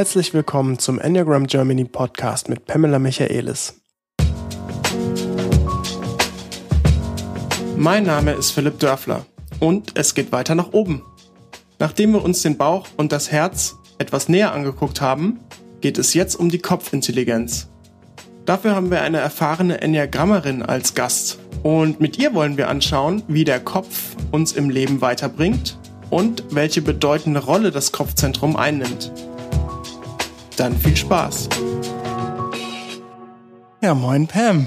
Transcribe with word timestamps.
Herzlich 0.00 0.32
willkommen 0.32 0.78
zum 0.78 0.98
Enneagram 0.98 1.46
Germany 1.46 1.84
Podcast 1.84 2.48
mit 2.48 2.64
Pamela 2.64 2.98
Michaelis. 2.98 3.82
Mein 7.76 8.04
Name 8.04 8.32
ist 8.32 8.52
Philipp 8.52 8.78
Dörfler 8.78 9.26
und 9.58 9.98
es 9.98 10.14
geht 10.14 10.32
weiter 10.32 10.54
nach 10.54 10.72
oben. 10.72 11.02
Nachdem 11.78 12.14
wir 12.14 12.24
uns 12.24 12.40
den 12.40 12.56
Bauch 12.56 12.86
und 12.96 13.12
das 13.12 13.30
Herz 13.30 13.76
etwas 13.98 14.30
näher 14.30 14.54
angeguckt 14.54 15.02
haben, 15.02 15.40
geht 15.82 15.98
es 15.98 16.14
jetzt 16.14 16.34
um 16.34 16.48
die 16.48 16.60
Kopfintelligenz. 16.60 17.68
Dafür 18.46 18.74
haben 18.74 18.90
wir 18.90 19.02
eine 19.02 19.18
erfahrene 19.18 19.82
Enneagrammerin 19.82 20.62
als 20.62 20.94
Gast 20.94 21.38
und 21.62 22.00
mit 22.00 22.16
ihr 22.16 22.32
wollen 22.32 22.56
wir 22.56 22.70
anschauen, 22.70 23.22
wie 23.28 23.44
der 23.44 23.60
Kopf 23.60 24.16
uns 24.30 24.52
im 24.52 24.70
Leben 24.70 25.02
weiterbringt 25.02 25.78
und 26.08 26.42
welche 26.52 26.80
bedeutende 26.80 27.40
Rolle 27.40 27.70
das 27.70 27.92
Kopfzentrum 27.92 28.56
einnimmt. 28.56 29.12
Dann 30.60 30.78
viel 30.78 30.94
Spaß. 30.94 31.48
Ja, 33.80 33.94
moin 33.94 34.26
Pam. 34.26 34.66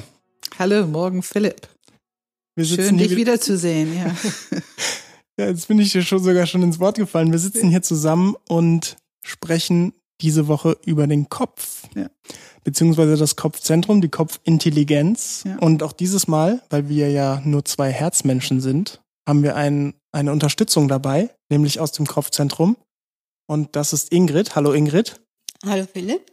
Hallo, 0.57 0.87
morgen 0.87 1.21
Philipp. 1.21 1.67
Schön, 2.59 2.97
dich 2.97 3.15
wiederzusehen, 3.15 3.95
ja. 3.95 4.05
ja, 5.37 5.49
jetzt 5.49 5.67
bin 5.67 5.77
ich 5.77 5.91
dir 5.91 6.01
schon 6.01 6.17
sogar 6.17 6.47
schon 6.47 6.63
ins 6.63 6.79
Wort 6.79 6.97
gefallen. 6.97 7.31
Wir 7.31 7.37
sitzen 7.37 7.69
hier 7.69 7.83
zusammen 7.83 8.35
und 8.49 8.95
sprechen 9.23 9.93
diese 10.19 10.47
Woche 10.47 10.79
über 10.83 11.05
den 11.05 11.29
Kopf. 11.29 11.83
Ja. 11.93 12.09
Beziehungsweise 12.63 13.15
das 13.15 13.35
Kopfzentrum, 13.35 14.01
die 14.01 14.09
Kopfintelligenz. 14.09 15.43
Ja. 15.45 15.59
Und 15.59 15.83
auch 15.83 15.93
dieses 15.93 16.27
Mal, 16.27 16.63
weil 16.71 16.89
wir 16.89 17.11
ja 17.11 17.39
nur 17.45 17.65
zwei 17.65 17.91
Herzmenschen 17.91 18.61
sind, 18.61 18.99
haben 19.29 19.43
wir 19.43 19.55
ein, 19.55 19.93
eine 20.11 20.31
Unterstützung 20.31 20.87
dabei, 20.87 21.29
nämlich 21.51 21.79
aus 21.79 21.91
dem 21.91 22.07
Kopfzentrum. 22.07 22.77
Und 23.45 23.75
das 23.75 23.93
ist 23.93 24.11
Ingrid. 24.11 24.55
Hallo 24.55 24.73
Ingrid. 24.73 25.22
Hallo 25.65 25.85
Philipp. 25.91 26.29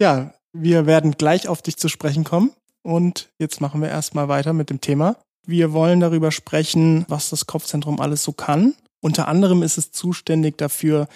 Ja, 0.00 0.32
wir 0.52 0.86
werden 0.86 1.12
gleich 1.12 1.48
auf 1.48 1.62
dich 1.62 1.76
zu 1.76 1.88
sprechen 1.88 2.22
kommen. 2.22 2.52
Und 2.82 3.28
jetzt 3.40 3.60
machen 3.60 3.80
wir 3.80 3.88
erstmal 3.88 4.28
weiter 4.28 4.52
mit 4.52 4.70
dem 4.70 4.80
Thema. 4.80 5.16
Wir 5.44 5.72
wollen 5.72 5.98
darüber 5.98 6.30
sprechen, 6.30 7.04
was 7.08 7.30
das 7.30 7.46
Kopfzentrum 7.46 8.00
alles 8.00 8.22
so 8.22 8.32
kann. 8.32 8.74
Unter 9.00 9.26
anderem 9.26 9.64
ist 9.64 9.78
es 9.78 9.90
zuständig 9.90 10.58
dafür, 10.58 11.08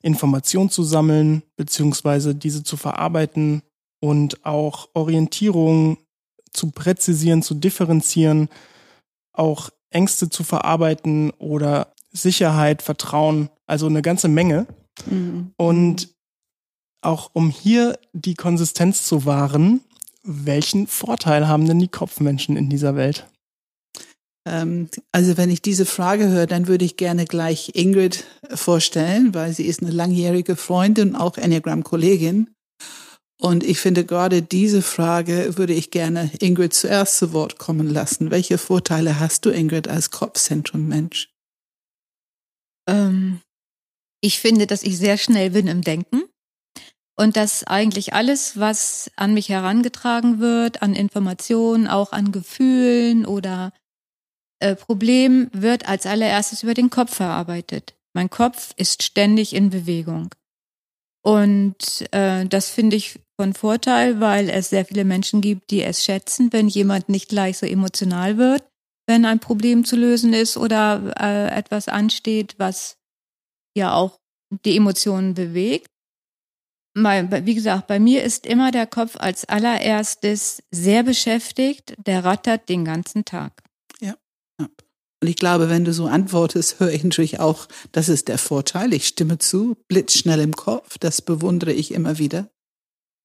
Informationen 0.00 0.70
zu 0.70 0.82
sammeln, 0.82 1.42
beziehungsweise 1.56 2.34
diese 2.34 2.62
zu 2.62 2.78
verarbeiten 2.78 3.62
und 4.00 4.46
auch 4.46 4.88
Orientierung 4.94 5.98
zu 6.50 6.70
präzisieren, 6.70 7.42
zu 7.42 7.54
differenzieren, 7.54 8.48
auch 9.34 9.68
Ängste 9.90 10.30
zu 10.30 10.44
verarbeiten 10.44 11.30
oder 11.32 11.92
Sicherheit, 12.10 12.80
Vertrauen, 12.80 13.50
also 13.66 13.86
eine 13.86 14.00
ganze 14.00 14.28
Menge. 14.28 14.66
Mhm. 15.06 15.52
Und 15.58 16.08
auch 17.02 17.30
um 17.32 17.50
hier 17.50 17.98
die 18.12 18.34
Konsistenz 18.34 19.04
zu 19.04 19.24
wahren, 19.24 19.80
welchen 20.22 20.86
Vorteil 20.86 21.48
haben 21.48 21.66
denn 21.66 21.78
die 21.78 21.88
Kopfmenschen 21.88 22.56
in 22.56 22.68
dieser 22.68 22.96
Welt? 22.96 23.26
Ähm, 24.46 24.88
also 25.12 25.36
wenn 25.36 25.50
ich 25.50 25.62
diese 25.62 25.86
Frage 25.86 26.28
höre, 26.28 26.46
dann 26.46 26.68
würde 26.68 26.84
ich 26.84 26.96
gerne 26.96 27.24
gleich 27.24 27.72
Ingrid 27.74 28.24
vorstellen, 28.52 29.34
weil 29.34 29.52
sie 29.52 29.66
ist 29.66 29.82
eine 29.82 29.90
langjährige 29.90 30.56
Freundin 30.56 31.10
und 31.10 31.16
auch 31.16 31.36
Enneagram-Kollegin. 31.36 32.50
Und 33.40 33.64
ich 33.64 33.78
finde 33.78 34.04
gerade 34.04 34.42
diese 34.42 34.82
Frage 34.82 35.56
würde 35.56 35.72
ich 35.72 35.90
gerne 35.90 36.30
Ingrid 36.40 36.74
zuerst 36.74 37.16
zu 37.16 37.32
Wort 37.32 37.58
kommen 37.58 37.88
lassen. 37.88 38.30
Welche 38.30 38.58
Vorteile 38.58 39.18
hast 39.18 39.46
du, 39.46 39.50
Ingrid, 39.50 39.88
als 39.88 40.10
Kopfzentrum-Mensch? 40.10 41.30
Ähm, 42.86 43.40
ich 44.22 44.40
finde, 44.40 44.66
dass 44.66 44.82
ich 44.82 44.98
sehr 44.98 45.16
schnell 45.16 45.50
bin 45.50 45.68
im 45.68 45.80
Denken 45.80 46.29
und 47.20 47.36
dass 47.36 47.64
eigentlich 47.64 48.14
alles, 48.14 48.58
was 48.58 49.10
an 49.14 49.34
mich 49.34 49.50
herangetragen 49.50 50.40
wird, 50.40 50.80
an 50.80 50.94
Informationen, 50.94 51.86
auch 51.86 52.12
an 52.12 52.32
Gefühlen 52.32 53.26
oder 53.26 53.74
äh, 54.58 54.74
Problemen, 54.74 55.50
wird 55.52 55.86
als 55.86 56.06
allererstes 56.06 56.62
über 56.62 56.72
den 56.72 56.88
Kopf 56.88 57.14
verarbeitet. 57.14 57.94
Mein 58.14 58.30
Kopf 58.30 58.72
ist 58.78 59.02
ständig 59.02 59.54
in 59.54 59.68
Bewegung. 59.68 60.34
Und 61.22 62.08
äh, 62.12 62.46
das 62.46 62.70
finde 62.70 62.96
ich 62.96 63.20
von 63.38 63.52
Vorteil, 63.52 64.18
weil 64.20 64.48
es 64.48 64.70
sehr 64.70 64.86
viele 64.86 65.04
Menschen 65.04 65.42
gibt, 65.42 65.70
die 65.70 65.82
es 65.82 66.02
schätzen, 66.02 66.50
wenn 66.54 66.68
jemand 66.68 67.10
nicht 67.10 67.28
gleich 67.28 67.58
so 67.58 67.66
emotional 67.66 68.38
wird, 68.38 68.64
wenn 69.06 69.26
ein 69.26 69.40
Problem 69.40 69.84
zu 69.84 69.96
lösen 69.96 70.32
ist 70.32 70.56
oder 70.56 71.12
äh, 71.20 71.54
etwas 71.54 71.86
ansteht, 71.86 72.54
was 72.56 72.96
ja 73.76 73.92
auch 73.92 74.18
die 74.64 74.74
Emotionen 74.74 75.34
bewegt 75.34 75.90
wie 76.94 77.54
gesagt, 77.54 77.86
bei 77.86 78.00
mir 78.00 78.22
ist 78.24 78.46
immer 78.46 78.70
der 78.70 78.86
Kopf 78.86 79.16
als 79.16 79.44
allererstes 79.48 80.62
sehr 80.70 81.02
beschäftigt, 81.02 81.94
der 82.06 82.24
rattert 82.24 82.68
den 82.68 82.84
ganzen 82.84 83.24
Tag. 83.24 83.62
Ja. 84.00 84.16
Und 84.58 85.28
ich 85.28 85.36
glaube, 85.36 85.68
wenn 85.68 85.84
du 85.84 85.92
so 85.92 86.06
antwortest, 86.06 86.76
höre 86.80 86.90
ich 86.90 87.04
natürlich 87.04 87.40
auch, 87.40 87.68
das 87.92 88.08
ist 88.08 88.28
der 88.28 88.38
Vorteil. 88.38 88.92
Ich 88.92 89.06
stimme 89.06 89.38
zu, 89.38 89.76
blitzschnell 89.88 90.40
im 90.40 90.56
Kopf, 90.56 90.98
das 90.98 91.22
bewundere 91.22 91.72
ich 91.72 91.92
immer 91.92 92.18
wieder. 92.18 92.50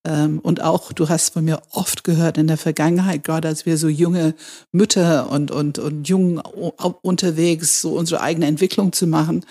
Ähm, 0.06 0.38
und 0.38 0.62
auch, 0.62 0.92
du 0.92 1.08
hast 1.08 1.32
von 1.32 1.44
mir 1.44 1.62
oft 1.72 2.04
gehört 2.04 2.38
in 2.38 2.46
der 2.46 2.58
Vergangenheit, 2.58 3.24
gerade 3.24 3.48
als 3.48 3.66
wir 3.66 3.76
so 3.76 3.88
junge 3.88 4.34
Mütter 4.70 5.30
und, 5.30 5.50
und, 5.50 5.80
und 5.80 6.08
jung 6.08 6.38
unterwegs, 6.38 7.80
so 7.80 7.94
unsere 7.96 8.20
eigene 8.20 8.46
Entwicklung 8.46 8.92
zu 8.92 9.08
machen, 9.08 9.44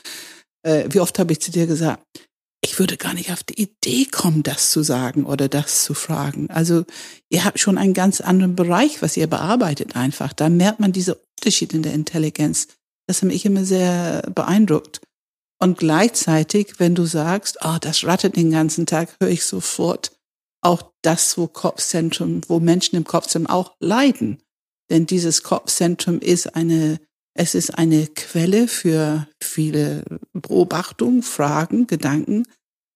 äh, 0.64 0.88
wie 0.90 1.02
oft 1.02 1.20
habe 1.20 1.34
ich 1.34 1.42
zu 1.42 1.52
dir 1.52 1.68
gesagt, 1.68 2.02
ich 2.66 2.80
würde 2.80 2.98
gar 2.98 3.14
nicht 3.14 3.32
auf 3.32 3.44
die 3.44 3.62
Idee 3.62 4.06
kommen, 4.06 4.42
das 4.42 4.72
zu 4.72 4.82
sagen 4.82 5.26
oder 5.28 5.48
das 5.48 5.84
zu 5.84 5.94
fragen. 5.94 6.50
Also 6.50 6.84
ihr 7.30 7.46
habt 7.46 7.60
schon 7.60 7.78
einen 7.78 7.94
ganz 7.94 8.22
anderen 8.22 8.56
Bereich, 8.56 9.04
was 9.04 9.16
ihr 9.18 9.28
bearbeitet 9.28 9.96
einfach. 9.96 10.34
Da 10.34 10.50
merkt 10.50 10.80
man 10.80 10.92
diese 10.92 11.14
Unterschied 11.14 11.74
in 11.76 11.84
der 11.84 11.94
Intelligenz. 11.94 12.68
Das 13.08 13.22
hat 13.22 13.28
mich 13.28 13.46
immer 13.46 13.66
sehr 13.66 14.24
beeindruckt. 14.34 15.00
Und 15.60 15.78
gleichzeitig, 15.78 16.80
wenn 16.80 16.96
du 16.96 17.06
sagst, 17.06 17.60
oh, 17.64 17.78
das 17.80 18.04
rattet 18.04 18.36
den 18.36 18.50
ganzen 18.50 18.88
Tag, 18.88 19.16
höre 19.20 19.30
ich 19.30 19.46
sofort 19.46 20.12
auch 20.62 20.92
das, 21.04 21.38
wo 21.38 21.46
Kopfzentrum, 21.46 22.42
wo 22.48 22.60
Menschen 22.60 22.96
im 22.96 23.04
Kopfzentrum 23.04 23.56
auch 23.56 23.76
leiden. 23.80 24.42
Denn 24.90 25.06
dieses 25.06 25.44
Kopfzentrum 25.44 26.20
ist 26.20 26.56
eine 26.56 27.00
es 27.38 27.54
ist 27.54 27.78
eine 27.78 28.08
Quelle 28.08 28.70
für 28.70 29.28
viele 29.44 30.06
Beobachtungen, 30.32 31.22
Fragen, 31.22 31.86
Gedanken, 31.86 32.48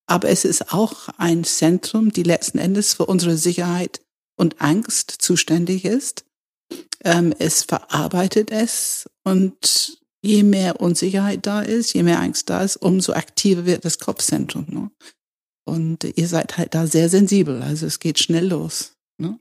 aber 0.09 0.29
es 0.29 0.43
ist 0.43 0.73
auch 0.73 1.09
ein 1.17 1.43
Zentrum, 1.43 2.11
die 2.11 2.23
letzten 2.23 2.57
Endes 2.57 2.95
für 2.95 3.05
unsere 3.05 3.37
Sicherheit 3.37 4.01
und 4.37 4.59
Angst 4.61 5.11
zuständig 5.19 5.85
ist. 5.85 6.25
Ähm, 7.03 7.33
es 7.37 7.63
verarbeitet 7.63 8.51
es 8.51 9.09
und 9.23 9.99
je 10.21 10.43
mehr 10.43 10.81
Unsicherheit 10.81 11.45
da 11.45 11.61
ist, 11.61 11.93
je 11.93 12.03
mehr 12.03 12.19
Angst 12.19 12.49
da 12.49 12.63
ist, 12.63 12.77
umso 12.77 13.13
aktiver 13.13 13.65
wird 13.65 13.85
das 13.85 13.99
Kopfzentrum. 13.99 14.65
Ne? 14.67 14.91
Und 15.65 16.03
ihr 16.03 16.27
seid 16.27 16.57
halt 16.57 16.73
da 16.73 16.87
sehr 16.87 17.09
sensibel, 17.09 17.61
also 17.61 17.85
es 17.85 17.99
geht 17.99 18.19
schnell 18.19 18.47
los. 18.47 18.97
Ne? 19.17 19.39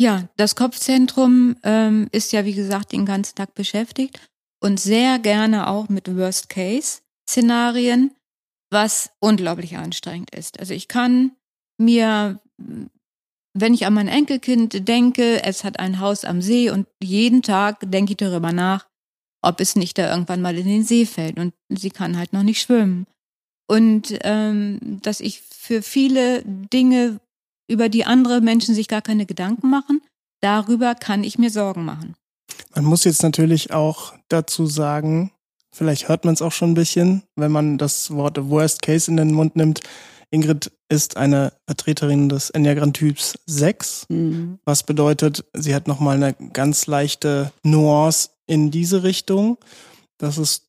Ja, 0.00 0.28
das 0.36 0.56
Kopfzentrum 0.56 1.56
ähm, 1.62 2.08
ist 2.12 2.32
ja, 2.32 2.44
wie 2.44 2.54
gesagt, 2.54 2.92
den 2.92 3.04
ganzen 3.04 3.34
Tag 3.36 3.54
beschäftigt 3.54 4.20
und 4.60 4.80
sehr 4.80 5.18
gerne 5.18 5.68
auch 5.68 5.88
mit 5.88 6.16
Worst-Case-Szenarien, 6.16 8.12
was 8.70 9.10
unglaublich 9.20 9.76
anstrengend 9.76 10.34
ist. 10.34 10.60
Also 10.60 10.74
ich 10.74 10.88
kann 10.88 11.32
mir, 11.78 12.40
wenn 13.54 13.74
ich 13.74 13.86
an 13.86 13.94
mein 13.94 14.08
Enkelkind 14.08 14.88
denke, 14.88 15.42
es 15.44 15.64
hat 15.64 15.78
ein 15.78 16.00
Haus 16.00 16.24
am 16.24 16.42
See 16.42 16.70
und 16.70 16.86
jeden 17.02 17.42
Tag 17.42 17.78
denke 17.90 18.12
ich 18.12 18.16
darüber 18.16 18.52
nach, 18.52 18.86
ob 19.42 19.60
es 19.60 19.76
nicht 19.76 19.98
da 19.98 20.10
irgendwann 20.10 20.42
mal 20.42 20.58
in 20.58 20.66
den 20.66 20.84
See 20.84 21.06
fällt 21.06 21.38
und 21.38 21.54
sie 21.68 21.90
kann 21.90 22.16
halt 22.16 22.32
noch 22.32 22.42
nicht 22.42 22.60
schwimmen. 22.60 23.06
Und 23.70 24.18
ähm, 24.22 24.98
dass 25.02 25.20
ich 25.20 25.42
für 25.42 25.82
viele 25.82 26.42
Dinge 26.44 27.20
über 27.70 27.88
die 27.88 28.04
andere 28.04 28.40
Menschen 28.40 28.74
sich 28.74 28.88
gar 28.88 29.02
keine 29.02 29.26
Gedanken 29.26 29.68
machen. 29.68 30.00
Darüber 30.40 30.94
kann 30.94 31.22
ich 31.22 31.38
mir 31.38 31.50
Sorgen 31.50 31.84
machen. 31.84 32.14
Man 32.74 32.84
muss 32.84 33.04
jetzt 33.04 33.22
natürlich 33.22 33.72
auch 33.72 34.14
dazu 34.28 34.66
sagen, 34.66 35.32
vielleicht 35.72 36.08
hört 36.08 36.24
man 36.24 36.34
es 36.34 36.42
auch 36.42 36.52
schon 36.52 36.72
ein 36.72 36.74
bisschen, 36.74 37.22
wenn 37.36 37.52
man 37.52 37.78
das 37.78 38.10
Wort 38.10 38.38
Worst 38.48 38.82
Case 38.82 39.10
in 39.10 39.16
den 39.16 39.32
Mund 39.32 39.56
nimmt. 39.56 39.80
Ingrid 40.30 40.70
ist 40.90 41.16
eine 41.16 41.52
Vertreterin 41.66 42.28
des 42.28 42.50
Enneagramm-Typs 42.50 43.38
6, 43.46 44.06
mhm. 44.08 44.58
was 44.64 44.82
bedeutet, 44.82 45.44
sie 45.54 45.74
hat 45.74 45.88
nochmal 45.88 46.16
eine 46.16 46.34
ganz 46.52 46.86
leichte 46.86 47.52
Nuance 47.62 48.30
in 48.46 48.70
diese 48.70 49.02
Richtung. 49.02 49.58
Das 50.18 50.38
ist, 50.38 50.64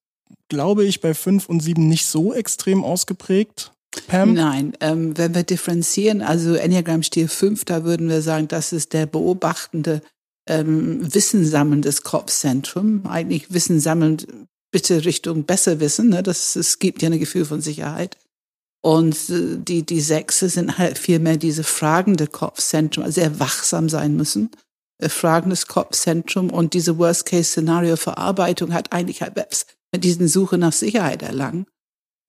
glaube 0.48 0.86
ich, 0.86 1.02
bei 1.02 1.14
5 1.14 1.50
und 1.50 1.62
7 1.62 1.88
nicht 1.88 2.06
so 2.06 2.34
extrem 2.34 2.84
ausgeprägt. 2.84 3.72
Pam? 4.08 4.34
Nein, 4.34 4.74
ähm, 4.82 5.18
wenn 5.18 5.34
wir 5.34 5.44
differenzieren, 5.44 6.22
also 6.22 6.54
Enneagram 6.54 7.04
Stil 7.04 7.28
5, 7.28 7.66
da 7.66 7.84
würden 7.84 8.08
wir 8.08 8.22
sagen, 8.22 8.48
das 8.48 8.72
ist 8.72 8.94
der 8.94 9.08
beobachtende, 9.08 10.02
ähm, 10.48 11.14
wissensammelndes 11.14 12.04
Kopfzentrum. 12.04 13.06
Eigentlich 13.08 13.52
Wissen 13.52 13.80
sammelnd, 13.80 14.28
bitte 14.72 15.06
Richtung 15.06 15.44
besser 15.44 15.80
Wissen. 15.80 16.10
Ne? 16.10 16.24
Das, 16.24 16.56
es 16.56 16.80
gibt 16.80 17.02
ja 17.02 17.10
ein 17.10 17.20
Gefühl 17.20 17.46
von 17.46 17.62
Sicherheit. 17.62 18.18
Und 18.82 19.30
äh, 19.30 19.58
die, 19.58 19.84
die 19.84 20.02
Sechse 20.02 20.50
sind 20.50 20.78
halt 20.78 20.98
vielmehr 20.98 21.38
diese 21.38 21.64
fragende 21.64 22.28
Kopfzentrum, 22.28 23.12
sehr 23.12 23.40
wachsam 23.40 23.90
sein 23.90 24.16
müssen. 24.16 24.52
Äh, 25.00 25.10
fragendes 25.10 25.68
Kopfzentrum 25.68 26.50
und 26.50 26.74
diese 26.74 26.98
Worst-Case-Szenario-Verarbeitung 26.98 28.74
hat 28.74 28.92
eigentlich 28.94 29.22
halt 29.22 29.36
mit 29.92 30.04
diesen 30.04 30.28
Suche 30.28 30.58
nach 30.58 30.74
Sicherheit 30.74 31.22
erlangen. 31.24 31.66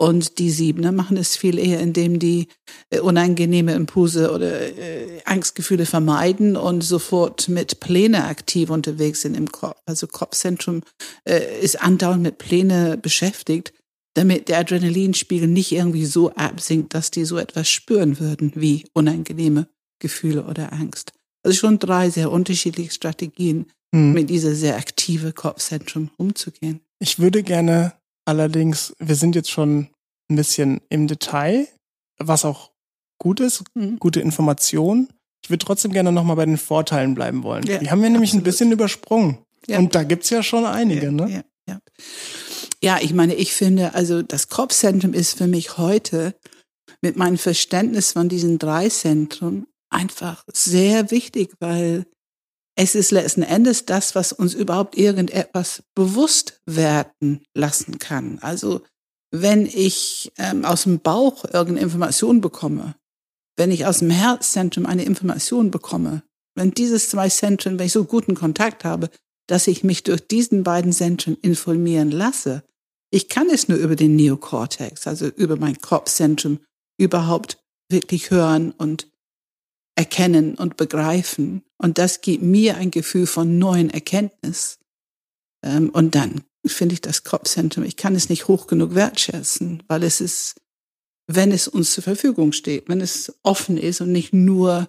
Und 0.00 0.38
die 0.38 0.50
Siebener 0.50 0.92
machen 0.92 1.18
es 1.18 1.36
viel 1.36 1.58
eher, 1.58 1.78
indem 1.80 2.18
die 2.18 2.48
äh, 2.88 3.00
unangenehme 3.00 3.74
Impulse 3.74 4.32
oder 4.32 4.58
äh, 4.78 5.20
Angstgefühle 5.26 5.84
vermeiden 5.84 6.56
und 6.56 6.80
sofort 6.80 7.50
mit 7.50 7.80
Pläne 7.80 8.24
aktiv 8.24 8.70
unterwegs 8.70 9.20
sind 9.20 9.36
im 9.36 9.52
Kopf. 9.52 9.78
Also 9.84 10.06
Kopfzentrum 10.06 10.80
äh, 11.28 11.60
ist 11.60 11.82
andauernd 11.82 12.22
mit 12.22 12.38
Pläne 12.38 12.96
beschäftigt, 12.96 13.74
damit 14.14 14.48
der 14.48 14.60
Adrenalinspiegel 14.60 15.46
nicht 15.46 15.70
irgendwie 15.70 16.06
so 16.06 16.30
absinkt, 16.30 16.94
dass 16.94 17.10
die 17.10 17.26
so 17.26 17.36
etwas 17.36 17.68
spüren 17.68 18.18
würden 18.18 18.52
wie 18.54 18.86
unangenehme 18.94 19.68
Gefühle 19.98 20.44
oder 20.44 20.72
Angst. 20.72 21.12
Also 21.42 21.58
schon 21.58 21.78
drei 21.78 22.08
sehr 22.08 22.30
unterschiedliche 22.30 22.92
Strategien, 22.92 23.66
hm. 23.94 24.14
mit 24.14 24.30
dieser 24.30 24.54
sehr 24.54 24.76
aktive 24.76 25.34
Kopfzentrum 25.34 26.10
umzugehen. 26.16 26.80
Ich 27.00 27.18
würde 27.18 27.42
gerne 27.42 27.99
Allerdings, 28.30 28.94
wir 29.00 29.16
sind 29.16 29.34
jetzt 29.34 29.50
schon 29.50 29.88
ein 30.30 30.36
bisschen 30.36 30.80
im 30.88 31.08
Detail, 31.08 31.66
was 32.16 32.44
auch 32.44 32.70
gut 33.18 33.40
ist, 33.40 33.64
mhm. 33.74 33.98
gute 33.98 34.20
Information. 34.20 35.08
Ich 35.42 35.50
würde 35.50 35.64
trotzdem 35.64 35.90
gerne 35.90 36.12
nochmal 36.12 36.36
bei 36.36 36.46
den 36.46 36.56
Vorteilen 36.56 37.16
bleiben 37.16 37.42
wollen. 37.42 37.66
Ja, 37.66 37.78
Die 37.78 37.90
haben 37.90 38.00
wir 38.00 38.08
nämlich 38.08 38.30
absolut. 38.30 38.42
ein 38.42 38.44
bisschen 38.44 38.70
übersprungen. 38.70 39.38
Ja. 39.66 39.80
Und 39.80 39.96
da 39.96 40.04
gibt's 40.04 40.30
ja 40.30 40.44
schon 40.44 40.64
einige, 40.64 41.06
ja, 41.06 41.10
ne? 41.10 41.28
Ja, 41.28 41.42
ja. 41.66 41.80
ja, 42.80 42.98
ich 43.02 43.12
meine, 43.14 43.34
ich 43.34 43.52
finde, 43.52 43.94
also 43.94 44.22
das 44.22 44.46
Kopfzentrum 44.46 45.12
ist 45.12 45.36
für 45.36 45.48
mich 45.48 45.76
heute 45.76 46.36
mit 47.02 47.16
meinem 47.16 47.36
Verständnis 47.36 48.12
von 48.12 48.28
diesen 48.28 48.60
drei 48.60 48.88
Zentren 48.90 49.66
einfach 49.90 50.44
sehr 50.52 51.10
wichtig, 51.10 51.54
weil 51.58 52.06
es 52.76 52.94
ist 52.94 53.10
letzten 53.10 53.42
Endes 53.42 53.84
das, 53.84 54.14
was 54.14 54.32
uns 54.32 54.54
überhaupt 54.54 54.96
irgendetwas 54.96 55.82
bewusst 55.94 56.60
werden 56.66 57.42
lassen 57.54 57.98
kann. 57.98 58.38
Also 58.40 58.82
wenn 59.30 59.66
ich 59.66 60.32
ähm, 60.38 60.64
aus 60.64 60.84
dem 60.84 61.00
Bauch 61.00 61.44
irgendeine 61.44 61.80
Information 61.80 62.40
bekomme, 62.40 62.96
wenn 63.56 63.70
ich 63.70 63.86
aus 63.86 63.98
dem 63.98 64.10
Herzzentrum 64.10 64.86
eine 64.86 65.04
Information 65.04 65.70
bekomme, 65.70 66.22
wenn 66.54 66.72
dieses 66.72 67.10
zwei 67.10 67.28
Zentren, 67.28 67.78
wenn 67.78 67.86
ich 67.86 67.92
so 67.92 68.04
guten 68.04 68.34
Kontakt 68.34 68.84
habe, 68.84 69.10
dass 69.46 69.66
ich 69.66 69.84
mich 69.84 70.02
durch 70.02 70.26
diesen 70.26 70.62
beiden 70.62 70.92
Zentren 70.92 71.36
informieren 71.42 72.10
lasse, 72.10 72.62
ich 73.12 73.28
kann 73.28 73.48
es 73.50 73.68
nur 73.68 73.78
über 73.78 73.96
den 73.96 74.16
Neokortex, 74.16 75.06
also 75.06 75.26
über 75.26 75.56
mein 75.56 75.80
Kopfzentrum 75.80 76.60
überhaupt 76.98 77.58
wirklich 77.90 78.30
hören 78.30 78.72
und 78.72 79.09
erkennen 80.00 80.54
und 80.54 80.78
begreifen. 80.78 81.62
Und 81.76 81.98
das 81.98 82.22
gibt 82.22 82.42
mir 82.42 82.78
ein 82.78 82.90
Gefühl 82.90 83.26
von 83.26 83.58
neuen 83.58 83.90
Erkenntnis. 83.90 84.78
Ähm, 85.62 85.90
und 85.90 86.14
dann 86.14 86.40
finde 86.64 86.94
ich 86.94 87.02
das 87.02 87.22
Kopfzentrum, 87.22 87.84
ich 87.84 87.98
kann 87.98 88.14
es 88.14 88.30
nicht 88.30 88.48
hoch 88.48 88.66
genug 88.66 88.94
wertschätzen, 88.94 89.82
weil 89.88 90.02
es 90.02 90.22
ist, 90.22 90.54
wenn 91.26 91.52
es 91.52 91.68
uns 91.68 91.92
zur 91.92 92.02
Verfügung 92.02 92.52
steht, 92.52 92.88
wenn 92.88 93.02
es 93.02 93.34
offen 93.42 93.76
ist 93.76 94.00
und 94.00 94.10
nicht 94.10 94.32
nur 94.32 94.88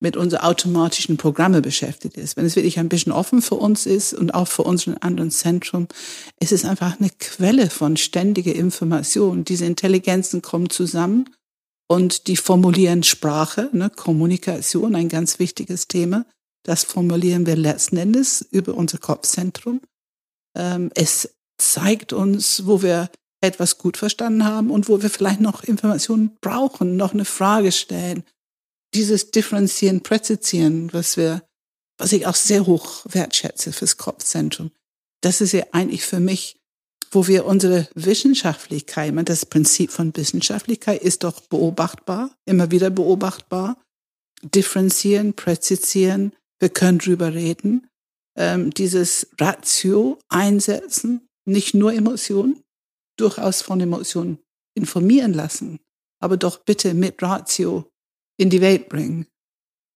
mit 0.00 0.16
unseren 0.16 0.40
automatischen 0.40 1.16
Programme 1.16 1.62
beschäftigt 1.62 2.16
ist. 2.16 2.36
Wenn 2.36 2.44
es 2.44 2.56
wirklich 2.56 2.80
ein 2.80 2.88
bisschen 2.88 3.12
offen 3.12 3.42
für 3.42 3.54
uns 3.54 3.86
ist 3.86 4.12
und 4.12 4.34
auch 4.34 4.48
für 4.48 4.62
unseren 4.62 4.96
anderen 4.96 5.30
Zentrum, 5.30 5.86
es 6.40 6.50
ist 6.50 6.64
einfach 6.64 6.98
eine 6.98 7.10
Quelle 7.10 7.70
von 7.70 7.96
ständiger 7.96 8.54
Information. 8.54 9.44
Diese 9.44 9.66
Intelligenzen 9.66 10.42
kommen 10.42 10.68
zusammen 10.68 11.30
und 11.88 12.26
die 12.26 12.36
formulieren 12.36 13.02
Sprache, 13.02 13.70
ne, 13.72 13.90
Kommunikation, 13.90 14.94
ein 14.94 15.08
ganz 15.08 15.38
wichtiges 15.38 15.88
Thema. 15.88 16.26
Das 16.62 16.84
formulieren 16.84 17.46
wir 17.46 17.56
letzten 17.56 17.96
Endes 17.96 18.46
über 18.50 18.74
unser 18.74 18.98
Kopfzentrum. 18.98 19.80
Ähm, 20.54 20.90
es 20.94 21.34
zeigt 21.56 22.12
uns, 22.12 22.66
wo 22.66 22.82
wir 22.82 23.10
etwas 23.40 23.78
gut 23.78 23.96
verstanden 23.96 24.44
haben 24.44 24.70
und 24.70 24.88
wo 24.88 25.00
wir 25.00 25.10
vielleicht 25.10 25.40
noch 25.40 25.64
Informationen 25.64 26.36
brauchen, 26.40 26.96
noch 26.96 27.14
eine 27.14 27.24
Frage 27.24 27.72
stellen. 27.72 28.24
Dieses 28.94 29.30
Differenzieren, 29.30 30.02
Präzisieren, 30.02 30.92
was 30.92 31.16
wir, 31.16 31.42
was 31.98 32.12
ich 32.12 32.26
auch 32.26 32.34
sehr 32.34 32.66
hoch 32.66 33.04
wertschätze 33.08 33.72
fürs 33.72 33.96
Kopfzentrum. 33.96 34.72
Das 35.20 35.40
ist 35.40 35.52
ja 35.52 35.64
eigentlich 35.72 36.04
für 36.04 36.20
mich 36.20 36.57
wo 37.10 37.26
wir 37.26 37.46
unsere 37.46 37.88
Wissenschaftlichkeit, 37.94 39.14
das 39.28 39.46
Prinzip 39.46 39.90
von 39.90 40.14
Wissenschaftlichkeit 40.16 41.02
ist 41.02 41.24
doch 41.24 41.40
beobachtbar, 41.40 42.30
immer 42.44 42.70
wieder 42.70 42.90
beobachtbar, 42.90 43.82
differenzieren, 44.42 45.34
präzisieren, 45.34 46.32
wir 46.58 46.68
können 46.68 46.98
drüber 46.98 47.34
reden, 47.34 47.88
ähm, 48.36 48.70
dieses 48.70 49.28
Ratio 49.38 50.18
einsetzen, 50.28 51.26
nicht 51.44 51.74
nur 51.74 51.92
Emotionen, 51.92 52.62
durchaus 53.18 53.62
von 53.62 53.80
Emotionen 53.80 54.38
informieren 54.76 55.32
lassen, 55.32 55.80
aber 56.20 56.36
doch 56.36 56.58
bitte 56.58 56.94
mit 56.94 57.20
Ratio 57.22 57.90
in 58.38 58.50
die 58.50 58.60
Welt 58.60 58.88
bringen. 58.88 59.26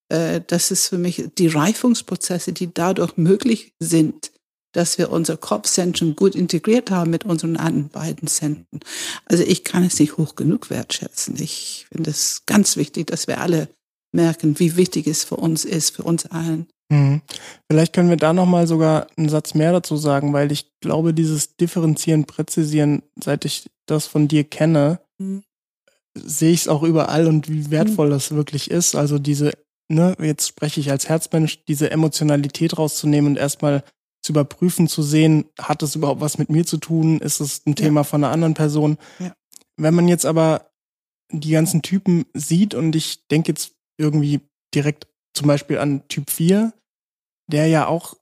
Äh, 0.08 0.40
das 0.46 0.70
ist 0.70 0.88
für 0.88 0.98
mich 0.98 1.30
die 1.38 1.48
Reifungsprozesse, 1.48 2.52
die 2.52 2.72
dadurch 2.72 3.16
möglich 3.16 3.74
sind, 3.78 4.31
dass 4.72 4.98
wir 4.98 5.10
unser 5.10 5.36
Kopfzentrum 5.36 6.16
gut 6.16 6.34
integriert 6.34 6.90
haben 6.90 7.10
mit 7.10 7.24
unseren 7.24 7.56
anderen 7.56 7.88
beiden 7.88 8.26
Zentren. 8.26 8.80
Also 9.26 9.44
ich 9.44 9.64
kann 9.64 9.84
es 9.84 9.98
nicht 9.98 10.16
hoch 10.16 10.34
genug 10.34 10.70
wertschätzen. 10.70 11.36
Ich 11.40 11.86
finde 11.92 12.10
es 12.10 12.42
ganz 12.46 12.76
wichtig, 12.76 13.06
dass 13.06 13.26
wir 13.26 13.40
alle 13.40 13.68
merken, 14.12 14.58
wie 14.58 14.76
wichtig 14.76 15.06
es 15.06 15.24
für 15.24 15.36
uns 15.36 15.64
ist, 15.64 15.94
für 15.94 16.02
uns 16.02 16.26
allen. 16.26 16.66
Mhm. 16.90 17.22
Vielleicht 17.70 17.94
können 17.94 18.10
wir 18.10 18.16
da 18.16 18.32
nochmal 18.32 18.66
sogar 18.66 19.06
einen 19.16 19.28
Satz 19.28 19.54
mehr 19.54 19.72
dazu 19.72 19.96
sagen, 19.96 20.32
weil 20.32 20.52
ich 20.52 20.70
glaube, 20.80 21.14
dieses 21.14 21.56
Differenzieren, 21.56 22.24
Präzisieren, 22.24 23.02
seit 23.22 23.44
ich 23.44 23.70
das 23.86 24.06
von 24.06 24.28
dir 24.28 24.44
kenne, 24.44 25.00
mhm. 25.18 25.42
sehe 26.14 26.52
ich 26.52 26.62
es 26.62 26.68
auch 26.68 26.82
überall 26.82 27.26
und 27.26 27.48
wie 27.48 27.70
wertvoll 27.70 28.08
mhm. 28.08 28.12
das 28.12 28.32
wirklich 28.32 28.70
ist. 28.70 28.94
Also 28.94 29.18
diese, 29.18 29.52
ne, 29.88 30.14
jetzt 30.20 30.48
spreche 30.48 30.80
ich 30.80 30.90
als 30.90 31.08
Herzmensch, 31.08 31.64
diese 31.64 31.90
Emotionalität 31.90 32.78
rauszunehmen 32.78 33.32
und 33.32 33.38
erstmal 33.38 33.82
zu 34.22 34.32
überprüfen, 34.32 34.88
zu 34.88 35.02
sehen, 35.02 35.46
hat 35.58 35.82
das 35.82 35.96
überhaupt 35.96 36.20
was 36.20 36.38
mit 36.38 36.48
mir 36.48 36.64
zu 36.64 36.78
tun? 36.78 37.18
Ist 37.20 37.40
es 37.40 37.66
ein 37.66 37.74
Thema 37.74 38.00
ja. 38.00 38.04
von 38.04 38.22
einer 38.22 38.32
anderen 38.32 38.54
Person? 38.54 38.98
Ja. 39.18 39.34
Wenn 39.76 39.94
man 39.94 40.08
jetzt 40.08 40.26
aber 40.26 40.70
die 41.32 41.50
ganzen 41.50 41.82
Typen 41.82 42.26
sieht 42.34 42.74
und 42.74 42.94
ich 42.94 43.26
denke 43.28 43.50
jetzt 43.50 43.72
irgendwie 43.98 44.40
direkt 44.74 45.08
zum 45.34 45.48
Beispiel 45.48 45.78
an 45.78 46.06
Typ 46.08 46.30
4, 46.30 46.72
der 47.50 47.66
ja 47.66 47.86
auch 47.86 48.16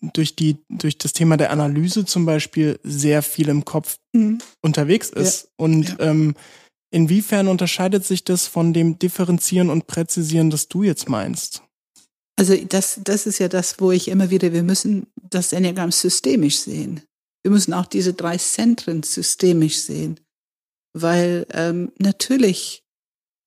durch 0.00 0.36
die, 0.36 0.58
durch 0.68 0.98
das 0.98 1.12
Thema 1.12 1.36
der 1.36 1.50
Analyse 1.50 2.04
zum 2.04 2.26
Beispiel 2.26 2.78
sehr 2.82 3.22
viel 3.22 3.48
im 3.48 3.64
Kopf 3.64 3.98
mhm. 4.12 4.38
unterwegs 4.62 5.10
ist. 5.10 5.44
Ja. 5.44 5.48
Und 5.56 5.96
ähm, 6.00 6.34
inwiefern 6.90 7.48
unterscheidet 7.48 8.04
sich 8.04 8.24
das 8.24 8.46
von 8.46 8.72
dem 8.72 8.98
Differenzieren 8.98 9.70
und 9.70 9.86
Präzisieren, 9.86 10.50
das 10.50 10.68
du 10.68 10.82
jetzt 10.82 11.08
meinst? 11.08 11.62
Also 12.36 12.56
das, 12.56 13.00
das 13.04 13.26
ist 13.26 13.38
ja 13.38 13.48
das, 13.48 13.80
wo 13.80 13.92
ich 13.92 14.08
immer 14.08 14.30
wieder, 14.30 14.52
wir 14.52 14.62
müssen 14.62 15.06
das 15.30 15.52
Enneagramm 15.52 15.92
systemisch 15.92 16.58
sehen. 16.58 17.02
Wir 17.42 17.50
müssen 17.50 17.72
auch 17.72 17.86
diese 17.86 18.12
drei 18.14 18.36
Zentren 18.36 19.02
systemisch 19.02 19.78
sehen. 19.78 20.20
Weil 20.92 21.46
ähm, 21.52 21.92
natürlich 21.98 22.82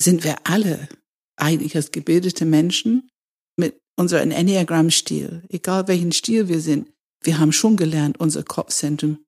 sind 0.01 0.23
wir 0.23 0.47
alle 0.47 0.87
eigentlich 1.35 1.75
als 1.75 1.91
gebildete 1.91 2.45
Menschen 2.45 3.09
mit 3.57 3.79
unserem 3.97 4.31
Enneagramm-Stil, 4.31 5.43
egal 5.49 5.87
welchen 5.87 6.11
Stil 6.11 6.47
wir 6.47 6.61
sind, 6.61 6.89
wir 7.23 7.39
haben 7.39 7.51
schon 7.51 7.77
gelernt, 7.77 8.19
unser 8.19 8.43
Kopfzentrum 8.43 9.23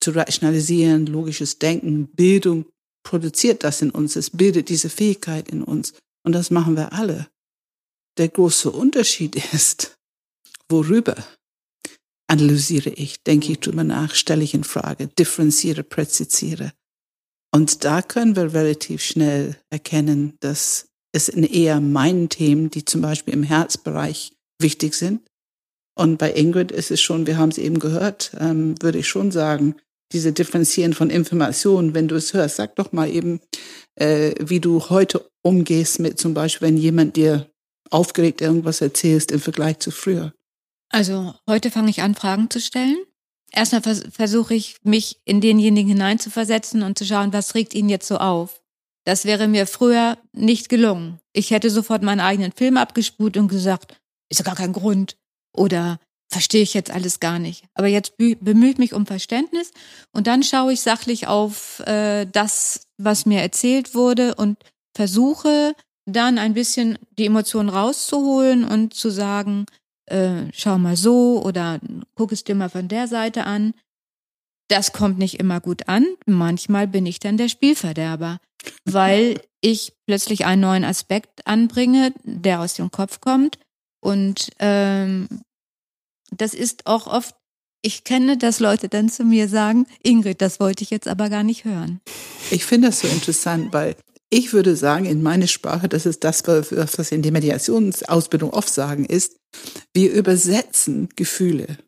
zu 0.00 0.10
rationalisieren, 0.12 1.06
logisches 1.06 1.58
Denken, 1.58 2.08
Bildung 2.08 2.66
produziert 3.04 3.64
das 3.64 3.82
in 3.82 3.90
uns, 3.90 4.16
es 4.16 4.30
bildet 4.30 4.68
diese 4.68 4.90
Fähigkeit 4.90 5.48
in 5.48 5.62
uns. 5.62 5.94
Und 6.24 6.32
das 6.32 6.50
machen 6.50 6.76
wir 6.76 6.92
alle. 6.92 7.28
Der 8.18 8.28
große 8.28 8.70
Unterschied 8.70 9.36
ist, 9.52 9.96
worüber 10.68 11.16
analysiere 12.28 12.90
ich, 12.90 13.22
denke 13.24 13.52
ich 13.52 13.60
drüber 13.60 13.84
nach, 13.84 14.14
stelle 14.14 14.44
ich 14.44 14.54
in 14.54 14.64
Frage, 14.64 15.08
differenziere, 15.08 15.82
präzisiere. 15.82 16.72
Und 17.52 17.84
da 17.84 18.02
können 18.02 18.36
wir 18.36 18.52
relativ 18.52 19.02
schnell 19.02 19.56
erkennen, 19.70 20.36
dass 20.40 20.88
es 21.12 21.28
in 21.28 21.42
eher 21.42 21.80
meinen 21.80 22.28
Themen, 22.28 22.70
die 22.70 22.84
zum 22.84 23.00
Beispiel 23.00 23.34
im 23.34 23.42
Herzbereich 23.42 24.32
wichtig 24.60 24.94
sind. 24.94 25.22
Und 25.98 26.18
bei 26.18 26.32
Ingrid 26.32 26.70
ist 26.70 26.90
es 26.90 27.00
schon, 27.00 27.26
wir 27.26 27.38
haben 27.38 27.48
es 27.48 27.58
eben 27.58 27.78
gehört, 27.78 28.32
ähm, 28.38 28.80
würde 28.82 28.98
ich 28.98 29.08
schon 29.08 29.30
sagen, 29.30 29.76
diese 30.12 30.32
Differenzieren 30.32 30.94
von 30.94 31.10
Informationen, 31.10 31.94
wenn 31.94 32.08
du 32.08 32.14
es 32.14 32.34
hörst, 32.34 32.56
sag 32.56 32.76
doch 32.76 32.92
mal 32.92 33.10
eben, 33.10 33.40
äh, 33.96 34.34
wie 34.40 34.60
du 34.60 34.90
heute 34.90 35.28
umgehst 35.42 35.98
mit 35.98 36.18
zum 36.18 36.34
Beispiel, 36.34 36.68
wenn 36.68 36.76
jemand 36.76 37.16
dir 37.16 37.50
aufgeregt 37.90 38.40
irgendwas 38.40 38.80
erzählst 38.80 39.32
im 39.32 39.40
Vergleich 39.40 39.78
zu 39.80 39.90
früher? 39.90 40.32
Also 40.90 41.34
heute 41.46 41.70
fange 41.70 41.90
ich 41.90 42.02
an, 42.02 42.14
Fragen 42.14 42.50
zu 42.50 42.60
stellen. 42.60 42.96
Erstmal 43.50 43.82
vers 43.82 44.02
versuche 44.10 44.54
ich, 44.54 44.76
mich 44.82 45.20
in 45.24 45.40
denjenigen 45.40 45.90
hineinzuversetzen 45.92 46.82
und 46.82 46.98
zu 46.98 47.04
schauen, 47.04 47.32
was 47.32 47.54
regt 47.54 47.74
ihn 47.74 47.88
jetzt 47.88 48.06
so 48.06 48.18
auf. 48.18 48.62
Das 49.04 49.24
wäre 49.24 49.48
mir 49.48 49.66
früher 49.66 50.18
nicht 50.32 50.68
gelungen. 50.68 51.18
Ich 51.32 51.50
hätte 51.50 51.70
sofort 51.70 52.02
meinen 52.02 52.20
eigenen 52.20 52.52
Film 52.52 52.76
abgespult 52.76 53.36
und 53.36 53.48
gesagt, 53.48 53.98
ist 54.28 54.38
ja 54.38 54.44
gar 54.44 54.56
kein 54.56 54.72
Grund. 54.72 55.16
Oder 55.54 55.98
verstehe 56.30 56.62
ich 56.62 56.74
jetzt 56.74 56.90
alles 56.90 57.20
gar 57.20 57.38
nicht. 57.38 57.64
Aber 57.74 57.86
jetzt 57.86 58.16
bemühe 58.18 58.70
ich 58.70 58.78
mich 58.78 58.92
um 58.92 59.06
Verständnis 59.06 59.72
und 60.12 60.26
dann 60.26 60.42
schaue 60.42 60.74
ich 60.74 60.82
sachlich 60.82 61.26
auf 61.26 61.80
äh, 61.80 62.26
das, 62.26 62.82
was 62.98 63.24
mir 63.24 63.40
erzählt 63.40 63.94
wurde 63.94 64.34
und 64.34 64.58
versuche 64.94 65.74
dann 66.04 66.38
ein 66.38 66.54
bisschen 66.54 66.98
die 67.18 67.26
Emotionen 67.26 67.68
rauszuholen 67.68 68.64
und 68.64 68.94
zu 68.94 69.10
sagen, 69.10 69.66
äh, 70.10 70.50
schau 70.52 70.78
mal 70.78 70.96
so 70.96 71.42
oder 71.42 71.80
guck 72.14 72.32
es 72.32 72.44
dir 72.44 72.54
mal 72.54 72.70
von 72.70 72.88
der 72.88 73.08
Seite 73.08 73.44
an. 73.44 73.74
Das 74.68 74.92
kommt 74.92 75.18
nicht 75.18 75.40
immer 75.40 75.60
gut 75.60 75.88
an. 75.88 76.06
Manchmal 76.26 76.86
bin 76.86 77.06
ich 77.06 77.20
dann 77.20 77.36
der 77.36 77.48
Spielverderber, 77.48 78.38
weil 78.84 79.40
ich 79.60 79.94
plötzlich 80.06 80.44
einen 80.44 80.62
neuen 80.62 80.84
Aspekt 80.84 81.46
anbringe, 81.46 82.12
der 82.22 82.60
aus 82.60 82.74
dem 82.74 82.90
Kopf 82.90 83.20
kommt. 83.20 83.58
Und 84.00 84.50
ähm, 84.58 85.28
das 86.30 86.54
ist 86.54 86.86
auch 86.86 87.06
oft, 87.06 87.34
ich 87.82 88.04
kenne, 88.04 88.36
dass 88.36 88.60
Leute 88.60 88.88
dann 88.88 89.08
zu 89.08 89.24
mir 89.24 89.48
sagen, 89.48 89.86
Ingrid, 90.02 90.40
das 90.40 90.60
wollte 90.60 90.84
ich 90.84 90.90
jetzt 90.90 91.08
aber 91.08 91.30
gar 91.30 91.42
nicht 91.42 91.64
hören. 91.64 92.00
Ich 92.50 92.64
finde 92.64 92.88
das 92.88 93.00
so 93.00 93.08
interessant, 93.08 93.72
weil 93.72 93.96
ich 94.30 94.52
würde 94.52 94.76
sagen, 94.76 95.06
in 95.06 95.22
meiner 95.22 95.46
Sprache, 95.46 95.88
das 95.88 96.04
ist 96.06 96.24
das, 96.24 96.46
was 96.46 97.12
in 97.12 97.22
der 97.22 97.32
Mediationsausbildung 97.32 98.50
oft 98.50 98.68
sagen, 98.72 99.04
ist, 99.04 99.36
wir 99.94 100.12
übersetzen 100.12 101.08
Gefühle. 101.16 101.78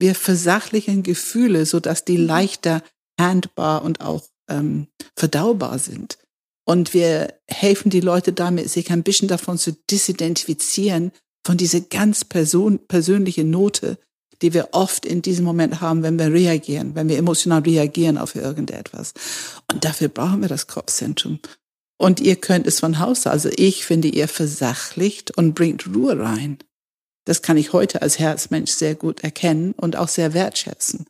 Wir 0.00 0.14
versachlichen 0.14 1.02
Gefühle, 1.02 1.66
so 1.66 1.80
dass 1.80 2.04
die 2.04 2.16
leichter 2.16 2.82
handbar 3.20 3.82
und 3.82 4.00
auch 4.00 4.24
ähm, 4.48 4.86
verdaubar 5.16 5.78
sind. 5.78 6.18
Und 6.66 6.94
wir 6.94 7.34
helfen 7.48 7.90
die 7.90 8.00
Leute 8.00 8.32
damit, 8.32 8.70
sich 8.70 8.90
ein 8.90 9.02
bisschen 9.02 9.28
davon 9.28 9.58
zu 9.58 9.72
disidentifizieren, 9.90 11.12
von 11.46 11.56
dieser 11.56 11.80
ganz 11.80 12.24
person 12.24 12.86
persönliche 12.86 13.44
Note, 13.44 13.98
die 14.42 14.54
wir 14.54 14.68
oft 14.72 15.04
in 15.04 15.22
diesem 15.22 15.44
Moment 15.44 15.80
haben, 15.80 16.02
wenn 16.02 16.18
wir 16.18 16.32
reagieren, 16.32 16.94
wenn 16.94 17.08
wir 17.08 17.18
emotional 17.18 17.62
reagieren 17.62 18.18
auf 18.18 18.34
irgendetwas. 18.34 19.14
Und 19.70 19.84
dafür 19.84 20.08
brauchen 20.08 20.40
wir 20.40 20.48
das 20.48 20.66
Kopfzentrum. 20.66 21.40
Und 21.98 22.20
ihr 22.20 22.36
könnt 22.36 22.66
es 22.66 22.80
von 22.80 23.00
Haus 23.00 23.26
aus. 23.26 23.26
Also 23.26 23.50
ich 23.56 23.84
finde, 23.84 24.08
ihr 24.08 24.28
versachlicht 24.28 25.36
und 25.36 25.54
bringt 25.54 25.86
Ruhe 25.88 26.18
rein. 26.18 26.58
Das 27.24 27.42
kann 27.42 27.56
ich 27.56 27.72
heute 27.72 28.00
als 28.00 28.18
Herzmensch 28.18 28.70
sehr 28.70 28.94
gut 28.94 29.20
erkennen 29.20 29.74
und 29.76 29.96
auch 29.96 30.08
sehr 30.08 30.32
wertschätzen. 30.32 31.06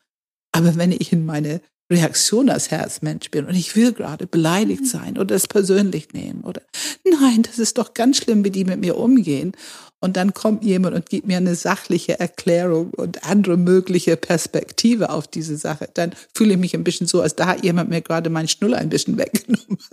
Aber 0.52 0.76
wenn 0.76 0.90
ich 0.90 1.12
in 1.12 1.26
meine 1.26 1.60
Reaktion 1.90 2.50
als 2.50 2.70
Herzmensch 2.70 3.30
bin 3.30 3.46
und 3.46 3.54
ich 3.54 3.74
will 3.76 3.92
gerade 3.92 4.26
beleidigt 4.26 4.82
mhm. 4.82 4.86
sein 4.86 5.18
oder 5.18 5.34
es 5.34 5.46
persönlich 5.46 6.12
nehmen 6.12 6.42
oder 6.42 6.62
nein, 7.04 7.42
das 7.42 7.58
ist 7.58 7.78
doch 7.78 7.94
ganz 7.94 8.18
schlimm, 8.18 8.44
wie 8.44 8.50
die 8.50 8.64
mit 8.64 8.80
mir 8.80 8.96
umgehen 8.96 9.52
und 10.00 10.16
dann 10.16 10.32
kommt 10.32 10.62
jemand 10.62 10.94
und 10.94 11.10
gibt 11.10 11.26
mir 11.26 11.38
eine 11.38 11.56
sachliche 11.56 12.20
Erklärung 12.20 12.90
und 12.90 13.24
andere 13.24 13.56
mögliche 13.56 14.16
Perspektive 14.16 15.10
auf 15.10 15.26
diese 15.26 15.56
Sache. 15.56 15.88
Dann 15.92 16.14
fühle 16.36 16.52
ich 16.52 16.58
mich 16.58 16.74
ein 16.74 16.84
bisschen 16.84 17.08
so, 17.08 17.20
als 17.20 17.34
da 17.34 17.46
hat 17.46 17.64
jemand 17.64 17.90
mir 17.90 18.00
gerade 18.00 18.30
meinen 18.30 18.46
Schnuller 18.46 18.78
ein 18.78 18.88
bisschen 18.88 19.18
weggenommen. 19.18 19.78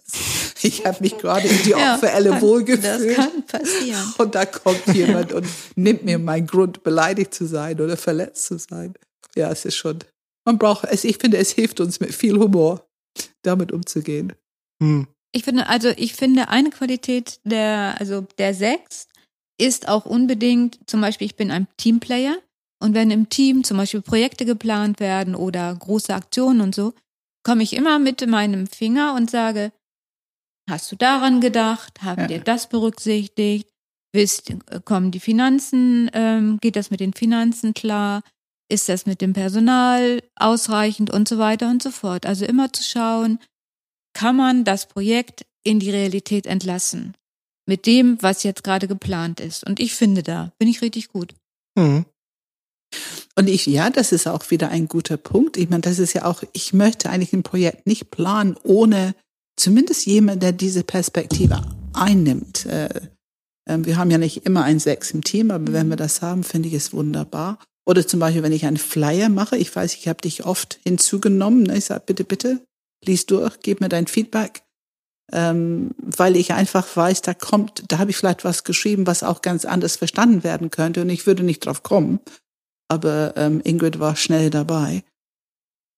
Ich 0.62 0.84
habe 0.84 0.98
mich 1.02 1.18
gerade 1.20 1.48
in 1.48 1.64
die 1.64 1.76
Opferelle 1.76 2.32
ja, 2.32 2.42
wohlgefühlt. 2.42 2.84
Das 2.84 3.16
kann 3.16 3.46
passieren. 3.46 4.14
Und 4.18 4.34
da 4.34 4.46
kommt 4.46 4.88
jemand 4.96 5.32
und 5.32 5.46
nimmt 5.76 6.06
mir 6.06 6.18
meinen 6.18 6.48
Grund, 6.48 6.82
beleidigt 6.82 7.36
zu 7.36 7.46
sein 7.46 7.80
oder 7.80 7.98
verletzt 7.98 8.48
zu 8.48 8.58
sein. 8.58 8.96
Ja, 9.36 9.52
es 9.52 9.66
ist 9.66 9.76
schon, 9.76 10.00
man 10.44 10.58
braucht 10.58 10.86
es, 10.86 11.04
ich 11.04 11.18
finde, 11.18 11.38
es 11.38 11.52
hilft 11.52 11.82
uns 11.82 12.00
mit 12.00 12.16
viel 12.16 12.40
Humor, 12.40 12.88
damit 13.44 13.72
umzugehen. 13.72 14.34
Hm. 14.82 15.08
Ich 15.32 15.44
finde, 15.44 15.68
also 15.68 15.90
ich 15.98 16.14
finde 16.14 16.48
eine 16.48 16.72
Qualität 16.72 17.42
der, 17.44 17.98
also 18.00 18.26
der 18.40 18.56
sechs 18.56 19.08
ist 19.58 19.88
auch 19.88 20.06
unbedingt, 20.06 20.80
zum 20.88 21.02
Beispiel, 21.02 21.26
ich 21.26 21.36
bin 21.36 21.52
ein 21.52 21.68
Teamplayer 21.78 22.38
und 22.80 22.94
wenn 22.94 23.12
im 23.12 23.30
Team 23.30 23.64
zum 23.64 23.78
Beispiel 23.78 24.02
Projekte 24.02 24.46
geplant 24.46 25.00
werden 25.00 25.36
oder 25.36 25.74
große 25.74 26.14
Aktionen 26.14 26.62
und 26.62 26.76
so, 26.76 26.94
komme 27.44 27.64
ich 27.64 27.74
immer 27.74 28.00
mit 28.00 28.26
meinem 28.28 28.68
Finger 28.68 29.14
und 29.14 29.30
sage, 29.30 29.72
hast 30.70 30.92
du 30.92 30.96
daran 30.96 31.42
gedacht? 31.42 32.02
Haben 32.02 32.24
ja. 32.24 32.28
dir 32.28 32.40
das 32.40 32.68
berücksichtigt? 32.68 33.70
Wisst, 34.14 34.54
kommen 34.86 35.12
die 35.12 35.20
Finanzen, 35.20 36.10
ähm, 36.14 36.58
geht 36.62 36.76
das 36.76 36.90
mit 36.90 37.00
den 37.00 37.14
Finanzen 37.14 37.74
klar? 37.74 38.24
Ist 38.70 38.90
das 38.90 39.06
mit 39.06 39.22
dem 39.22 39.34
Personal 39.34 40.24
ausreichend 40.36 41.12
und 41.12 41.28
so 41.28 41.38
weiter 41.38 41.70
und 41.70 41.84
so 41.84 41.92
fort? 41.92 42.26
Also 42.26 42.46
immer 42.46 42.74
zu 42.74 42.84
schauen, 42.84 43.40
kann 44.14 44.36
man 44.36 44.64
das 44.64 44.88
Projekt 44.88 45.46
in 45.64 45.80
die 45.80 45.92
Realität 45.92 46.48
entlassen? 46.48 47.16
Mit 47.66 47.86
dem, 47.86 48.18
was 48.22 48.44
jetzt 48.44 48.64
gerade 48.64 48.88
geplant 48.88 49.40
ist. 49.40 49.66
Und 49.66 49.80
ich 49.80 49.94
finde 49.94 50.24
da, 50.24 50.52
bin 50.60 50.68
ich 50.68 50.82
richtig 50.82 51.10
gut. 51.10 51.34
Mhm. 51.76 52.06
Und 53.36 53.50
ich, 53.50 53.66
ja, 53.66 53.90
das 53.90 54.12
ist 54.12 54.28
auch 54.28 54.50
wieder 54.52 54.70
ein 54.70 54.88
guter 54.88 55.18
Punkt. 55.18 55.58
Ich 55.58 55.70
meine, 55.70 55.82
das 55.82 56.00
ist 56.00 56.14
ja 56.14 56.26
auch, 56.26 56.44
ich 56.54 56.74
möchte 56.74 57.10
eigentlich 57.10 57.34
ein 57.34 57.44
Projekt 57.44 57.88
nicht 57.88 58.12
planen, 58.12 58.56
ohne 58.64 59.16
zumindest 59.58 60.06
jemand, 60.06 60.42
der 60.42 60.52
diese 60.52 60.84
Perspektive 60.84 61.62
einnimmt. 61.94 62.66
Äh, 62.66 62.90
äh, 63.66 63.78
wir 63.80 63.98
haben 63.98 64.12
ja 64.12 64.18
nicht 64.18 64.46
immer 64.46 64.64
ein 64.64 64.80
Sechs 64.80 65.12
im 65.12 65.24
Team, 65.24 65.52
aber 65.52 65.74
wenn 65.74 65.90
wir 65.90 65.98
das 65.98 66.22
haben, 66.22 66.44
finde 66.44 66.70
ich 66.70 66.76
es 66.76 66.94
wunderbar. 66.94 67.60
Oder 67.86 68.08
zum 68.08 68.20
Beispiel, 68.20 68.44
wenn 68.44 68.52
ich 68.52 68.66
einen 68.66 68.78
Flyer 68.78 69.30
mache, 69.30 69.58
ich 69.58 69.76
weiß, 69.76 69.94
ich 69.96 70.08
habe 70.08 70.22
dich 70.22 70.46
oft 70.46 70.80
hinzugenommen, 70.84 71.64
ne? 71.64 71.78
ich 71.78 71.86
sage, 71.86 72.04
bitte, 72.06 72.24
bitte, 72.24 72.66
lies 73.04 73.26
durch, 73.26 73.60
gib 73.62 73.82
mir 73.82 73.90
dein 73.90 74.08
Feedback 74.08 74.64
ähm, 75.32 75.92
weil 75.98 76.36
ich 76.36 76.54
einfach 76.54 76.86
weiß, 76.96 77.22
da 77.22 77.34
kommt, 77.34 77.84
da 77.88 77.98
habe 77.98 78.12
ich 78.12 78.18
vielleicht 78.18 78.44
was 78.44 78.64
geschrieben, 78.64 79.08
was 79.08 79.24
auch 79.24 79.42
ganz 79.42 79.66
anders 79.66 79.96
verstanden 79.96 80.44
werden 80.44 80.70
könnte 80.70 81.02
und 81.02 81.10
ich 81.10 81.26
würde 81.26 81.44
nicht 81.44 81.66
drauf 81.66 81.84
kommen. 81.84 82.20
Aber 82.88 83.34
ähm, 83.36 83.62
Ingrid 83.64 84.00
war 84.00 84.16
schnell 84.16 84.50
dabei. 84.50 85.04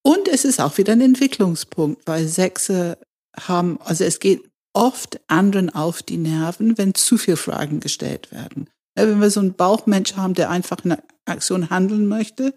Und 0.03 0.29
es 0.29 0.45
ist 0.45 0.61
auch 0.61 0.77
wieder 0.77 0.93
ein 0.93 1.01
Entwicklungspunkt, 1.01 2.03
weil 2.05 2.27
Sechse 2.27 2.97
haben, 3.37 3.79
also 3.83 4.05
es 4.05 4.19
geht 4.19 4.41
oft 4.73 5.19
anderen 5.27 5.69
auf 5.69 6.01
die 6.01 6.17
Nerven, 6.17 6.77
wenn 6.77 6.93
zu 6.93 7.17
viele 7.17 7.35
Fragen 7.35 7.79
gestellt 7.81 8.31
werden. 8.31 8.69
Wenn 8.95 9.19
wir 9.19 9.29
so 9.29 9.41
einen 9.41 9.53
Bauchmensch 9.53 10.15
haben, 10.15 10.33
der 10.33 10.49
einfach 10.49 10.77
eine 10.83 11.03
Aktion 11.25 11.69
handeln 11.69 12.07
möchte, 12.07 12.55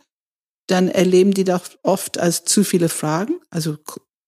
dann 0.69 0.89
erleben 0.89 1.33
die 1.33 1.45
doch 1.45 1.63
oft 1.83 2.19
als 2.19 2.45
zu 2.45 2.63
viele 2.63 2.89
Fragen. 2.89 3.41
Also 3.51 3.79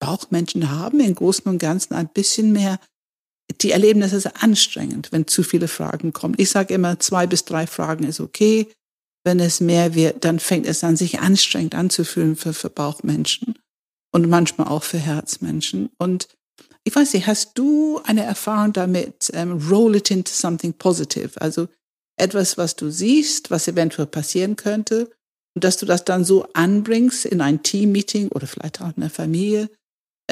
Bauchmenschen 0.02 0.70
haben 0.70 0.98
im 0.98 1.14
Großen 1.14 1.44
und 1.44 1.58
Ganzen 1.58 1.94
ein 1.94 2.08
bisschen 2.08 2.52
mehr, 2.52 2.80
die 3.60 3.70
erleben 3.70 4.00
das 4.00 4.12
als 4.12 4.26
anstrengend, 4.26 5.12
wenn 5.12 5.28
zu 5.28 5.44
viele 5.44 5.68
Fragen 5.68 6.12
kommen. 6.12 6.34
Ich 6.38 6.50
sage 6.50 6.74
immer, 6.74 6.98
zwei 6.98 7.28
bis 7.28 7.44
drei 7.44 7.68
Fragen 7.68 8.04
ist 8.04 8.18
okay. 8.18 8.66
Wenn 9.24 9.38
es 9.38 9.60
mehr 9.60 9.94
wird, 9.94 10.24
dann 10.24 10.40
fängt 10.40 10.66
es 10.66 10.82
an, 10.82 10.96
sich 10.96 11.20
anstrengend 11.20 11.76
anzufühlen 11.76 12.34
für, 12.34 12.52
für 12.52 12.70
Bauchmenschen 12.70 13.54
und 14.12 14.28
manchmal 14.28 14.66
auch 14.66 14.82
für 14.82 14.98
Herzmenschen. 14.98 15.90
Und 15.98 16.26
ich 16.82 16.96
weiß 16.96 17.12
nicht, 17.12 17.28
hast 17.28 17.56
du 17.56 18.00
eine 18.02 18.24
Erfahrung 18.24 18.72
damit, 18.72 19.30
ähm, 19.32 19.52
roll 19.70 19.94
it 19.94 20.10
into 20.10 20.32
something 20.32 20.72
positive? 20.72 21.40
Also 21.40 21.68
etwas, 22.18 22.58
was 22.58 22.74
du 22.74 22.90
siehst, 22.90 23.52
was 23.52 23.68
eventuell 23.68 24.08
passieren 24.08 24.56
könnte, 24.56 25.08
und 25.54 25.64
dass 25.64 25.76
du 25.76 25.86
das 25.86 26.04
dann 26.04 26.24
so 26.24 26.46
anbringst 26.54 27.26
in 27.26 27.40
ein 27.40 27.62
Team-Meeting 27.62 28.28
oder 28.28 28.46
vielleicht 28.46 28.80
auch 28.80 28.96
in 28.96 29.02
der 29.02 29.10
Familie, 29.10 29.68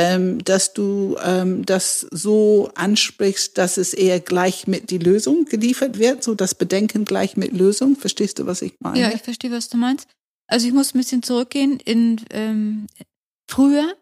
ähm, 0.00 0.42
dass 0.45 0.73
du 0.73 1.16
ähm, 1.23 1.66
das 1.66 2.07
so 2.11 2.71
ansprichst, 2.75 3.59
dass 3.59 3.76
es 3.76 3.92
eher 3.92 4.21
gleich 4.21 4.66
mit 4.66 4.90
die 4.90 4.99
Lösung 4.99 5.45
geliefert 5.45 5.99
wird, 5.99 6.25
so 6.25 6.35
das 6.35 6.54
Bedenken 6.54 7.04
gleich 7.04 7.37
mit 7.37 7.52
Lösung. 7.52 7.97
Verstehst 7.97 8.38
du, 8.38 8.47
was 8.47 8.62
ich 8.62 8.75
meine? 8.80 8.99
Ja, 8.99 9.11
ich 9.12 9.23
verstehe, 9.23 9.50
was 9.50 9.69
du 9.69 9.76
meinst. 9.76 10.09
Also 10.47 10.66
ich 10.66 10.73
muss 10.73 10.95
ein 10.95 10.99
bisschen 10.99 11.23
zurückgehen. 11.23 11.78
In 11.80 12.21
ähm, 12.30 12.87
früher 13.49 13.95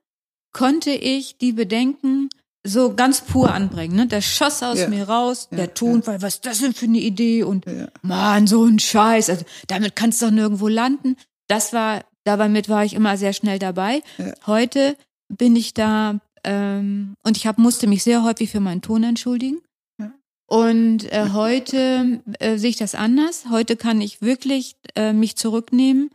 konnte 0.53 0.91
ich 0.91 1.37
die 1.39 1.53
Bedenken 1.53 2.29
so 2.65 2.95
ganz 2.95 3.23
pur 3.23 3.53
anbringen. 3.53 3.97
Ne? 3.97 4.07
Der 4.07 4.21
schoss 4.21 4.63
aus 4.63 4.79
ja. 4.79 4.89
mir 4.89 5.09
raus, 5.09 5.49
ja, 5.51 5.59
der 5.59 5.75
Ton, 5.75 6.01
ja. 6.01 6.07
weil 6.07 6.23
was 6.23 6.35
ist 6.35 6.47
das 6.47 6.61
denn 6.61 6.75
für 6.75 6.87
eine 6.87 6.99
Idee? 6.99 7.43
Und 7.43 7.67
ja. 7.67 7.89
Mann, 8.03 8.47
so 8.47 8.65
ein 8.65 8.79
Scheiß. 8.79 9.31
Also 9.31 9.45
damit 9.67 9.97
kannst 9.97 10.23
du 10.23 10.27
doch 10.27 10.33
nirgendwo 10.33 10.69
landen. 10.69 11.17
Das 11.49 11.73
war, 11.73 12.05
damit 12.25 12.69
war 12.69 12.85
ich 12.85 12.95
immer 12.95 13.17
sehr 13.17 13.33
schnell 13.33 13.59
dabei. 13.59 14.03
Heute 14.47 14.97
bin 15.29 15.57
ich 15.57 15.75
da 15.75 16.21
ähm, 16.45 17.15
und 17.25 17.37
ich 17.37 17.47
hab, 17.47 17.59
musste 17.59 17.87
mich 17.87 18.03
sehr 18.03 18.23
häufig 18.25 18.51
für 18.51 18.61
meinen 18.61 18.83
Ton 18.83 19.03
entschuldigen. 19.05 19.61
Und 20.51 21.13
äh, 21.13 21.29
heute 21.35 22.23
äh, 22.39 22.57
sehe 22.57 22.71
ich 22.71 22.79
das 22.79 22.95
anders. 22.95 23.51
Heute 23.51 23.77
kann 23.77 24.01
ich 24.01 24.23
wirklich 24.23 24.77
äh, 24.95 25.13
mich 25.13 25.37
zurücknehmen 25.37 26.11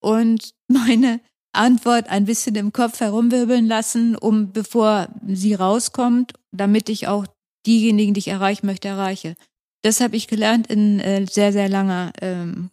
und 0.00 0.54
meine 0.68 1.20
Antwort 1.52 2.08
ein 2.10 2.26
bisschen 2.26 2.54
im 2.56 2.72
Kopf 2.72 3.00
herumwirbeln 3.00 3.66
lassen, 3.66 4.16
um 4.16 4.52
bevor 4.52 5.08
sie 5.26 5.54
rauskommt, 5.54 6.34
damit 6.52 6.90
ich 6.90 7.08
auch 7.08 7.26
diejenigen, 7.66 8.12
die 8.12 8.20
ich 8.20 8.28
erreichen 8.28 8.66
möchte, 8.66 8.88
erreiche. 8.88 9.34
Das 9.82 10.00
habe 10.00 10.14
ich 10.14 10.28
gelernt 10.28 10.66
in 10.66 11.00
äh, 11.00 11.26
sehr, 11.26 11.52
sehr 11.52 11.70
langer, 11.70 12.12
ähm, 12.20 12.70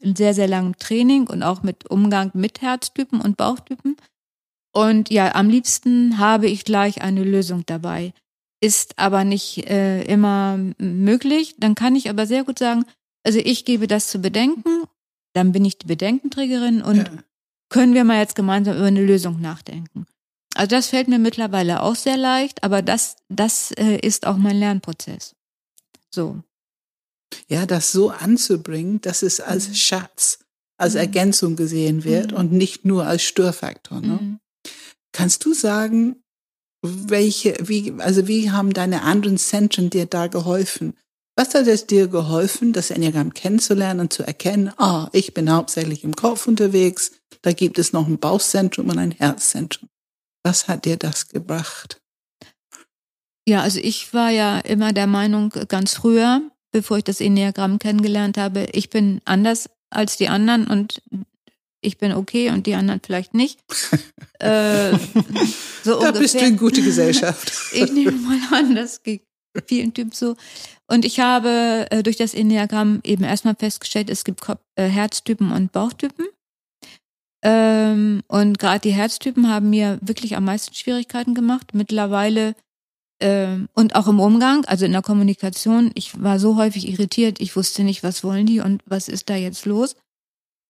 in 0.00 0.16
sehr, 0.16 0.32
sehr 0.32 0.48
langem 0.48 0.76
Training 0.78 1.26
und 1.26 1.42
auch 1.42 1.62
mit 1.62 1.90
Umgang 1.90 2.30
mit 2.32 2.62
Herztypen 2.62 3.20
und 3.20 3.36
Bauchtypen. 3.36 3.96
Und 4.76 5.08
ja, 5.08 5.34
am 5.34 5.48
liebsten 5.48 6.18
habe 6.18 6.48
ich 6.48 6.66
gleich 6.66 7.00
eine 7.00 7.24
Lösung 7.24 7.64
dabei. 7.64 8.12
ist 8.60 8.98
aber 8.98 9.24
nicht 9.24 9.70
äh, 9.70 10.02
immer 10.02 10.58
möglich. 10.76 11.54
Dann 11.58 11.74
kann 11.74 11.96
ich 11.96 12.10
aber 12.10 12.26
sehr 12.26 12.44
gut 12.44 12.58
sagen, 12.58 12.84
also 13.24 13.38
ich 13.38 13.64
gebe 13.64 13.86
das 13.86 14.08
zu 14.08 14.18
bedenken, 14.18 14.84
dann 15.32 15.52
bin 15.52 15.64
ich 15.64 15.78
die 15.78 15.86
Bedenkenträgerin 15.86 16.82
und 16.82 16.98
ja. 16.98 17.04
können 17.70 17.94
wir 17.94 18.04
mal 18.04 18.18
jetzt 18.18 18.34
gemeinsam 18.34 18.76
über 18.76 18.86
eine 18.86 19.02
Lösung 19.02 19.40
nachdenken. 19.40 20.04
Also 20.54 20.76
das 20.76 20.88
fällt 20.88 21.08
mir 21.08 21.18
mittlerweile 21.18 21.82
auch 21.82 21.96
sehr 21.96 22.18
leicht, 22.18 22.62
aber 22.62 22.82
das, 22.82 23.16
das 23.30 23.70
äh, 23.72 23.96
ist 23.96 24.26
auch 24.26 24.36
mein 24.36 24.58
Lernprozess. 24.58 25.34
So. 26.10 26.42
Ja, 27.48 27.64
das 27.64 27.92
so 27.92 28.10
anzubringen, 28.10 29.00
dass 29.00 29.22
es 29.22 29.40
als 29.40 29.68
mhm. 29.68 29.74
Schatz, 29.74 30.38
als 30.76 30.92
mhm. 30.92 31.00
Ergänzung 31.00 31.56
gesehen 31.56 32.04
wird 32.04 32.32
mhm. 32.32 32.36
und 32.36 32.52
nicht 32.52 32.84
nur 32.84 33.06
als 33.06 33.22
Störfaktor. 33.22 34.02
Ne? 34.02 34.38
Kannst 35.16 35.46
du 35.46 35.54
sagen, 35.54 36.22
welche, 36.82 37.56
wie, 37.62 37.94
also 38.00 38.28
wie 38.28 38.50
haben 38.50 38.74
deine 38.74 39.00
anderen 39.00 39.38
Zentren 39.38 39.88
dir 39.88 40.04
da 40.04 40.26
geholfen? 40.26 40.92
Was 41.36 41.54
hat 41.54 41.66
es 41.68 41.86
dir 41.86 42.08
geholfen, 42.08 42.74
das 42.74 42.90
Enneagramm 42.90 43.32
kennenzulernen 43.32 44.00
und 44.00 44.12
zu 44.12 44.24
erkennen, 44.24 44.74
ah, 44.76 45.08
ich 45.12 45.32
bin 45.32 45.50
hauptsächlich 45.50 46.04
im 46.04 46.14
Kopf 46.14 46.46
unterwegs, 46.46 47.12
da 47.40 47.52
gibt 47.52 47.78
es 47.78 47.94
noch 47.94 48.06
ein 48.06 48.18
Bauchzentrum 48.18 48.90
und 48.90 48.98
ein 48.98 49.10
Herzzentrum. 49.10 49.88
Was 50.44 50.68
hat 50.68 50.84
dir 50.84 50.98
das 50.98 51.28
gebracht? 51.28 51.98
Ja, 53.48 53.62
also 53.62 53.80
ich 53.80 54.12
war 54.12 54.28
ja 54.28 54.58
immer 54.58 54.92
der 54.92 55.06
Meinung, 55.06 55.48
ganz 55.68 55.94
früher, 55.94 56.42
bevor 56.72 56.98
ich 56.98 57.04
das 57.04 57.22
Enneagramm 57.22 57.78
kennengelernt 57.78 58.36
habe, 58.36 58.66
ich 58.72 58.90
bin 58.90 59.22
anders 59.24 59.70
als 59.88 60.18
die 60.18 60.28
anderen 60.28 60.66
und 60.66 61.00
ich 61.80 61.98
bin 61.98 62.12
okay 62.12 62.50
und 62.50 62.66
die 62.66 62.74
anderen 62.74 63.00
vielleicht 63.04 63.34
nicht. 63.34 63.60
äh, 64.38 64.92
so 65.82 65.92
da 65.92 66.08
ungefähr. 66.08 66.12
bist 66.12 66.34
du 66.34 66.44
in 66.44 66.56
gute 66.56 66.82
Gesellschaft. 66.82 67.52
ich 67.72 67.92
nehme 67.92 68.12
mal 68.12 68.38
an, 68.52 68.74
das 68.74 69.02
geht 69.02 69.22
vielen 69.66 69.94
Typen 69.94 70.12
so. 70.12 70.36
Und 70.86 71.04
ich 71.04 71.20
habe 71.20 71.86
äh, 71.90 72.02
durch 72.02 72.16
das 72.16 72.34
Enneagramm 72.34 73.00
eben 73.04 73.24
erstmal 73.24 73.54
festgestellt, 73.54 74.10
es 74.10 74.24
gibt 74.24 74.40
Kopf, 74.40 74.60
äh, 74.76 74.88
Herztypen 74.88 75.50
und 75.52 75.72
Bauchtypen. 75.72 76.26
Ähm, 77.42 78.22
und 78.28 78.58
gerade 78.58 78.80
die 78.80 78.92
Herztypen 78.92 79.48
haben 79.48 79.70
mir 79.70 79.98
wirklich 80.02 80.36
am 80.36 80.44
meisten 80.44 80.74
Schwierigkeiten 80.74 81.34
gemacht. 81.34 81.74
Mittlerweile 81.74 82.54
ähm, 83.20 83.68
und 83.72 83.94
auch 83.94 84.08
im 84.08 84.20
Umgang, 84.20 84.64
also 84.66 84.84
in 84.84 84.92
der 84.92 85.02
Kommunikation, 85.02 85.90
ich 85.94 86.22
war 86.22 86.38
so 86.38 86.56
häufig 86.56 86.88
irritiert, 86.88 87.40
ich 87.40 87.56
wusste 87.56 87.82
nicht, 87.82 88.02
was 88.02 88.22
wollen 88.22 88.46
die 88.46 88.60
und 88.60 88.82
was 88.86 89.08
ist 89.08 89.30
da 89.30 89.36
jetzt 89.36 89.64
los. 89.64 89.96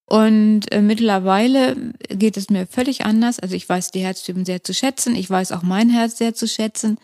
Und 0.09 0.71
äh, 0.71 0.81
mittlerweile 0.81 1.75
geht 2.07 2.37
es 2.37 2.49
mir 2.49 2.65
völlig 2.65 3.05
anders. 3.05 3.39
Also 3.39 3.55
ich 3.55 3.67
weiß 3.67 3.91
die 3.91 3.99
Herztypen 3.99 4.45
sehr 4.45 4.63
zu 4.63 4.73
schätzen, 4.73 5.15
ich 5.15 5.29
weiß 5.29 5.51
auch 5.51 5.63
mein 5.63 5.89
Herz 5.89 6.17
sehr 6.17 6.33
zu 6.33 6.47
schätzen. 6.47 6.97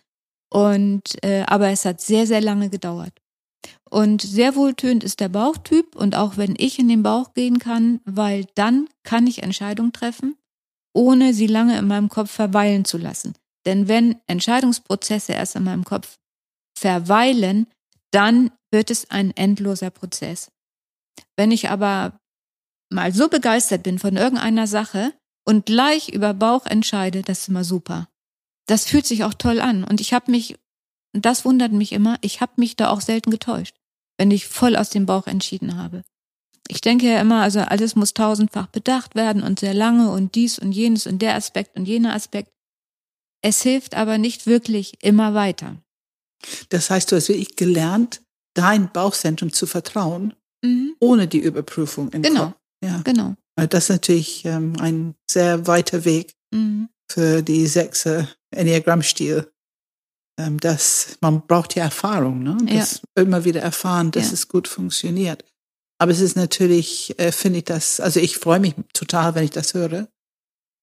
Und 0.49 1.21
äh, 1.23 1.43
aber 1.47 1.69
es 1.69 1.83
hat 1.83 1.99
sehr, 1.99 2.27
sehr 2.27 2.41
lange 2.41 2.69
gedauert. 2.69 3.13
Und 3.89 4.21
sehr 4.21 4.55
wohltönend 4.55 5.03
ist 5.03 5.19
der 5.19 5.29
Bauchtyp 5.29 5.95
und 5.95 6.15
auch 6.15 6.37
wenn 6.37 6.55
ich 6.57 6.79
in 6.79 6.87
den 6.87 7.03
Bauch 7.03 7.33
gehen 7.33 7.59
kann, 7.59 7.99
weil 8.05 8.45
dann 8.55 8.87
kann 9.03 9.27
ich 9.27 9.43
Entscheidungen 9.43 9.93
treffen, 9.93 10.35
ohne 10.93 11.33
sie 11.33 11.47
lange 11.47 11.77
in 11.77 11.87
meinem 11.87 12.09
Kopf 12.09 12.31
verweilen 12.31 12.85
zu 12.85 12.97
lassen. 12.97 13.33
Denn 13.65 13.87
wenn 13.87 14.19
Entscheidungsprozesse 14.27 15.33
erst 15.33 15.55
in 15.55 15.63
meinem 15.63 15.83
Kopf 15.83 16.17
verweilen, 16.77 17.67
dann 18.11 18.51
wird 18.71 18.89
es 18.89 19.09
ein 19.09 19.31
endloser 19.35 19.89
Prozess. 19.89 20.51
Wenn 21.35 21.51
ich 21.51 21.69
aber 21.69 22.19
mal 22.93 23.13
so 23.13 23.27
begeistert 23.27 23.83
bin 23.83 23.99
von 23.99 24.15
irgendeiner 24.15 24.67
Sache 24.67 25.13
und 25.45 25.65
gleich 25.65 26.09
über 26.09 26.33
Bauch 26.33 26.65
entscheide, 26.65 27.21
das 27.21 27.41
ist 27.41 27.49
immer 27.49 27.63
super. 27.63 28.07
Das 28.67 28.85
fühlt 28.85 29.05
sich 29.05 29.23
auch 29.23 29.33
toll 29.33 29.59
an. 29.59 29.83
Und 29.83 29.99
ich 29.99 30.13
habe 30.13 30.31
mich, 30.31 30.57
das 31.11 31.43
wundert 31.43 31.73
mich 31.73 31.91
immer, 31.91 32.17
ich 32.21 32.39
habe 32.39 32.53
mich 32.57 32.75
da 32.75 32.89
auch 32.89 33.01
selten 33.01 33.31
getäuscht, 33.31 33.75
wenn 34.17 34.31
ich 34.31 34.47
voll 34.47 34.75
aus 34.75 34.89
dem 34.89 35.05
Bauch 35.05 35.27
entschieden 35.27 35.77
habe. 35.77 36.03
Ich 36.69 36.79
denke 36.79 37.07
ja 37.07 37.19
immer, 37.19 37.41
also 37.41 37.59
alles 37.59 37.95
muss 37.95 38.13
tausendfach 38.13 38.67
bedacht 38.67 39.15
werden 39.15 39.43
und 39.43 39.59
sehr 39.59 39.73
lange 39.73 40.11
und 40.11 40.35
dies 40.35 40.57
und 40.57 40.71
jenes 40.71 41.07
und 41.07 41.21
der 41.21 41.35
Aspekt 41.35 41.75
und 41.75 41.85
jener 41.85 42.13
Aspekt. 42.13 42.51
Es 43.41 43.61
hilft 43.61 43.95
aber 43.95 44.17
nicht 44.17 44.47
wirklich 44.47 45.03
immer 45.03 45.33
weiter. 45.33 45.75
Das 46.69 46.89
heißt, 46.89 47.11
du 47.11 47.17
hast 47.17 47.27
wirklich 47.27 47.57
gelernt, 47.57 48.21
dein 48.53 48.91
Bauchzentrum 48.91 49.51
zu 49.51 49.65
vertrauen, 49.65 50.33
mhm. 50.63 50.95
ohne 50.99 51.27
die 51.27 51.39
Überprüfung. 51.39 52.09
Im 52.11 52.21
genau. 52.21 52.45
Kopf. 52.47 52.55
Ja. 52.83 53.01
Genau. 53.03 53.35
Das 53.55 53.85
ist 53.85 53.89
natürlich 53.89 54.45
ähm, 54.45 54.73
ein 54.79 55.15
sehr 55.29 55.67
weiter 55.67 56.05
Weg 56.05 56.35
mhm. 56.51 56.89
für 57.09 57.41
die 57.41 57.67
sechse 57.67 58.27
Enneagramm-Stil. 58.51 59.51
Ähm, 60.39 60.59
das, 60.59 61.17
man 61.21 61.45
braucht 61.45 61.75
ja 61.75 61.83
Erfahrung, 61.83 62.41
ne? 62.41 62.57
Das 62.65 63.01
ja. 63.15 63.23
immer 63.23 63.45
wieder 63.45 63.61
erfahren, 63.61 64.11
dass 64.11 64.27
ja. 64.27 64.33
es 64.33 64.47
gut 64.47 64.67
funktioniert. 64.67 65.45
Aber 65.99 66.11
es 66.11 66.19
ist 66.19 66.35
natürlich, 66.35 67.17
äh, 67.19 67.31
finde 67.31 67.59
ich 67.59 67.65
das, 67.65 67.99
also 67.99 68.19
ich 68.19 68.37
freue 68.37 68.59
mich 68.59 68.73
total, 68.93 69.35
wenn 69.35 69.43
ich 69.43 69.51
das 69.51 69.73
höre, 69.73 70.07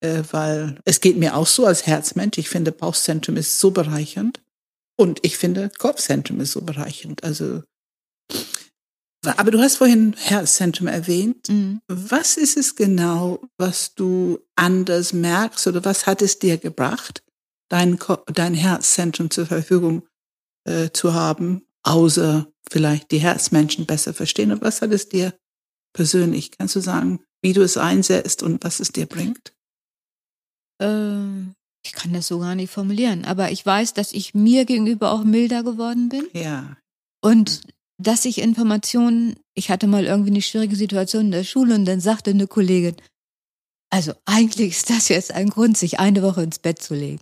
äh, 0.01 0.23
weil 0.31 0.79
es 0.85 1.01
geht 1.01 1.19
mir 1.19 1.37
auch 1.37 1.47
so 1.47 1.67
als 1.67 1.87
Herzmensch. 1.87 2.39
Ich 2.39 2.49
finde, 2.49 2.73
Bauchzentrum 2.73 3.37
ist 3.37 3.59
so 3.59 3.73
bereichernd. 3.73 4.41
Und 4.97 5.21
ich 5.23 5.37
finde, 5.37 5.71
Kopfzentrum 5.79 6.41
ist 6.41 6.53
so 6.53 6.63
bereichernd. 6.63 7.25
Also, 7.25 7.63
aber 9.25 9.51
du 9.51 9.61
hast 9.61 9.77
vorhin 9.77 10.15
Herzzentrum 10.17 10.87
erwähnt. 10.87 11.49
Mhm. 11.49 11.81
Was 11.89 12.37
ist 12.37 12.57
es 12.57 12.77
genau, 12.77 13.41
was 13.59 13.95
du 13.95 14.39
anders 14.57 15.13
merkst 15.13 15.67
oder 15.67 15.85
was 15.85 16.07
hat 16.07 16.23
es 16.23 16.39
dir 16.39 16.57
gebracht, 16.57 17.23
dein, 17.69 17.99
dein 18.33 18.55
Herzzentrum 18.55 19.31
zur 19.31 19.47
Verfügung 19.47 20.03
äh, 20.65 20.91
zu 20.91 21.15
haben, 21.15 21.67
außer 21.83 22.47
vielleicht 22.71 23.11
die 23.11 23.19
Herzmenschen 23.19 23.87
besser 23.87 24.15
verstehen? 24.15 24.53
Und 24.53 24.63
was 24.63 24.81
hat 24.81 24.93
es 24.93 25.09
dir 25.09 25.35
persönlich? 25.93 26.53
Kannst 26.53 26.77
du 26.77 26.81
sagen, 26.81 27.21
wie 27.43 27.53
du 27.53 27.63
es 27.63 27.77
einsetzt 27.77 28.43
und 28.43 28.65
was 28.65 28.81
es 28.81 28.93
dir 28.93 29.07
bringt? 29.07 29.53
äh, 30.81 31.51
ich 31.85 31.93
kann 31.93 32.13
das 32.13 32.27
so 32.27 32.41
gar 32.41 32.55
nicht 32.55 32.71
formulieren, 32.71 33.25
aber 33.25 33.53
ich 33.53 33.65
weiß, 33.65 33.95
dass 33.95 34.13
ich 34.13 34.35
mir 34.35 34.65
gegenüber 34.65 35.13
auch 35.13 35.25
milder 35.25 35.63
geworden 35.63 36.09
bin. 36.09 36.27
Ja. 36.33 36.77
Und 37.23 37.63
dass 38.01 38.25
ich 38.25 38.39
Informationen, 38.39 39.37
ich 39.55 39.71
hatte 39.71 39.87
mal 39.87 40.05
irgendwie 40.05 40.31
eine 40.31 40.43
schwierige 40.43 40.77
Situation 40.77 41.27
in 41.27 41.33
der 41.33 41.45
Schule 41.45 41.75
und 41.75 41.85
dann 41.85 42.01
sagte 42.01 42.31
eine 42.31 42.47
Kollegin, 42.47 42.97
also 43.91 44.13
eigentlich 44.25 44.71
ist 44.71 44.91
das 44.91 45.09
jetzt 45.09 45.33
ein 45.33 45.51
Grund, 45.51 45.77
sich 45.77 46.01
eine 46.01 46.23
Woche 46.23 46.43
ins 46.43 46.61
Bett 46.61 46.81
zu 46.81 46.95
legen. 46.95 47.21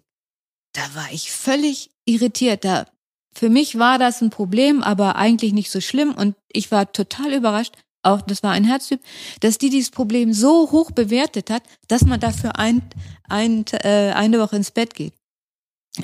Da 0.74 0.82
war 0.94 1.08
ich 1.10 1.32
völlig 1.32 1.90
irritiert. 2.04 2.64
Da, 2.64 2.86
für 3.34 3.48
mich 3.48 3.78
war 3.78 3.98
das 3.98 4.20
ein 4.20 4.30
Problem, 4.30 4.82
aber 4.82 5.16
eigentlich 5.16 5.52
nicht 5.52 5.70
so 5.70 5.80
schlimm 5.80 6.14
und 6.14 6.36
ich 6.52 6.70
war 6.70 6.92
total 6.92 7.32
überrascht, 7.32 7.74
auch 8.02 8.20
das 8.20 8.42
war 8.42 8.52
ein 8.52 8.64
Herztyp, 8.64 9.00
dass 9.40 9.58
die 9.58 9.70
dieses 9.70 9.90
Problem 9.90 10.32
so 10.32 10.70
hoch 10.70 10.92
bewertet 10.92 11.50
hat, 11.50 11.62
dass 11.88 12.04
man 12.04 12.20
dafür 12.20 12.58
ein, 12.58 12.82
ein, 13.28 13.64
äh, 13.82 14.12
eine 14.12 14.38
Woche 14.38 14.56
ins 14.56 14.70
Bett 14.70 14.94
geht. 14.94 15.14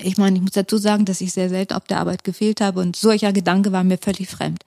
Ich 0.03 0.17
meine, 0.17 0.37
ich 0.37 0.43
muss 0.43 0.53
dazu 0.53 0.77
sagen, 0.77 1.05
dass 1.05 1.21
ich 1.21 1.33
sehr 1.33 1.49
selten 1.49 1.75
auf 1.75 1.85
der 1.85 1.99
Arbeit 1.99 2.25
gefehlt 2.25 2.61
habe 2.61 2.81
und 2.81 2.97
solcher 2.97 3.33
Gedanke 3.33 3.73
war 3.73 3.85
mir 3.85 3.99
völlig 3.99 4.29
fremd. 4.29 4.65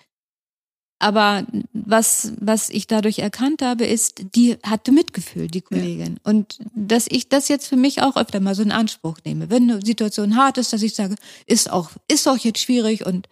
Aber 1.00 1.46
was, 1.74 2.34
was 2.40 2.70
ich 2.70 2.88
dadurch 2.88 3.20
erkannt 3.20 3.62
habe, 3.62 3.86
ist, 3.86 4.36
die 4.36 4.58
hatte 4.64 4.92
Mitgefühl, 4.92 5.48
die 5.48 5.62
Kollegin. 5.62 6.14
Ja. 6.14 6.32
Und 6.32 6.60
dass 6.74 7.06
ich 7.08 7.30
das 7.30 7.50
jetzt 7.50 7.68
für 7.68 7.76
mich 7.76 8.02
auch 8.02 8.16
öfter 8.16 8.40
mal 8.40 8.56
so 8.56 8.64
in 8.64 8.72
Anspruch 8.72 9.18
nehme. 9.24 9.50
Wenn 9.52 9.70
eine 9.70 9.86
Situation 9.86 10.36
hart 10.36 10.58
ist, 10.58 10.74
dass 10.74 10.82
ich 10.82 10.96
sage, 10.96 11.16
ist 11.46 11.72
auch, 11.72 11.92
ist 12.08 12.28
auch 12.28 12.38
jetzt 12.38 12.60
schwierig 12.60 13.06
und 13.06 13.28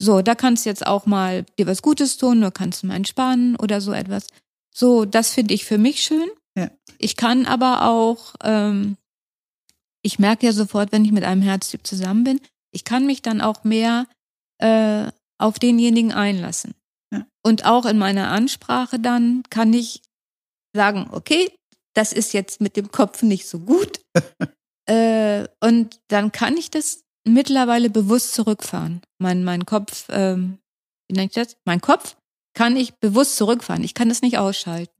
so, 0.00 0.22
da 0.22 0.34
kannst 0.34 0.64
du 0.64 0.70
jetzt 0.70 0.86
auch 0.86 1.06
mal 1.06 1.44
dir 1.56 1.68
was 1.68 1.82
Gutes 1.82 2.16
tun, 2.16 2.38
oder 2.38 2.50
kannst 2.50 2.82
du 2.82 2.88
mal 2.88 2.96
entspannen 2.96 3.54
oder 3.56 3.80
so 3.80 3.92
etwas. 3.92 4.26
So, 4.74 5.04
das 5.04 5.30
finde 5.30 5.54
ich 5.54 5.64
für 5.64 5.78
mich 5.78 6.02
schön. 6.02 6.28
Ja. 6.56 6.68
Ich 6.98 7.16
kann 7.16 7.46
aber 7.46 7.88
auch, 7.88 8.34
ähm, 8.42 8.96
ich 10.04 10.18
merke 10.18 10.46
ja 10.46 10.52
sofort, 10.52 10.92
wenn 10.92 11.04
ich 11.04 11.12
mit 11.12 11.24
einem 11.24 11.42
Herztyp 11.42 11.86
zusammen 11.86 12.24
bin, 12.24 12.40
ich 12.72 12.84
kann 12.84 13.06
mich 13.06 13.22
dann 13.22 13.40
auch 13.40 13.64
mehr 13.64 14.06
äh, 14.58 15.10
auf 15.38 15.58
denjenigen 15.58 16.12
einlassen. 16.12 16.74
Ja. 17.12 17.26
Und 17.42 17.64
auch 17.64 17.86
in 17.86 17.98
meiner 17.98 18.30
Ansprache 18.30 19.00
dann 19.00 19.42
kann 19.50 19.72
ich 19.72 20.02
sagen, 20.74 21.08
okay, 21.10 21.50
das 21.94 22.12
ist 22.12 22.32
jetzt 22.32 22.60
mit 22.60 22.76
dem 22.76 22.90
Kopf 22.90 23.22
nicht 23.22 23.46
so 23.46 23.60
gut. 23.60 24.00
äh, 24.86 25.46
und 25.60 26.00
dann 26.08 26.32
kann 26.32 26.56
ich 26.56 26.70
das 26.70 27.04
mittlerweile 27.26 27.88
bewusst 27.88 28.34
zurückfahren. 28.34 29.00
Mein, 29.18 29.44
mein 29.44 29.64
Kopf, 29.64 30.06
ähm, 30.10 30.58
wie 31.08 31.16
nennt 31.16 31.36
ich 31.36 31.42
das? 31.42 31.56
Mein 31.64 31.80
Kopf 31.80 32.16
kann 32.54 32.76
ich 32.76 32.94
bewusst 32.94 33.36
zurückfahren. 33.36 33.84
Ich 33.84 33.94
kann 33.94 34.08
das 34.08 34.22
nicht 34.22 34.38
ausschalten. 34.38 34.92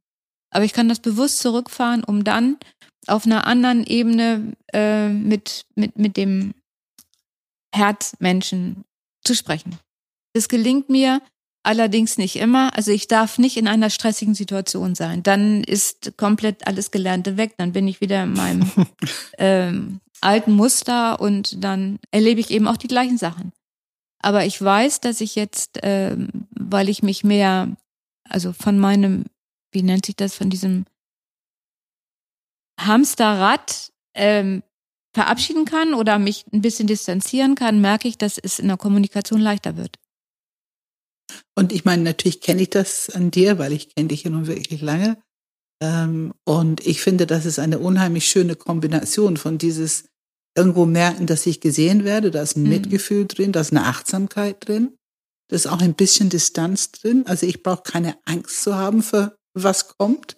Aber 0.51 0.65
ich 0.65 0.73
kann 0.73 0.89
das 0.89 1.01
bewusst 1.01 1.41
zurückfahren, 1.41 2.05
um 2.05 2.25
dann 2.25 2.59
auf 3.07 3.27
einer 3.27 3.47
anderen 3.47 3.85
Ebene 3.85 4.53
äh, 4.73 5.09
mit, 5.09 5.67
mit, 5.75 5.99
mit 5.99 6.17
dem 6.17 6.55
Herzmenschen 7.75 8.85
zu 9.25 9.35
sprechen. 9.35 9.79
Das 10.35 10.49
gelingt 10.49 10.89
mir 10.89 11.21
allerdings 11.65 12.19
nicht 12.19 12.37
immer. 12.37 12.77
Also 12.77 12.93
ich 12.93 13.09
darf 13.09 13.39
nicht 13.39 13.57
in 13.57 13.67
einer 13.67 13.91
stressigen 13.91 14.35
Situation 14.35 14.95
sein. 14.95 15.23
Dann 15.23 15.65
ist 15.65 16.17
komplett 16.17 16.67
alles 16.67 16.91
Gelernte 16.91 17.37
weg. 17.37 17.55
Dann 17.57 17.73
bin 17.73 17.89
ich 17.89 18.01
wieder 18.01 18.23
in 18.23 18.35
meinem 18.35 18.71
ähm, 19.39 20.01
alten 20.21 20.53
Muster 20.53 21.21
und 21.21 21.63
dann 21.63 21.99
erlebe 22.11 22.41
ich 22.41 22.51
eben 22.51 22.69
auch 22.69 22.77
die 22.77 22.89
gleichen 22.89 23.19
Sachen. 23.19 23.53
Aber 24.21 24.45
ich 24.45 24.61
weiß, 24.61 25.01
dass 25.01 25.21
ich 25.21 25.35
jetzt, 25.35 25.83
äh, 25.83 26.17
weil 26.51 26.89
ich 26.89 27.03
mich 27.03 27.25
mehr, 27.25 27.69
also 28.29 28.53
von 28.53 28.79
meinem, 28.79 29.25
wie 29.73 29.83
nennt 29.83 30.07
sich 30.07 30.17
das, 30.17 30.35
von 30.35 30.51
diesem 30.51 30.87
Hamsterrad 32.81 33.93
ähm, 34.15 34.63
verabschieden 35.15 35.65
kann 35.65 35.95
oder 35.95 36.19
mich 36.19 36.45
ein 36.53 36.61
bisschen 36.61 36.87
distanzieren 36.87 37.55
kann, 37.55 37.81
merke 37.81 38.09
ich, 38.09 38.19
dass 38.19 38.39
es 38.39 38.59
in 38.59 38.69
der 38.69 38.77
Kommunikation 38.77 39.41
leichter 39.41 39.77
wird. 39.77 39.97
Und 41.55 41.73
ich 41.73 41.85
meine, 41.85 42.03
natürlich 42.03 42.41
kenne 42.41 42.63
ich 42.63 42.71
das 42.71 43.11
an 43.11 43.31
dir, 43.31 43.59
weil 43.59 43.73
ich 43.73 43.95
kenne 43.95 44.09
dich 44.09 44.25
ja 44.25 44.31
nun 44.31 44.47
wirklich 44.47 44.81
lange. 44.81 45.17
Ähm, 45.81 46.35
und 46.45 46.87
ich 46.87 47.01
finde, 47.01 47.27
das 47.27 47.47
ist 47.47 47.59
eine 47.59 47.79
unheimlich 47.79 48.29
schöne 48.29 48.57
Kombination 48.57 49.37
von 49.37 49.59
dieses 49.59 50.05
irgendwo 50.57 50.87
merken, 50.87 51.27
dass 51.27 51.47
ich 51.47 51.61
gesehen 51.61 52.05
werde, 52.05 52.31
da 52.31 52.43
ist 52.43 52.57
ein 52.57 52.65
mhm. 52.65 52.69
Mitgefühl 52.71 53.27
drin, 53.27 53.53
da 53.53 53.61
ist 53.61 53.73
eine 53.73 53.87
Achtsamkeit 53.87 54.69
drin, 54.69 54.97
da 55.49 55.57
ist 55.57 55.67
auch 55.67 55.81
ein 55.81 55.95
bisschen 55.95 56.29
Distanz 56.29 56.93
drin. 56.93 57.25
Also 57.27 57.47
ich 57.47 57.63
brauche 57.63 57.83
keine 57.83 58.17
Angst 58.25 58.63
zu 58.63 58.75
haben 58.75 59.03
für 59.03 59.37
was 59.53 59.89
kommt. 59.97 60.37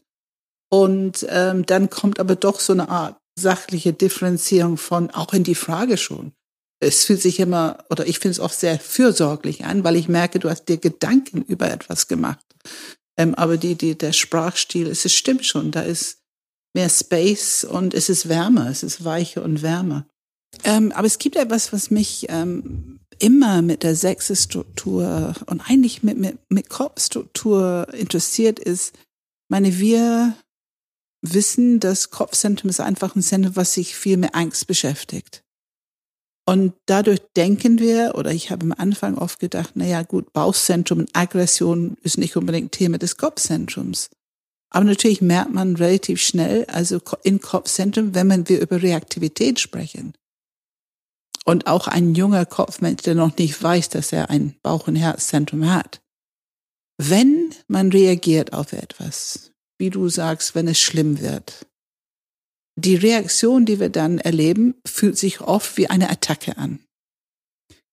Und 0.68 1.26
ähm, 1.28 1.64
dann 1.66 1.90
kommt 1.90 2.18
aber 2.18 2.36
doch 2.36 2.60
so 2.60 2.72
eine 2.72 2.88
Art 2.88 3.16
sachliche 3.38 3.92
Differenzierung 3.92 4.76
von 4.76 5.10
auch 5.10 5.32
in 5.32 5.44
die 5.44 5.54
Frage 5.54 5.96
schon. 5.96 6.32
Es 6.80 7.04
fühlt 7.04 7.22
sich 7.22 7.40
immer, 7.40 7.84
oder 7.90 8.06
ich 8.06 8.18
finde 8.18 8.32
es 8.32 8.40
oft 8.40 8.58
sehr 8.58 8.78
fürsorglich 8.78 9.64
an, 9.64 9.84
weil 9.84 9.96
ich 9.96 10.08
merke, 10.08 10.38
du 10.38 10.50
hast 10.50 10.66
dir 10.66 10.78
Gedanken 10.78 11.42
über 11.42 11.70
etwas 11.70 12.08
gemacht. 12.08 12.44
Ähm, 13.18 13.34
aber 13.34 13.56
die, 13.56 13.74
die, 13.74 13.96
der 13.96 14.12
Sprachstil, 14.12 14.86
es 14.86 15.04
ist, 15.04 15.14
stimmt 15.14 15.46
schon, 15.46 15.70
da 15.70 15.82
ist 15.82 16.18
mehr 16.74 16.90
Space 16.90 17.64
und 17.64 17.94
es 17.94 18.08
ist 18.08 18.28
wärmer, 18.28 18.68
es 18.68 18.82
ist 18.82 19.04
weicher 19.04 19.42
und 19.42 19.62
wärmer. 19.62 20.06
Ähm, 20.64 20.92
aber 20.92 21.06
es 21.06 21.18
gibt 21.18 21.36
etwas, 21.36 21.72
was 21.72 21.90
mich 21.90 22.26
ähm, 22.28 23.00
immer 23.18 23.62
mit 23.62 23.82
der 23.82 23.96
Sexestruktur 23.96 25.34
und 25.46 25.60
eigentlich 25.70 26.02
mit, 26.02 26.18
mit, 26.18 26.38
mit 26.50 26.68
Kopfstruktur 26.68 27.88
interessiert 27.94 28.58
ist. 28.58 28.94
meine, 29.48 29.78
wir 29.78 30.36
wissen, 31.22 31.80
das 31.80 32.10
Kopfzentrum 32.10 32.70
ist 32.70 32.80
einfach 32.80 33.16
ein 33.16 33.22
Zentrum, 33.22 33.56
was 33.56 33.74
sich 33.74 33.96
viel 33.96 34.16
mit 34.16 34.34
Angst 34.34 34.66
beschäftigt. 34.66 35.42
Und 36.48 36.74
dadurch 36.86 37.20
denken 37.36 37.80
wir, 37.80 38.14
oder 38.14 38.30
ich 38.30 38.50
habe 38.50 38.64
am 38.64 38.72
Anfang 38.72 39.18
oft 39.18 39.40
gedacht, 39.40 39.72
na 39.74 39.84
ja, 39.84 40.02
gut, 40.02 40.32
Bauchzentrum 40.32 41.00
und 41.00 41.10
Aggression 41.12 41.96
ist 42.02 42.18
nicht 42.18 42.36
unbedingt 42.36 42.70
Thema 42.70 42.98
des 42.98 43.16
Kopfzentrums. 43.16 44.10
Aber 44.70 44.84
natürlich 44.84 45.20
merkt 45.20 45.52
man 45.52 45.74
relativ 45.74 46.20
schnell, 46.22 46.64
also 46.66 47.00
in 47.24 47.40
Kopfzentrum, 47.40 48.14
wenn 48.14 48.48
wir 48.48 48.60
über 48.60 48.80
Reaktivität 48.80 49.58
sprechen. 49.58 50.14
Und 51.44 51.66
auch 51.66 51.88
ein 51.88 52.14
junger 52.14 52.46
Kopfmensch, 52.46 53.02
der 53.02 53.14
noch 53.14 53.36
nicht 53.36 53.60
weiß, 53.60 53.88
dass 53.88 54.12
er 54.12 54.30
ein 54.30 54.56
Bauch- 54.62 54.86
und 54.86 54.96
Herzzentrum 54.96 55.72
hat. 55.72 56.00
Wenn 56.98 57.54
man 57.68 57.90
reagiert 57.90 58.52
auf 58.52 58.72
etwas, 58.72 59.52
wie 59.78 59.90
du 59.90 60.08
sagst, 60.08 60.54
wenn 60.54 60.68
es 60.68 60.80
schlimm 60.80 61.20
wird, 61.20 61.66
die 62.78 62.96
Reaktion, 62.96 63.64
die 63.64 63.80
wir 63.80 63.88
dann 63.88 64.18
erleben, 64.18 64.74
fühlt 64.86 65.16
sich 65.18 65.40
oft 65.40 65.76
wie 65.76 65.88
eine 65.88 66.10
Attacke 66.10 66.58
an. 66.58 66.80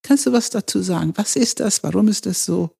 Kannst 0.01 0.25
du 0.25 0.33
was 0.33 0.49
dazu 0.49 0.81
sagen? 0.81 1.13
Was 1.15 1.37
ist 1.37 1.61
das? 1.61 1.83
Warum 1.83 2.09
ist 2.09 2.25
das 2.25 2.43
so? 2.43 2.75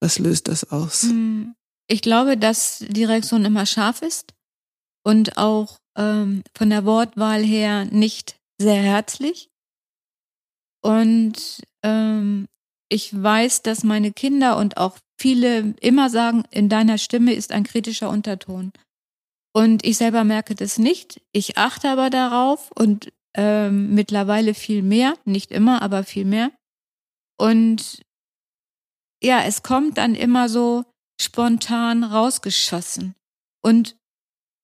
Was 0.00 0.18
löst 0.18 0.48
das 0.48 0.70
aus? 0.70 1.04
Hm, 1.04 1.54
ich 1.86 2.02
glaube, 2.02 2.36
dass 2.36 2.84
die 2.88 3.04
Reaktion 3.04 3.44
immer 3.44 3.66
scharf 3.66 4.02
ist 4.02 4.34
und 5.04 5.36
auch 5.36 5.78
ähm, 5.96 6.42
von 6.56 6.70
der 6.70 6.84
Wortwahl 6.84 7.44
her 7.44 7.84
nicht 7.84 8.40
sehr 8.60 8.82
herzlich. 8.82 9.50
Und 10.82 11.62
ähm, 11.82 12.48
ich 12.88 13.22
weiß, 13.22 13.62
dass 13.62 13.84
meine 13.84 14.12
Kinder 14.12 14.56
und 14.56 14.76
auch 14.78 14.98
viele 15.20 15.74
immer 15.80 16.08
sagen, 16.08 16.44
in 16.50 16.68
deiner 16.68 16.98
Stimme 16.98 17.34
ist 17.34 17.52
ein 17.52 17.64
kritischer 17.64 18.08
Unterton. 18.08 18.72
Und 19.52 19.84
ich 19.84 19.98
selber 19.98 20.24
merke 20.24 20.54
das 20.54 20.78
nicht. 20.78 21.20
Ich 21.32 21.58
achte 21.58 21.90
aber 21.90 22.08
darauf 22.08 22.70
und 22.72 23.12
ähm, 23.36 23.94
mittlerweile 23.94 24.54
viel 24.54 24.82
mehr, 24.82 25.14
nicht 25.24 25.50
immer, 25.50 25.82
aber 25.82 26.04
viel 26.04 26.24
mehr. 26.24 26.50
Und 27.38 28.02
ja, 29.22 29.42
es 29.42 29.62
kommt 29.62 29.98
dann 29.98 30.14
immer 30.14 30.48
so 30.48 30.84
spontan 31.20 32.02
rausgeschossen. 32.04 33.14
Und 33.62 33.96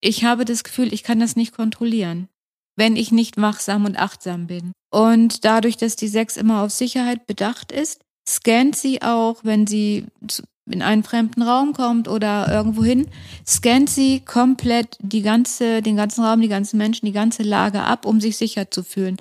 ich 0.01 0.23
habe 0.23 0.45
das 0.45 0.63
Gefühl, 0.63 0.91
ich 0.93 1.03
kann 1.03 1.19
das 1.19 1.35
nicht 1.35 1.53
kontrollieren, 1.53 2.29
wenn 2.75 2.95
ich 2.95 3.11
nicht 3.11 3.37
wachsam 3.37 3.85
und 3.85 3.97
achtsam 3.97 4.47
bin. 4.47 4.71
Und 4.91 5.45
dadurch, 5.45 5.77
dass 5.77 5.95
die 5.95 6.07
Sechs 6.07 6.37
immer 6.37 6.63
auf 6.63 6.71
Sicherheit 6.71 7.27
bedacht 7.27 7.71
ist, 7.71 8.01
scannt 8.27 8.75
sie 8.75 9.01
auch, 9.01 9.43
wenn 9.43 9.67
sie 9.67 10.05
in 10.69 10.81
einen 10.81 11.03
fremden 11.03 11.41
Raum 11.41 11.73
kommt 11.73 12.07
oder 12.07 12.51
irgendwo 12.51 12.83
hin, 12.83 13.07
scannt 13.47 13.89
sie 13.89 14.19
komplett 14.19 14.97
die 14.99 15.21
ganze, 15.21 15.81
den 15.81 15.95
ganzen 15.95 16.23
Raum, 16.23 16.41
die 16.41 16.49
ganzen 16.49 16.77
Menschen, 16.77 17.05
die 17.05 17.13
ganze 17.13 17.43
Lage 17.43 17.83
ab, 17.83 18.05
um 18.05 18.19
sich 18.19 18.37
sicher 18.37 18.69
zu 18.69 18.83
fühlen. 18.83 19.17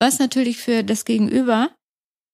Was 0.00 0.18
natürlich 0.18 0.58
für 0.58 0.82
das 0.82 1.04
Gegenüber 1.04 1.70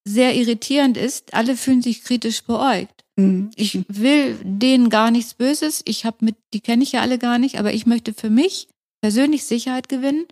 sehr 0.06 0.34
irritierend 0.34 0.96
ist, 0.96 1.34
alle 1.34 1.56
fühlen 1.56 1.82
sich 1.82 2.04
kritisch 2.04 2.42
beäugt. 2.44 3.04
Mhm. 3.16 3.50
Ich 3.56 3.80
will 3.88 4.38
denen 4.42 4.90
gar 4.90 5.10
nichts 5.10 5.34
Böses. 5.34 5.82
Ich 5.86 6.04
habe 6.04 6.18
mit, 6.20 6.36
die 6.52 6.60
kenne 6.60 6.82
ich 6.82 6.92
ja 6.92 7.00
alle 7.00 7.18
gar 7.18 7.38
nicht, 7.38 7.58
aber 7.58 7.72
ich 7.72 7.86
möchte 7.86 8.12
für 8.12 8.30
mich 8.30 8.68
persönlich 9.02 9.44
Sicherheit 9.44 9.88
gewinnen. 9.88 10.26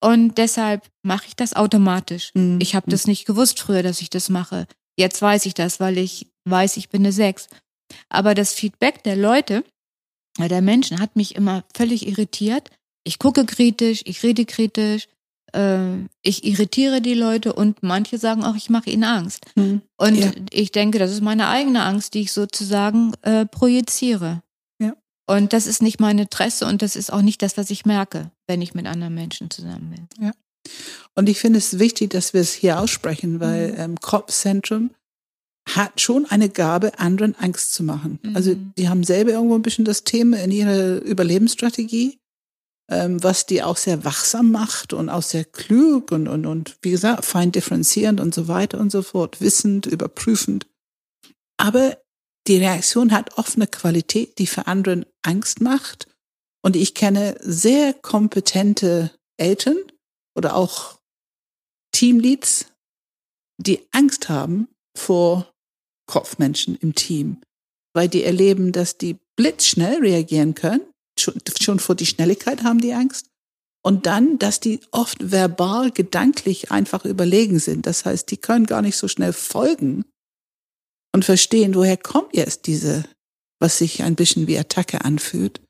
Und 0.00 0.38
deshalb 0.38 0.86
mache 1.02 1.26
ich 1.28 1.36
das 1.36 1.54
automatisch. 1.54 2.30
Mhm. 2.34 2.58
Ich 2.60 2.74
habe 2.74 2.90
das 2.90 3.06
nicht 3.06 3.26
gewusst 3.26 3.60
früher, 3.60 3.82
dass 3.82 4.00
ich 4.00 4.10
das 4.10 4.28
mache. 4.28 4.66
Jetzt 4.96 5.20
weiß 5.20 5.46
ich 5.46 5.54
das, 5.54 5.80
weil 5.80 5.98
ich 5.98 6.26
weiß, 6.44 6.76
ich 6.76 6.88
bin 6.88 7.02
eine 7.02 7.12
Sechs. 7.12 7.48
Aber 8.08 8.34
das 8.34 8.52
Feedback 8.52 9.02
der 9.04 9.16
Leute, 9.16 9.64
der 10.38 10.62
Menschen 10.62 11.00
hat 11.00 11.16
mich 11.16 11.34
immer 11.34 11.64
völlig 11.74 12.06
irritiert. 12.06 12.70
Ich 13.04 13.18
gucke 13.18 13.46
kritisch, 13.46 14.02
ich 14.04 14.22
rede 14.22 14.44
kritisch, 14.44 15.08
äh, 15.52 15.96
ich 16.22 16.44
irritiere 16.44 17.00
die 17.00 17.14
Leute 17.14 17.52
und 17.52 17.82
manche 17.82 18.18
sagen 18.18 18.44
auch, 18.44 18.56
ich 18.56 18.70
mache 18.70 18.90
ihnen 18.90 19.04
Angst. 19.04 19.46
Hm. 19.56 19.82
Und 19.96 20.16
ja. 20.16 20.30
ich 20.50 20.72
denke, 20.72 20.98
das 20.98 21.12
ist 21.12 21.22
meine 21.22 21.48
eigene 21.48 21.82
Angst, 21.82 22.14
die 22.14 22.22
ich 22.22 22.32
sozusagen 22.32 23.14
äh, 23.22 23.46
projiziere. 23.46 24.42
Und 25.26 25.52
das 25.52 25.66
ist 25.66 25.82
nicht 25.82 26.00
mein 26.00 26.18
Interesse 26.18 26.66
und 26.66 26.82
das 26.82 26.94
ist 26.94 27.12
auch 27.12 27.22
nicht 27.22 27.42
das, 27.42 27.56
was 27.56 27.70
ich 27.70 27.84
merke, 27.84 28.30
wenn 28.46 28.62
ich 28.62 28.74
mit 28.74 28.86
anderen 28.86 29.14
Menschen 29.14 29.50
zusammen 29.50 29.90
bin. 29.90 30.24
Ja. 30.24 30.32
Und 31.14 31.28
ich 31.28 31.40
finde 31.40 31.58
es 31.58 31.78
wichtig, 31.78 32.10
dass 32.10 32.32
wir 32.32 32.40
es 32.40 32.52
hier 32.52 32.80
aussprechen, 32.80 33.40
weil 33.40 33.72
mhm. 33.72 33.78
ähm, 33.78 34.00
Kopfzentrum 34.00 34.90
hat 35.68 36.00
schon 36.00 36.26
eine 36.26 36.48
Gabe, 36.48 36.98
anderen 36.98 37.34
Angst 37.34 37.74
zu 37.74 37.82
machen. 37.82 38.20
Mhm. 38.22 38.36
Also 38.36 38.54
die 38.78 38.88
haben 38.88 39.02
selber 39.02 39.32
irgendwo 39.32 39.56
ein 39.56 39.62
bisschen 39.62 39.84
das 39.84 40.04
Thema 40.04 40.38
in 40.38 40.52
ihrer 40.52 41.02
Überlebensstrategie, 41.02 42.18
ähm, 42.88 43.22
was 43.22 43.46
die 43.46 43.64
auch 43.64 43.76
sehr 43.76 44.04
wachsam 44.04 44.52
macht 44.52 44.92
und 44.92 45.08
auch 45.08 45.22
sehr 45.22 45.44
klug 45.44 46.12
und, 46.12 46.28
und, 46.28 46.46
und 46.46 46.76
wie 46.82 46.92
gesagt, 46.92 47.24
fein 47.24 47.50
differenzierend 47.50 48.20
und 48.20 48.32
so 48.32 48.46
weiter 48.46 48.78
und 48.78 48.92
so 48.92 49.02
fort, 49.02 49.40
wissend, 49.40 49.86
überprüfend. 49.86 50.66
Aber 51.56 51.98
die 52.48 52.58
Reaktion 52.58 53.12
hat 53.12 53.38
oft 53.38 53.56
eine 53.56 53.66
Qualität, 53.66 54.38
die 54.38 54.46
für 54.46 54.66
anderen 54.66 55.04
Angst 55.22 55.60
macht. 55.60 56.06
Und 56.62 56.76
ich 56.76 56.94
kenne 56.94 57.36
sehr 57.40 57.92
kompetente 57.92 59.10
Eltern 59.36 59.78
oder 60.34 60.56
auch 60.56 60.98
Teamleads, 61.92 62.66
die 63.58 63.86
Angst 63.92 64.28
haben 64.28 64.68
vor 64.96 65.52
Kopfmenschen 66.06 66.76
im 66.76 66.94
Team, 66.94 67.40
weil 67.94 68.08
die 68.08 68.22
erleben, 68.22 68.72
dass 68.72 68.98
die 68.98 69.16
blitzschnell 69.36 69.98
reagieren 69.98 70.54
können. 70.54 70.82
Schon, 71.18 71.40
schon 71.60 71.78
vor 71.78 71.94
die 71.94 72.06
Schnelligkeit 72.06 72.62
haben 72.62 72.80
die 72.80 72.92
Angst. 72.92 73.28
Und 73.82 74.06
dann, 74.06 74.38
dass 74.38 74.60
die 74.60 74.80
oft 74.90 75.30
verbal, 75.30 75.90
gedanklich 75.92 76.70
einfach 76.70 77.04
überlegen 77.04 77.60
sind. 77.60 77.86
Das 77.86 78.04
heißt, 78.04 78.30
die 78.30 78.36
können 78.36 78.66
gar 78.66 78.82
nicht 78.82 78.96
so 78.96 79.08
schnell 79.08 79.32
folgen 79.32 80.04
und 81.16 81.24
verstehen, 81.24 81.74
woher 81.74 81.96
kommt 81.96 82.36
jetzt 82.36 82.66
diese, 82.66 83.02
was 83.58 83.78
sich 83.78 84.02
ein 84.02 84.16
bisschen 84.16 84.46
wie 84.46 84.58
Attacke 84.58 85.02
anfühlt. 85.02 85.62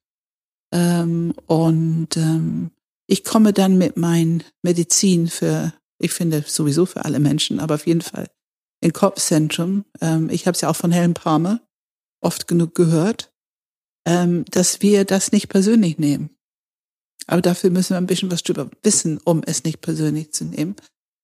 Ähm, 0.74 1.34
und 1.46 2.16
ähm, 2.16 2.72
ich 3.06 3.22
komme 3.22 3.52
dann 3.52 3.78
mit 3.78 3.96
meinen 3.96 4.42
Medizin 4.62 5.28
für, 5.28 5.72
ich 6.00 6.10
finde 6.10 6.42
sowieso 6.44 6.84
für 6.84 7.04
alle 7.04 7.20
Menschen, 7.20 7.60
aber 7.60 7.76
auf 7.76 7.86
jeden 7.86 8.00
Fall 8.00 8.28
in 8.80 8.92
Kopfzentrum. 8.92 9.84
Ähm, 10.00 10.30
ich 10.30 10.48
habe 10.48 10.56
es 10.56 10.62
ja 10.62 10.68
auch 10.68 10.74
von 10.74 10.90
Helen 10.90 11.14
Palmer 11.14 11.60
oft 12.20 12.48
genug 12.48 12.74
gehört, 12.74 13.32
ähm, 14.04 14.44
dass 14.50 14.82
wir 14.82 15.04
das 15.04 15.30
nicht 15.30 15.48
persönlich 15.48 15.96
nehmen. 15.96 16.30
Aber 17.28 17.40
dafür 17.40 17.70
müssen 17.70 17.90
wir 17.90 17.98
ein 17.98 18.08
bisschen 18.08 18.32
was 18.32 18.42
drüber 18.42 18.68
wissen, 18.82 19.20
um 19.24 19.44
es 19.46 19.62
nicht 19.62 19.80
persönlich 19.80 20.32
zu 20.32 20.44
nehmen. 20.44 20.74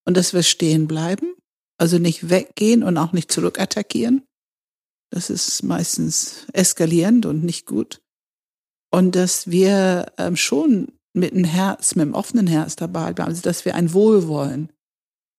Und 0.04 0.16
dass 0.16 0.32
wir 0.32 0.44
stehen 0.44 0.86
bleiben, 0.86 1.31
also 1.82 1.98
nicht 1.98 2.30
weggehen 2.30 2.84
und 2.84 2.96
auch 2.96 3.12
nicht 3.12 3.32
zurückattackieren. 3.32 4.22
Das 5.10 5.30
ist 5.30 5.64
meistens 5.64 6.46
eskalierend 6.52 7.26
und 7.26 7.42
nicht 7.42 7.66
gut. 7.66 8.00
Und 8.92 9.16
dass 9.16 9.50
wir 9.50 10.12
ähm, 10.16 10.36
schon 10.36 10.92
mit 11.12 11.32
dem 11.34 11.42
Herz, 11.42 11.96
mit 11.96 12.06
dem 12.06 12.14
offenen 12.14 12.46
Herz 12.46 12.76
dabei 12.76 13.12
bleiben, 13.12 13.30
also 13.30 13.42
dass 13.42 13.64
wir 13.64 13.74
ein 13.74 13.92
Wohlwollen 13.92 14.70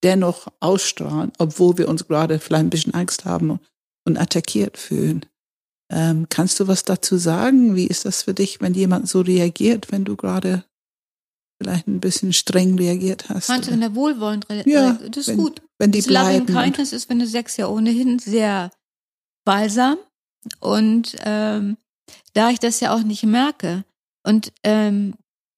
dennoch 0.03 0.49
ausstrahlen, 0.59 1.31
obwohl 1.37 1.77
wir 1.77 1.87
uns 1.87 2.09
gerade 2.09 2.39
vielleicht 2.39 2.65
ein 2.65 2.69
bisschen 2.69 2.93
Angst 2.93 3.23
haben 3.23 3.61
und 4.05 4.17
attackiert 4.17 4.77
fühlen. 4.77 5.25
Ähm, 5.89 6.27
kannst 6.27 6.59
du 6.59 6.67
was 6.67 6.83
dazu 6.83 7.15
sagen? 7.15 7.77
Wie 7.77 7.87
ist 7.87 8.03
das 8.03 8.23
für 8.23 8.33
dich, 8.33 8.59
wenn 8.59 8.73
jemand 8.73 9.07
so 9.07 9.21
reagiert, 9.21 9.93
wenn 9.93 10.03
du 10.03 10.17
gerade 10.17 10.65
vielleicht 11.61 11.87
ein 11.87 11.99
bisschen 11.99 12.33
streng 12.33 12.77
reagiert 12.77 13.29
hast? 13.29 13.49
Meinst 13.49 13.67
du, 13.67 13.71
wenn 13.73 13.81
der 13.81 13.95
wohlwollend 13.95 14.49
reagiert? 14.49 14.67
Ja, 14.67 14.93
das 15.09 15.17
ist 15.17 15.27
wenn, 15.29 15.37
gut. 15.37 15.61
Wenn 15.79 15.91
die 15.91 15.99
das 15.99 16.07
Loving 16.07 16.45
bleiben. 16.45 16.57
und- 16.57 16.63
Kindness 16.63 16.93
ist, 16.93 17.09
wenn 17.09 17.19
du 17.19 17.27
sechs 17.27 17.57
ja 17.57 17.67
ohnehin 17.67 18.19
sehr 18.19 18.71
balsam 19.45 19.97
und 20.59 21.15
ähm, 21.23 21.77
da 22.33 22.49
ich 22.49 22.59
das 22.59 22.79
ja 22.79 22.93
auch 22.95 23.03
nicht 23.03 23.23
merke 23.23 23.83
und 24.25 24.51
ähm, 24.63 25.15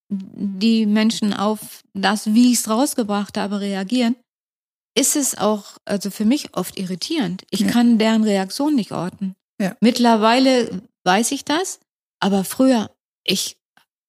die 0.10 0.86
Menschen 0.86 1.34
auf 1.34 1.84
das, 1.94 2.28
wie 2.34 2.52
ich 2.52 2.60
es 2.60 2.70
rausgebracht 2.70 3.38
habe, 3.38 3.60
reagieren, 3.60 4.16
ist 4.98 5.16
es 5.16 5.36
auch, 5.38 5.78
also 5.86 6.10
für 6.12 6.26
mich 6.26 6.56
oft 6.56 6.78
irritierend. 6.78 7.44
Ich 7.50 7.62
Ja. 7.62 7.68
kann 7.72 7.98
deren 7.98 8.24
Reaktion 8.24 8.76
nicht 8.76 8.92
orten. 8.92 9.36
Ja. 9.60 9.76
Mittlerweile 9.82 10.82
weiß 11.06 11.32
ich 11.32 11.44
das, 11.46 11.80
aber 12.22 12.44
früher, 12.44 12.92
ich 13.26 13.58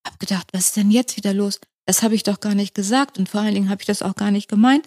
habe 0.07 0.19
gedacht, 0.19 0.49
was 0.53 0.67
ist 0.67 0.77
denn 0.77 0.91
jetzt 0.91 1.17
wieder 1.17 1.33
los? 1.35 1.59
Das 1.87 2.03
habe 2.03 2.15
ich 2.15 2.25
doch 2.25 2.41
gar 2.41 2.55
nicht 2.55 2.75
gesagt 2.75 3.19
und 3.19 3.29
vor 3.29 3.41
allen 3.41 3.55
Dingen 3.55 3.71
habe 3.71 3.81
ich 3.81 3.87
das 3.87 4.03
auch 4.03 4.17
gar 4.17 4.31
nicht 4.31 4.49
gemeint. 4.49 4.87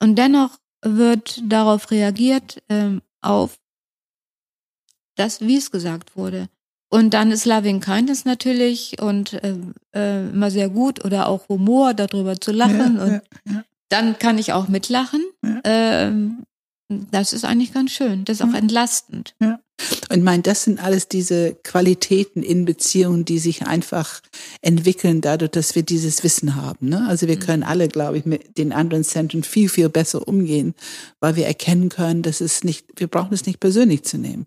Und 0.00 0.16
dennoch 0.16 0.58
wird 0.82 1.40
darauf 1.44 1.90
reagiert, 1.90 2.62
ähm, 2.68 3.02
auf 3.20 3.58
das, 5.16 5.40
wie 5.40 5.56
es 5.56 5.70
gesagt 5.70 6.16
wurde. 6.16 6.48
Und 6.90 7.12
dann 7.12 7.32
ist 7.32 7.44
Loving 7.44 7.80
Kindness 7.80 8.24
natürlich 8.24 9.00
und 9.02 9.34
äh, 9.34 9.56
äh, 9.94 10.28
immer 10.30 10.50
sehr 10.50 10.70
gut 10.70 11.04
oder 11.04 11.28
auch 11.28 11.48
Humor, 11.48 11.92
darüber 11.92 12.40
zu 12.40 12.52
lachen. 12.52 12.96
Ja, 12.96 13.02
und 13.02 13.12
ja, 13.12 13.22
ja. 13.44 13.64
dann 13.90 14.18
kann 14.18 14.38
ich 14.38 14.52
auch 14.52 14.68
mitlachen. 14.68 15.22
Ähm, 15.64 16.44
das 16.88 17.32
ist 17.32 17.44
eigentlich 17.44 17.74
ganz 17.74 17.90
schön. 17.90 18.24
Das 18.24 18.40
ist 18.40 18.46
auch 18.46 18.54
Ja. 19.40 19.60
Und 20.10 20.22
mein, 20.24 20.42
das 20.42 20.64
sind 20.64 20.82
alles 20.82 21.08
diese 21.08 21.54
Qualitäten 21.62 22.42
in 22.42 22.64
Beziehungen, 22.64 23.24
die 23.24 23.38
sich 23.38 23.66
einfach 23.66 24.20
entwickeln, 24.62 25.20
dadurch, 25.20 25.52
dass 25.52 25.74
wir 25.74 25.82
dieses 25.82 26.24
Wissen 26.24 26.56
haben. 26.56 26.88
Ne? 26.88 27.06
Also 27.08 27.28
wir 27.28 27.36
Mhm. 27.36 27.40
können 27.40 27.62
alle, 27.62 27.88
glaube 27.88 28.18
ich, 28.18 28.24
mit 28.24 28.58
den 28.58 28.72
anderen 28.72 29.04
Zentren 29.04 29.42
viel, 29.42 29.68
viel 29.68 29.88
besser 29.88 30.26
umgehen, 30.26 30.74
weil 31.20 31.36
wir 31.36 31.46
erkennen 31.46 31.88
können, 31.88 32.22
dass 32.22 32.40
es 32.40 32.64
nicht, 32.64 32.86
wir 32.96 33.06
brauchen 33.06 33.34
es 33.34 33.46
nicht 33.46 33.60
persönlich 33.60 34.02
zu 34.02 34.18
nehmen. 34.18 34.46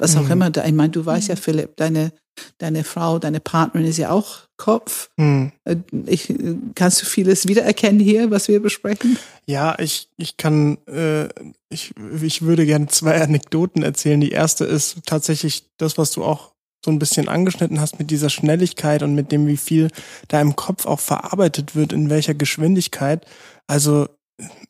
Was 0.00 0.16
auch 0.16 0.24
Mhm. 0.24 0.32
immer 0.32 0.50
ich 0.66 0.72
meine, 0.72 0.90
du 0.90 1.04
weißt 1.04 1.28
ja, 1.28 1.34
Mhm. 1.34 1.38
Philipp, 1.38 1.76
deine, 1.76 2.12
deine 2.58 2.84
Frau, 2.84 3.18
deine 3.18 3.40
Partnerin 3.40 3.86
ist 3.86 3.98
ja 3.98 4.10
auch 4.10 4.40
Kopf. 4.56 5.10
Hm. 5.18 5.52
Äh, 5.64 5.76
Ich, 6.06 6.32
kannst 6.74 7.00
du 7.02 7.06
vieles 7.06 7.46
wiedererkennen 7.48 8.00
hier, 8.00 8.30
was 8.30 8.48
wir 8.48 8.60
besprechen? 8.60 9.16
Ja, 9.46 9.78
ich, 9.78 10.08
ich 10.16 10.36
kann, 10.36 10.78
äh, 10.86 11.28
ich, 11.70 11.92
ich 12.22 12.42
würde 12.42 12.66
gerne 12.66 12.86
zwei 12.88 13.20
Anekdoten 13.22 13.82
erzählen. 13.82 14.20
Die 14.20 14.30
erste 14.32 14.64
ist 14.64 14.98
tatsächlich 15.06 15.64
das, 15.78 15.96
was 15.98 16.12
du 16.12 16.24
auch 16.24 16.52
so 16.84 16.90
ein 16.90 16.98
bisschen 16.98 17.28
angeschnitten 17.28 17.80
hast 17.80 17.98
mit 17.98 18.10
dieser 18.10 18.30
Schnelligkeit 18.30 19.02
und 19.02 19.14
mit 19.14 19.32
dem, 19.32 19.46
wie 19.46 19.58
viel 19.58 19.88
da 20.28 20.40
im 20.40 20.56
Kopf 20.56 20.86
auch 20.86 21.00
verarbeitet 21.00 21.74
wird, 21.76 21.92
in 21.92 22.08
welcher 22.10 22.32
Geschwindigkeit. 22.34 23.26
Also, 23.66 24.08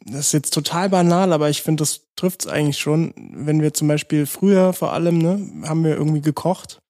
das 0.05 0.27
ist 0.27 0.33
jetzt 0.33 0.55
total 0.55 0.89
banal, 0.89 1.33
aber 1.33 1.51
ich 1.51 1.63
finde, 1.63 1.83
das 1.83 2.07
trifft 2.17 2.43
es 2.43 2.51
eigentlich 2.51 2.79
schon. 2.79 3.15
Wenn 3.17 3.63
wir 3.63 3.75
zum 3.75 3.89
Beispiel 3.89 4.27
früher 4.27 4.73
vor 4.73 4.93
allem, 4.93 5.19
ne, 5.19 5.69
haben 5.69 5.85
wir 5.85 5.97
irgendwie 5.97 6.21
gekocht 6.21 6.81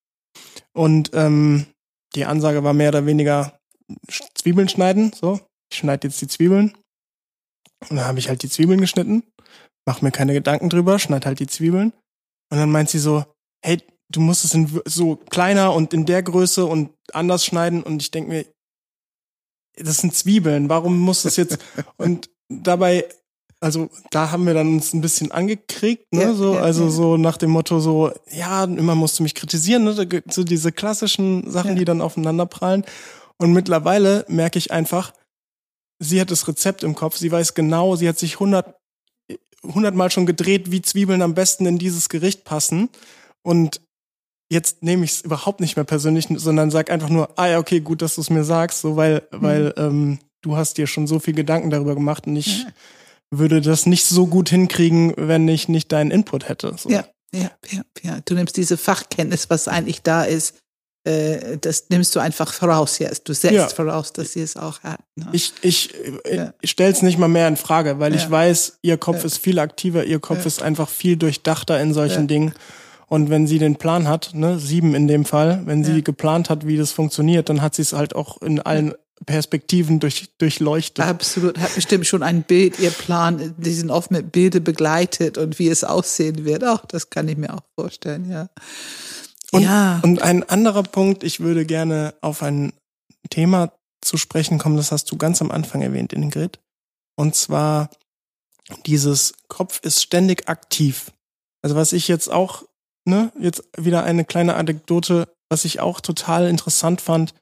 und 0.73 1.11
ähm, 1.13 1.67
die 2.15 2.25
Ansage 2.25 2.63
war 2.63 2.73
mehr 2.73 2.89
oder 2.89 3.05
weniger 3.05 3.59
Zwiebeln 4.35 4.69
schneiden, 4.69 5.11
so. 5.13 5.39
Ich 5.71 5.79
schneide 5.79 6.07
jetzt 6.07 6.21
die 6.21 6.27
Zwiebeln. 6.27 6.73
Und 7.89 7.97
dann 7.97 8.05
habe 8.05 8.19
ich 8.19 8.29
halt 8.29 8.43
die 8.43 8.49
Zwiebeln 8.49 8.79
geschnitten, 8.79 9.23
mach 9.85 10.01
mir 10.01 10.11
keine 10.11 10.33
Gedanken 10.33 10.69
drüber, 10.69 10.99
schneid 10.99 11.25
halt 11.25 11.39
die 11.39 11.47
Zwiebeln. 11.47 11.93
Und 12.51 12.57
dann 12.57 12.71
meint 12.71 12.89
sie 12.89 12.99
so, 12.99 13.25
hey, 13.63 13.81
du 14.11 14.19
musst 14.19 14.45
es 14.45 14.53
in 14.53 14.81
so 14.85 15.15
kleiner 15.15 15.73
und 15.73 15.93
in 15.93 16.05
der 16.05 16.21
Größe 16.21 16.65
und 16.65 16.91
anders 17.13 17.45
schneiden. 17.45 17.81
Und 17.81 18.01
ich 18.01 18.11
denke 18.11 18.29
mir, 18.29 18.45
das 19.75 19.99
sind 19.99 20.13
Zwiebeln, 20.13 20.69
warum 20.69 20.99
muss 20.99 21.23
das 21.23 21.37
jetzt? 21.37 21.57
und 21.97 22.29
dabei, 22.63 23.05
also 23.59 23.89
da 24.09 24.31
haben 24.31 24.45
wir 24.45 24.53
dann 24.53 24.73
uns 24.73 24.93
ein 24.93 25.01
bisschen 25.01 25.31
angekriegt, 25.31 26.11
ne? 26.13 26.21
Ja, 26.23 26.33
so, 26.33 26.55
ja, 26.55 26.61
also 26.61 26.85
ja. 26.85 26.89
so 26.89 27.17
nach 27.17 27.37
dem 27.37 27.51
Motto 27.51 27.79
so, 27.79 28.11
ja, 28.31 28.63
immer 28.63 28.95
musst 28.95 29.19
du 29.19 29.23
mich 29.23 29.35
kritisieren, 29.35 29.83
ne? 29.83 30.23
So 30.29 30.43
diese 30.43 30.71
klassischen 30.71 31.49
Sachen, 31.49 31.75
die 31.75 31.85
dann 31.85 32.01
aufeinander 32.01 32.45
prallen. 32.45 32.85
Und 33.37 33.53
mittlerweile 33.53 34.25
merke 34.27 34.59
ich 34.59 34.71
einfach, 34.71 35.13
sie 35.99 36.19
hat 36.19 36.31
das 36.31 36.47
Rezept 36.47 36.83
im 36.83 36.95
Kopf, 36.95 37.17
sie 37.17 37.31
weiß 37.31 37.53
genau, 37.53 37.95
sie 37.95 38.07
hat 38.07 38.19
sich 38.19 38.39
hundert 38.39 38.75
hundertmal 39.63 40.09
schon 40.09 40.25
gedreht, 40.25 40.71
wie 40.71 40.81
Zwiebeln 40.81 41.21
am 41.21 41.35
besten 41.35 41.67
in 41.67 41.77
dieses 41.77 42.09
Gericht 42.09 42.45
passen. 42.45 42.89
Und 43.43 43.81
jetzt 44.51 44.81
nehme 44.83 45.05
ich 45.05 45.11
es 45.11 45.21
überhaupt 45.21 45.59
nicht 45.59 45.75
mehr 45.75 45.85
persönlich, 45.85 46.27
sondern 46.29 46.71
sag 46.71 46.89
einfach 46.89 47.09
nur, 47.09 47.37
ah 47.37 47.47
ja, 47.47 47.59
okay, 47.59 47.79
gut, 47.79 48.01
dass 48.01 48.15
du 48.15 48.21
es 48.21 48.29
mir 48.31 48.43
sagst, 48.43 48.81
so 48.81 48.95
weil, 48.95 49.21
Mhm. 49.31 49.41
weil 49.41 49.73
ähm, 49.77 50.19
du 50.41 50.57
hast 50.57 50.77
dir 50.77 50.87
schon 50.87 51.07
so 51.07 51.19
viel 51.19 51.33
Gedanken 51.33 51.69
darüber 51.69 51.95
gemacht 51.95 52.27
und 52.27 52.35
ich 52.35 52.65
würde 53.31 53.61
das 53.61 53.85
nicht 53.85 54.05
so 54.05 54.27
gut 54.27 54.49
hinkriegen, 54.49 55.13
wenn 55.17 55.47
ich 55.47 55.69
nicht 55.69 55.91
deinen 55.91 56.11
Input 56.11 56.49
hätte. 56.49 56.75
So. 56.77 56.89
Ja. 56.89 57.05
Ja, 57.33 57.49
ja, 57.71 57.81
ja. 58.01 58.19
Du 58.25 58.33
nimmst 58.33 58.57
diese 58.57 58.75
Fachkenntnis, 58.75 59.49
was 59.49 59.69
eigentlich 59.69 60.01
da 60.01 60.23
ist, 60.23 60.55
äh, 61.07 61.57
das 61.57 61.85
nimmst 61.89 62.13
du 62.13 62.19
einfach 62.19 62.51
voraus 62.53 62.99
jetzt. 62.99 63.29
Du 63.29 63.33
setzt 63.33 63.53
Ja. 63.53 63.69
voraus, 63.69 64.11
dass 64.11 64.33
sie 64.33 64.41
es 64.41 64.57
auch 64.57 64.83
hat. 64.83 64.99
Ne? 65.15 65.27
Ich, 65.31 65.53
ich, 65.61 65.93
Ja. 66.29 66.53
ich 66.59 66.71
stelle 66.71 66.91
es 66.91 67.01
nicht 67.01 67.17
mal 67.17 67.29
mehr 67.29 67.47
in 67.47 67.55
Frage, 67.55 67.99
weil 67.99 68.15
ich 68.15 68.23
Ja. 68.23 68.31
weiß, 68.31 68.79
ihr 68.81 68.97
Kopf 68.97 69.19
Ja. 69.19 69.25
ist 69.25 69.37
viel 69.37 69.59
aktiver, 69.59 70.03
ihr 70.03 70.19
Kopf 70.19 70.39
Ja. 70.39 70.45
ist 70.47 70.61
einfach 70.61 70.89
viel 70.89 71.15
durchdachter 71.15 71.79
in 71.79 71.93
solchen 71.93 72.23
Ja. 72.23 72.27
Dingen. 72.27 72.53
Und 73.07 73.29
wenn 73.29 73.47
sie 73.47 73.59
den 73.59 73.77
Plan 73.77 74.07
hat, 74.09 74.31
ne, 74.33 74.59
sieben 74.59 74.93
in 74.93 75.07
dem 75.07 75.23
Fall, 75.23 75.61
wenn 75.65 75.85
sie 75.85 75.95
Ja. 75.95 76.01
geplant 76.01 76.49
hat, 76.49 76.67
wie 76.67 76.75
das 76.77 76.91
funktioniert, 76.91 77.47
dann 77.47 77.61
hat 77.61 77.75
sie 77.75 77.81
es 77.81 77.93
halt 77.93 78.13
auch 78.13 78.41
in 78.41 78.59
allen 78.59 78.93
Perspektiven 79.25 79.99
durch, 79.99 80.29
durchleuchtet. 80.37 81.05
Absolut, 81.05 81.59
hat 81.59 81.75
bestimmt 81.75 82.07
schon 82.07 82.23
ein 82.23 82.43
Bild, 82.43 82.79
ihr 82.79 82.89
Plan, 82.89 83.53
die 83.57 83.73
sind 83.73 83.91
oft 83.91 84.11
mit 84.11 84.31
Bilder 84.31 84.59
begleitet 84.59 85.37
und 85.37 85.59
wie 85.59 85.69
es 85.69 85.83
aussehen 85.83 86.45
wird. 86.45 86.63
Auch 86.63 86.85
das 86.85 87.09
kann 87.09 87.27
ich 87.27 87.37
mir 87.37 87.53
auch 87.53 87.63
vorstellen, 87.79 88.29
ja. 88.29 88.49
Und, 89.51 89.63
ja, 89.63 89.99
und 90.03 90.21
ein 90.21 90.47
anderer 90.47 90.83
Punkt, 90.83 91.23
ich 91.23 91.41
würde 91.41 91.65
gerne 91.65 92.13
auf 92.21 92.41
ein 92.41 92.73
Thema 93.29 93.73
zu 94.01 94.17
sprechen 94.17 94.57
kommen, 94.57 94.77
das 94.77 94.91
hast 94.91 95.11
du 95.11 95.17
ganz 95.17 95.41
am 95.41 95.51
Anfang 95.51 95.81
erwähnt, 95.81 96.13
Ingrid. 96.13 96.59
Und 97.15 97.35
zwar 97.35 97.89
dieses 98.85 99.33
Kopf 99.47 99.81
ist 99.83 100.01
ständig 100.01 100.47
aktiv. 100.47 101.11
Also 101.61 101.75
was 101.75 101.93
ich 101.93 102.07
jetzt 102.07 102.31
auch, 102.31 102.63
ne, 103.05 103.31
jetzt 103.39 103.63
wieder 103.77 104.03
eine 104.03 104.25
kleine 104.25 104.55
Anekdote, 104.55 105.27
was 105.49 105.65
ich 105.65 105.79
auch 105.79 105.99
total 106.01 106.47
interessant 106.47 107.01
fand, 107.01 107.33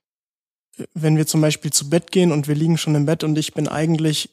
wenn 0.94 1.18
wir 1.18 1.28
zum 1.28 1.42
Beispiel 1.42 1.72
zu 1.72 1.89
Bett 1.89 2.12
gehen 2.12 2.32
und 2.32 2.48
wir 2.48 2.56
liegen 2.56 2.78
schon 2.78 2.96
im 2.96 3.06
Bett 3.06 3.24
und 3.24 3.38
ich 3.38 3.54
bin 3.54 3.68
eigentlich, 3.68 4.30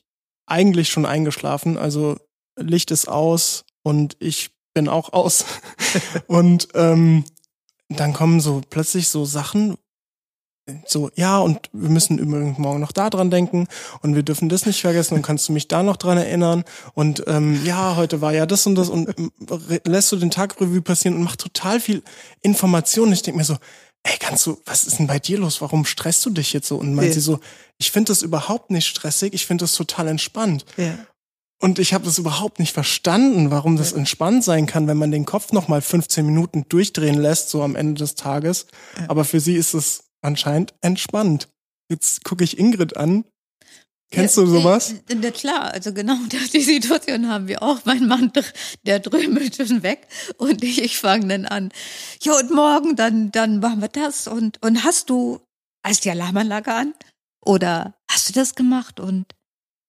eigentlich 0.46 0.88
schon 0.88 1.06
eingeschlafen, 1.06 1.76
also 1.76 2.16
Licht 2.58 2.90
ist 2.90 3.08
aus 3.08 3.64
und 3.82 4.16
ich 4.20 4.50
bin 4.74 4.88
auch 4.88 5.12
aus. 5.12 5.44
und 6.26 6.68
ähm, 6.74 7.24
dann 7.88 8.12
kommen 8.12 8.40
so 8.40 8.62
plötzlich 8.68 9.08
so 9.08 9.24
Sachen, 9.24 9.76
so, 10.84 11.10
ja, 11.14 11.38
und 11.38 11.70
wir 11.72 11.90
müssen 11.90 12.18
übrigens 12.18 12.58
morgen 12.58 12.80
noch 12.80 12.90
da 12.90 13.08
dran 13.08 13.30
denken 13.30 13.68
und 14.02 14.16
wir 14.16 14.24
dürfen 14.24 14.48
das 14.48 14.66
nicht 14.66 14.80
vergessen 14.80 15.14
und 15.14 15.22
kannst 15.22 15.48
du 15.48 15.52
mich 15.52 15.68
da 15.68 15.84
noch 15.84 15.96
dran 15.96 16.18
erinnern 16.18 16.64
und 16.94 17.22
ähm, 17.28 17.64
ja, 17.64 17.94
heute 17.94 18.20
war 18.20 18.32
ja 18.32 18.46
das 18.46 18.66
und 18.66 18.74
das 18.74 18.88
und 18.88 19.16
ähm, 19.16 19.30
lässt 19.84 20.10
du 20.10 20.16
den 20.16 20.32
Tag 20.32 20.60
Revue 20.60 20.82
passieren 20.82 21.16
und 21.16 21.22
macht 21.22 21.40
total 21.40 21.78
viel 21.78 22.02
Information. 22.42 23.12
Ich 23.12 23.22
denke 23.22 23.38
mir 23.38 23.44
so, 23.44 23.56
ey, 24.06 24.16
kannst 24.18 24.46
du, 24.46 24.60
was 24.64 24.84
ist 24.84 24.98
denn 24.98 25.06
bei 25.06 25.18
dir 25.18 25.38
los? 25.38 25.60
Warum 25.60 25.84
stresst 25.84 26.24
du 26.26 26.30
dich 26.30 26.52
jetzt 26.52 26.68
so? 26.68 26.76
Und 26.76 26.94
meint 26.94 27.08
Ja. 27.08 27.14
sie 27.14 27.20
so, 27.20 27.40
ich 27.78 27.90
finde 27.90 28.10
das 28.10 28.22
überhaupt 28.22 28.70
nicht 28.70 28.86
stressig, 28.86 29.32
ich 29.34 29.46
finde 29.46 29.64
das 29.64 29.72
total 29.72 30.08
entspannt. 30.08 30.64
ja, 30.76 30.96
Und 31.60 31.78
ich 31.78 31.94
habe 31.94 32.04
das 32.04 32.18
überhaupt 32.18 32.58
nicht 32.58 32.72
verstanden, 32.74 33.50
warum 33.50 33.76
das 33.76 33.92
entspannt 33.92 34.44
sein 34.44 34.66
kann, 34.66 34.86
wenn 34.88 34.98
man 34.98 35.10
den 35.10 35.24
Kopf 35.24 35.52
noch 35.52 35.68
mal 35.68 35.80
15 35.80 36.24
Minuten 36.26 36.66
durchdrehen 36.68 37.16
lässt, 37.18 37.48
so 37.50 37.62
am 37.62 37.74
Ende 37.76 37.94
des 37.98 38.14
Tages. 38.14 38.66
Ja. 38.98 39.06
Aber 39.08 39.24
für 39.24 39.40
sie 39.40 39.56
ist 39.56 39.72
es 39.74 40.04
anscheinend 40.22 40.74
entspannt. 40.82 41.48
Jetzt 41.90 42.24
gucke 42.24 42.44
ich 42.44 42.58
Ingrid 42.58 42.96
an. 42.96 43.24
Kennst 44.10 44.36
Ja, 44.36 44.44
du 44.44 44.48
sowas? 44.48 44.94
äh, 45.08 45.14
Na 45.16 45.30
klar, 45.30 45.72
also 45.72 45.92
genau 45.92 46.16
die 46.52 46.60
Situation 46.60 47.28
haben 47.28 47.48
wir 47.48 47.62
auch. 47.62 47.84
Mein 47.84 48.06
Mann, 48.06 48.32
der 48.84 49.00
drömelt 49.00 49.56
schon 49.56 49.82
weg 49.82 50.06
und 50.38 50.62
ich, 50.62 50.80
ich 50.82 50.98
fange 50.98 51.26
dann 51.28 51.46
an. 51.46 51.72
Ja, 52.22 52.38
und 52.38 52.50
morgen, 52.52 52.96
dann, 52.96 53.32
dann 53.32 53.58
machen 53.60 53.80
wir 53.80 53.88
das. 53.88 54.28
Und, 54.28 54.62
und 54.62 54.84
hast 54.84 55.10
du, 55.10 55.40
hast 55.84 56.04
die 56.04 56.10
Alarmanlage 56.10 56.72
an? 56.72 56.94
Oder 57.44 57.94
hast 58.10 58.28
du 58.28 58.32
das 58.32 58.54
gemacht? 58.54 59.00
Und 59.00 59.26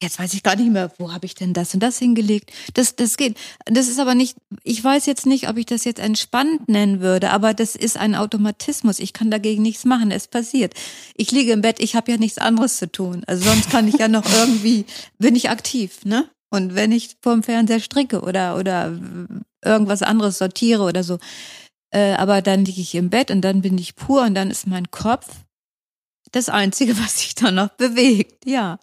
jetzt 0.02 0.20
weiß 0.20 0.34
ich 0.34 0.44
gar 0.44 0.56
nicht 0.56 0.72
mehr, 0.72 0.92
wo 0.98 1.12
habe 1.12 1.26
ich 1.26 1.36
denn 1.36 1.54
das 1.54 1.74
und 1.74 1.82
das 1.82 1.98
hingelegt. 1.98 2.52
Das, 2.74 2.96
das 2.96 3.18
geht. 3.18 3.38
Das 3.66 3.88
ist 3.88 4.00
aber 4.00 4.16
nicht, 4.16 4.38
ich 4.64 4.84
weiß 4.84 5.06
jetzt 5.06 5.26
nicht, 5.26 5.50
ob 5.50 5.58
ich 5.58 5.66
das 5.66 5.86
jetzt 5.86 6.00
entspannt 6.00 6.70
nennen 6.70 7.00
würde, 7.00 7.32
aber 7.32 7.54
das 7.54 7.76
ist 7.76 7.98
ein 7.98 8.16
Automatismus. 8.16 9.00
Ich 9.00 9.14
kann 9.14 9.32
dagegen 9.32 9.64
nichts 9.64 9.86
machen. 9.86 10.12
Es 10.12 10.28
passiert. 10.28 10.74
Ich 11.16 11.32
liege 11.32 11.52
im 11.52 11.62
Bett, 11.62 11.80
ich 11.80 11.96
habe 11.96 12.12
ja 12.12 12.18
nichts 12.18 12.38
anderes 12.38 12.78
zu 12.78 12.92
tun. 12.92 13.24
Also 13.26 13.50
sonst 13.50 13.70
kann 13.70 13.88
ich 13.88 13.96
ja 13.96 14.08
noch 14.08 14.26
irgendwie, 14.32 14.86
bin 15.18 15.36
ich 15.36 15.50
aktiv, 15.50 16.06
ne? 16.06 16.30
Und 16.50 16.76
wenn 16.76 16.92
ich 16.92 17.18
vorm 17.22 17.44
Fernseher 17.44 17.80
stricke 17.80 18.22
oder, 18.22 18.58
oder 18.58 18.98
irgendwas 19.64 20.02
anderes 20.02 20.38
sortiere 20.38 20.84
oder 20.84 21.04
so. 21.04 21.18
Äh, 21.90 22.14
aber 22.14 22.42
dann 22.42 22.66
liege 22.66 22.82
ich 22.82 22.96
im 22.96 23.10
Bett 23.10 23.32
und 23.32 23.42
dann 23.42 23.62
bin 23.62 23.78
ich 23.78 23.96
pur 23.96 24.24
und 24.24 24.36
dann 24.36 24.52
ist 24.52 24.68
mein 24.68 24.92
Kopf 24.92 25.28
das 26.32 26.50
Einzige, 26.50 26.98
was 27.04 27.20
sich 27.20 27.36
da 27.36 27.52
noch 27.52 27.70
bewegt, 27.70 28.46
ja. 28.46 28.80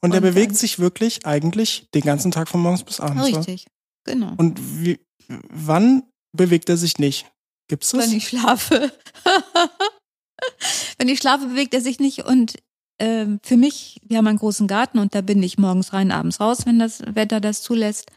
Und, 0.00 0.08
und 0.08 0.10
der 0.12 0.20
bewegt 0.20 0.56
sich 0.56 0.78
wirklich 0.78 1.24
eigentlich 1.26 1.88
den 1.94 2.02
ganzen 2.02 2.30
Tag 2.30 2.48
von 2.48 2.60
morgens 2.60 2.84
bis 2.84 3.00
abends. 3.00 3.24
Richtig, 3.24 3.66
oder? 3.66 4.14
genau. 4.14 4.34
Und 4.36 4.60
wie, 4.84 5.00
wann 5.28 6.02
bewegt 6.32 6.68
er 6.68 6.76
sich 6.76 6.98
nicht? 6.98 7.26
Gibt's 7.68 7.90
das? 7.90 8.10
Wenn 8.10 8.16
ich 8.16 8.28
schlafe. 8.28 8.92
Wenn 10.98 11.08
ich 11.08 11.18
schlafe, 11.18 11.46
bewegt 11.46 11.74
er 11.74 11.80
sich 11.80 12.00
nicht. 12.00 12.24
Und 12.24 12.56
ähm, 12.98 13.40
für 13.42 13.56
mich, 13.56 14.00
wir 14.04 14.18
haben 14.18 14.26
einen 14.26 14.38
großen 14.38 14.66
Garten 14.66 14.98
und 14.98 15.14
da 15.14 15.20
bin 15.20 15.42
ich 15.42 15.58
morgens 15.58 15.92
rein, 15.92 16.12
abends 16.12 16.40
raus, 16.40 16.66
wenn 16.66 16.78
das 16.78 17.02
Wetter 17.04 17.40
das 17.40 17.62
zulässt. 17.62 18.12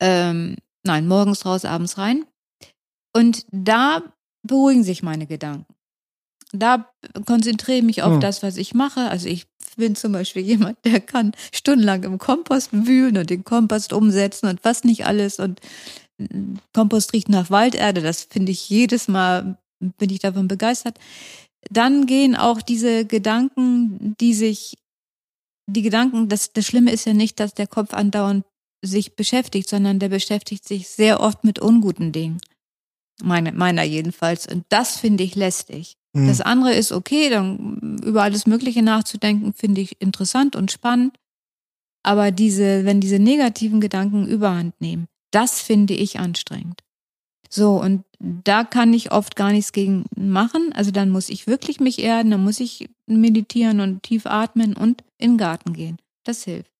Ähm, 0.00 0.56
nein, 0.84 1.06
morgens 1.06 1.44
raus, 1.44 1.64
abends 1.64 1.98
rein. 1.98 2.24
Und 3.14 3.46
da 3.50 4.02
beruhigen 4.46 4.84
sich 4.84 5.02
meine 5.02 5.26
Gedanken. 5.26 5.72
Da 6.52 6.90
konzentriere 7.26 7.78
ich 7.78 7.84
mich 7.84 8.02
auf 8.02 8.14
hm. 8.14 8.20
das, 8.20 8.42
was 8.42 8.56
ich 8.56 8.74
mache. 8.74 9.08
Also 9.10 9.28
ich 9.28 9.46
bin 9.78 9.96
zum 9.96 10.12
Beispiel 10.12 10.42
jemand, 10.42 10.78
der 10.84 11.00
kann 11.00 11.32
stundenlang 11.52 12.02
im 12.04 12.18
Kompost 12.18 12.70
wühlen 12.72 13.16
und 13.16 13.30
den 13.30 13.44
Kompost 13.44 13.92
umsetzen 13.92 14.46
und 14.46 14.60
was 14.62 14.84
nicht 14.84 15.06
alles. 15.06 15.38
Und 15.38 15.60
Kompost 16.74 17.12
riecht 17.12 17.28
nach 17.28 17.50
Walderde. 17.50 18.02
Das 18.02 18.24
finde 18.24 18.52
ich 18.52 18.68
jedes 18.68 19.08
Mal, 19.08 19.58
bin 19.80 20.10
ich 20.10 20.18
davon 20.18 20.48
begeistert. 20.48 20.98
Dann 21.70 22.06
gehen 22.06 22.36
auch 22.36 22.60
diese 22.60 23.04
Gedanken, 23.04 24.14
die 24.20 24.34
sich, 24.34 24.76
die 25.66 25.82
Gedanken, 25.82 26.28
das, 26.28 26.52
das 26.52 26.66
Schlimme 26.66 26.92
ist 26.92 27.06
ja 27.06 27.14
nicht, 27.14 27.40
dass 27.40 27.54
der 27.54 27.66
Kopf 27.66 27.94
andauernd 27.94 28.44
sich 28.82 29.16
beschäftigt, 29.16 29.68
sondern 29.68 29.98
der 29.98 30.08
beschäftigt 30.08 30.66
sich 30.66 30.88
sehr 30.88 31.20
oft 31.20 31.44
mit 31.44 31.58
unguten 31.58 32.12
Dingen. 32.12 32.40
Meine, 33.22 33.52
meiner 33.52 33.82
jedenfalls. 33.82 34.46
Und 34.46 34.64
das 34.68 34.96
finde 34.96 35.24
ich 35.24 35.34
lästig. 35.34 35.97
Mhm. 36.12 36.28
Das 36.28 36.40
andere 36.40 36.74
ist 36.74 36.92
okay, 36.92 37.30
dann 37.30 38.00
über 38.04 38.22
alles 38.22 38.46
Mögliche 38.46 38.82
nachzudenken, 38.82 39.52
finde 39.52 39.80
ich 39.80 40.00
interessant 40.00 40.56
und 40.56 40.70
spannend. 40.72 41.18
Aber 42.02 42.30
diese, 42.30 42.84
wenn 42.84 43.00
diese 43.00 43.18
negativen 43.18 43.80
Gedanken 43.80 44.26
überhand 44.26 44.80
nehmen, 44.80 45.08
das 45.30 45.60
finde 45.60 45.94
ich 45.94 46.18
anstrengend. 46.18 46.82
So, 47.50 47.80
und 47.80 48.04
da 48.18 48.64
kann 48.64 48.92
ich 48.92 49.12
oft 49.12 49.36
gar 49.36 49.52
nichts 49.52 49.72
gegen 49.72 50.04
machen. 50.16 50.72
Also 50.74 50.90
dann 50.90 51.10
muss 51.10 51.28
ich 51.28 51.46
wirklich 51.46 51.80
mich 51.80 51.98
erden, 51.98 52.30
dann 52.30 52.44
muss 52.44 52.60
ich 52.60 52.88
meditieren 53.06 53.80
und 53.80 54.02
tief 54.02 54.26
atmen 54.26 54.74
und 54.74 55.02
in 55.18 55.32
den 55.32 55.38
Garten 55.38 55.72
gehen. 55.72 55.98
Das 56.24 56.44
hilft. 56.44 56.70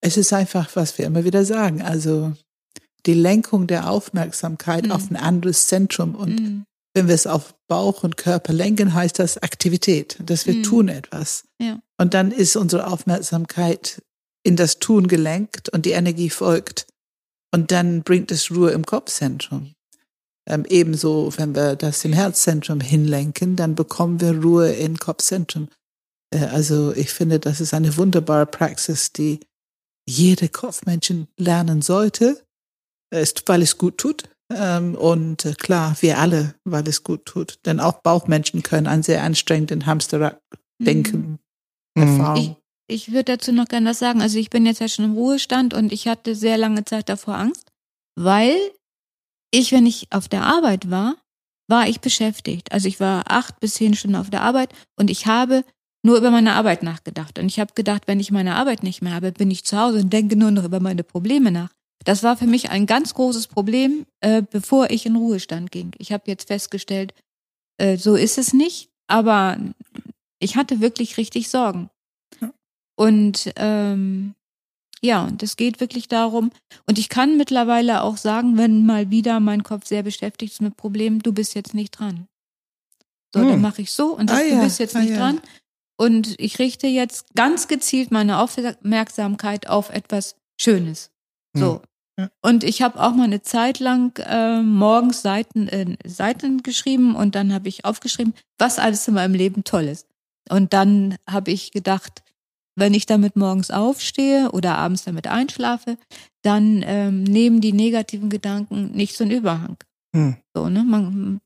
Es 0.00 0.16
ist 0.16 0.32
einfach, 0.32 0.74
was 0.74 0.98
wir 0.98 1.06
immer 1.06 1.24
wieder 1.24 1.44
sagen. 1.44 1.80
Also 1.80 2.32
die 3.06 3.14
Lenkung 3.14 3.66
der 3.66 3.88
Aufmerksamkeit 3.88 4.86
mhm. 4.86 4.92
auf 4.92 5.10
ein 5.10 5.16
anderes 5.16 5.68
Zentrum. 5.68 6.14
Und 6.14 6.40
mhm. 6.40 6.64
Wenn 6.94 7.08
wir 7.08 7.14
es 7.14 7.26
auf 7.26 7.54
Bauch 7.68 8.04
und 8.04 8.16
Körper 8.16 8.52
lenken, 8.52 8.94
heißt 8.94 9.18
das 9.18 9.38
Aktivität, 9.38 10.18
dass 10.24 10.46
wir 10.46 10.54
mhm. 10.54 10.62
tun 10.62 10.88
etwas. 10.88 11.44
Ja. 11.60 11.80
Und 11.98 12.14
dann 12.14 12.30
ist 12.30 12.56
unsere 12.56 12.86
Aufmerksamkeit 12.86 14.02
in 14.42 14.56
das 14.56 14.78
Tun 14.78 15.08
gelenkt 15.08 15.68
und 15.68 15.86
die 15.86 15.92
Energie 15.92 16.30
folgt. 16.30 16.86
Und 17.54 17.70
dann 17.70 18.02
bringt 18.02 18.30
es 18.30 18.50
Ruhe 18.50 18.72
im 18.72 18.84
Kopfzentrum. 18.84 19.74
Ähm, 20.46 20.64
ebenso, 20.68 21.32
wenn 21.36 21.54
wir 21.54 21.76
das 21.76 22.04
im 22.04 22.12
Herzzentrum 22.12 22.80
hinlenken, 22.80 23.56
dann 23.56 23.74
bekommen 23.74 24.20
wir 24.20 24.42
Ruhe 24.42 24.72
im 24.72 24.98
Kopfzentrum. 24.98 25.68
Äh, 26.30 26.46
also 26.46 26.92
ich 26.92 27.10
finde, 27.10 27.38
das 27.38 27.60
ist 27.60 27.74
eine 27.74 27.96
wunderbare 27.96 28.46
Praxis, 28.46 29.12
die 29.12 29.40
jede 30.06 30.48
Kopfmenschen 30.48 31.28
lernen 31.36 31.80
sollte 31.80 32.44
ist, 33.10 33.48
weil 33.48 33.62
es 33.62 33.78
gut 33.78 33.98
tut. 33.98 34.24
Ähm, 34.56 34.94
und 34.94 35.44
äh, 35.44 35.54
klar, 35.54 35.96
wir 36.00 36.18
alle, 36.18 36.54
weil 36.64 36.86
es 36.88 37.02
gut 37.02 37.26
tut. 37.26 37.58
Denn 37.64 37.80
auch 37.80 38.00
Bauchmenschen 38.02 38.62
können 38.62 38.86
einen 38.86 39.02
sehr 39.02 39.22
anstrengenden 39.22 39.86
Hamsterrad 39.86 40.40
denken, 40.78 41.38
mhm. 41.94 42.02
erfahren. 42.02 42.56
Ich, 42.88 43.06
ich 43.06 43.12
würde 43.12 43.36
dazu 43.36 43.52
noch 43.52 43.66
gerne 43.66 43.90
was 43.90 43.98
sagen. 43.98 44.20
Also 44.20 44.38
ich 44.38 44.50
bin 44.50 44.66
jetzt 44.66 44.80
ja 44.80 44.88
schon 44.88 45.04
im 45.04 45.14
Ruhestand 45.14 45.74
und 45.74 45.92
ich 45.92 46.08
hatte 46.08 46.34
sehr 46.34 46.58
lange 46.58 46.84
Zeit 46.84 47.08
davor 47.08 47.36
Angst, 47.36 47.70
weil 48.16 48.56
ich, 49.50 49.72
wenn 49.72 49.86
ich 49.86 50.08
auf 50.10 50.28
der 50.28 50.42
Arbeit 50.44 50.90
war, 50.90 51.16
war 51.68 51.88
ich 51.88 52.00
beschäftigt. 52.00 52.72
Also 52.72 52.88
ich 52.88 53.00
war 53.00 53.30
acht 53.30 53.60
bis 53.60 53.74
zehn 53.74 53.94
Stunden 53.94 54.16
auf 54.16 54.30
der 54.30 54.42
Arbeit 54.42 54.74
und 54.98 55.10
ich 55.10 55.26
habe 55.26 55.64
nur 56.04 56.16
über 56.16 56.30
meine 56.30 56.54
Arbeit 56.54 56.82
nachgedacht. 56.82 57.38
Und 57.38 57.46
ich 57.46 57.60
habe 57.60 57.74
gedacht, 57.74 58.02
wenn 58.06 58.20
ich 58.20 58.32
meine 58.32 58.56
Arbeit 58.56 58.82
nicht 58.82 59.02
mehr 59.02 59.14
habe, 59.14 59.32
bin 59.32 59.50
ich 59.50 59.64
zu 59.64 59.78
Hause 59.78 60.00
und 60.00 60.12
denke 60.12 60.36
nur 60.36 60.50
noch 60.50 60.64
über 60.64 60.80
meine 60.80 61.04
Probleme 61.04 61.50
nach. 61.50 61.70
Das 62.04 62.22
war 62.22 62.36
für 62.36 62.46
mich 62.46 62.70
ein 62.70 62.86
ganz 62.86 63.14
großes 63.14 63.46
Problem, 63.46 64.06
äh, 64.20 64.42
bevor 64.42 64.90
ich 64.90 65.06
in 65.06 65.16
Ruhestand 65.16 65.70
ging. 65.70 65.92
Ich 65.98 66.12
habe 66.12 66.24
jetzt 66.26 66.48
festgestellt, 66.48 67.14
äh, 67.78 67.96
so 67.96 68.16
ist 68.16 68.38
es 68.38 68.52
nicht, 68.52 68.90
aber 69.06 69.58
ich 70.38 70.56
hatte 70.56 70.80
wirklich 70.80 71.16
richtig 71.16 71.48
Sorgen. 71.48 71.90
Und 72.96 73.52
ähm, 73.56 74.34
ja, 75.00 75.24
und 75.24 75.42
es 75.42 75.56
geht 75.56 75.80
wirklich 75.80 76.06
darum, 76.08 76.52
und 76.86 76.98
ich 76.98 77.08
kann 77.08 77.36
mittlerweile 77.36 78.02
auch 78.02 78.16
sagen, 78.16 78.56
wenn 78.56 78.86
mal 78.86 79.10
wieder 79.10 79.40
mein 79.40 79.64
Kopf 79.64 79.86
sehr 79.86 80.02
beschäftigt 80.02 80.52
ist 80.52 80.62
mit 80.62 80.76
Problemen, 80.76 81.18
du 81.18 81.32
bist 81.32 81.54
jetzt 81.54 81.74
nicht 81.74 81.98
dran. 81.98 82.28
So, 83.34 83.40
hm. 83.40 83.48
dann 83.48 83.60
mache 83.60 83.82
ich 83.82 83.90
so 83.90 84.16
und 84.16 84.30
sag, 84.30 84.38
ah, 84.38 84.48
du 84.48 84.60
bist 84.60 84.78
jetzt 84.78 84.94
ah, 84.94 85.00
nicht 85.00 85.10
ja. 85.10 85.16
dran. 85.16 85.40
Und 85.96 86.38
ich 86.38 86.58
richte 86.58 86.86
jetzt 86.86 87.34
ganz 87.34 87.66
gezielt 87.66 88.10
meine 88.10 88.38
Aufmerksamkeit 88.38 89.68
auf 89.68 89.90
etwas 89.90 90.36
Schönes. 90.60 91.10
So, 91.54 91.76
hm. 91.76 91.80
Und 92.42 92.62
ich 92.62 92.82
habe 92.82 93.00
auch 93.00 93.14
mal 93.14 93.24
eine 93.24 93.42
Zeit 93.42 93.78
lang 93.78 94.16
äh, 94.18 94.60
morgens 94.60 95.22
Seiten, 95.22 95.68
äh, 95.68 95.96
Seiten 96.06 96.62
geschrieben 96.62 97.16
und 97.16 97.34
dann 97.34 97.52
habe 97.52 97.68
ich 97.68 97.84
aufgeschrieben, 97.84 98.34
was 98.58 98.78
alles 98.78 99.08
in 99.08 99.14
meinem 99.14 99.34
Leben 99.34 99.64
toll 99.64 99.84
ist. 99.84 100.06
Und 100.50 100.72
dann 100.72 101.16
habe 101.28 101.50
ich 101.50 101.72
gedacht, 101.72 102.22
wenn 102.76 102.94
ich 102.94 103.06
damit 103.06 103.36
morgens 103.36 103.70
aufstehe 103.70 104.50
oder 104.52 104.76
abends 104.76 105.04
damit 105.04 105.26
einschlafe, 105.26 105.96
dann 106.42 106.82
ähm, 106.86 107.24
nehmen 107.24 107.60
die 107.60 107.72
negativen 107.72 108.28
Gedanken 108.28 108.92
nicht 108.92 109.16
so 109.16 109.24
einen 109.24 109.32
Überhang. 109.32 109.76
Hm. 110.14 110.36
So, 110.54 110.68
ne? 110.68 110.84
Man, 110.84 111.40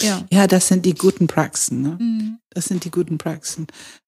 ja. 0.00 0.26
ja, 0.30 0.46
das 0.46 0.68
sind 0.68 0.84
die 0.84 0.94
guten 0.94 1.26
Praxen. 1.26 1.82
Ne? 1.82 1.98
Mhm. 2.00 2.38
Das 2.50 2.66
sind 2.66 2.84
die 2.84 2.90
guten 2.90 3.18
Praxen. 3.18 3.66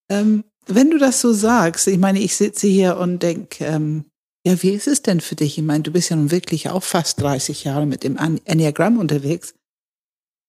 Ähm, 0.09 0.45
wenn 0.67 0.91
du 0.91 0.99
das 0.99 1.21
so 1.21 1.33
sagst, 1.33 1.87
ich 1.87 1.99
meine, 1.99 2.21
ich 2.21 2.35
sitze 2.35 2.67
hier 2.67 2.97
und 2.97 3.23
denke, 3.23 3.65
ähm, 3.65 4.07
ja, 4.47 4.63
wie 4.63 4.71
ist 4.71 4.87
es 4.87 5.03
denn 5.03 5.21
für 5.21 5.37
dich? 5.37 5.57
Ich 5.57 5.65
meine, 5.65 5.83
du 5.83 5.91
bist 5.91 6.11
ja 6.11 6.17
nun 6.17 6.31
wirklich 6.31 6.69
auch 6.69 6.83
fast 6.83 7.21
30 7.21 7.65
Jahre 7.65 7.87
mit 7.87 8.05
dem 8.05 8.17
Enneagramm 8.17 8.99
unterwegs. 8.99 9.55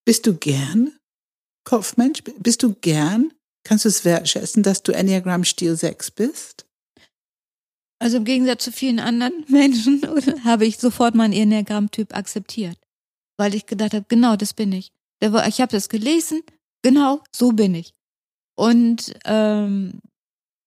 Bist 0.05 0.27
du 0.27 0.35
gern 0.35 0.91
Kopfmensch? 1.63 2.21
Bist 2.39 2.61
du 2.63 2.73
gern? 2.75 3.31
Kannst 3.63 3.85
du 3.85 3.89
es 3.89 4.05
wertschätzen, 4.05 4.63
dass 4.63 4.83
du 4.83 4.91
Enneagramm 4.91 5.43
Stil 5.43 5.75
6 5.75 6.11
bist? 6.11 6.65
Also 7.99 8.17
im 8.17 8.25
Gegensatz 8.25 8.65
zu 8.65 8.71
vielen 8.71 8.99
anderen 8.99 9.45
Menschen 9.47 10.01
habe 10.43 10.65
ich 10.65 10.77
sofort 10.77 11.15
meinen 11.15 11.33
Enneagramm-Typ 11.33 12.15
akzeptiert, 12.15 12.77
weil 13.37 13.55
ich 13.55 13.65
gedacht 13.65 13.93
habe, 13.93 14.05
genau, 14.07 14.35
das 14.35 14.53
bin 14.53 14.73
ich. 14.73 14.91
Ich 15.21 15.61
habe 15.61 15.71
das 15.71 15.89
gelesen, 15.89 16.43
genau, 16.81 17.23
so 17.33 17.53
bin 17.53 17.73
ich. 17.73 17.93
Und 18.55 19.13
ähm, 19.23 20.01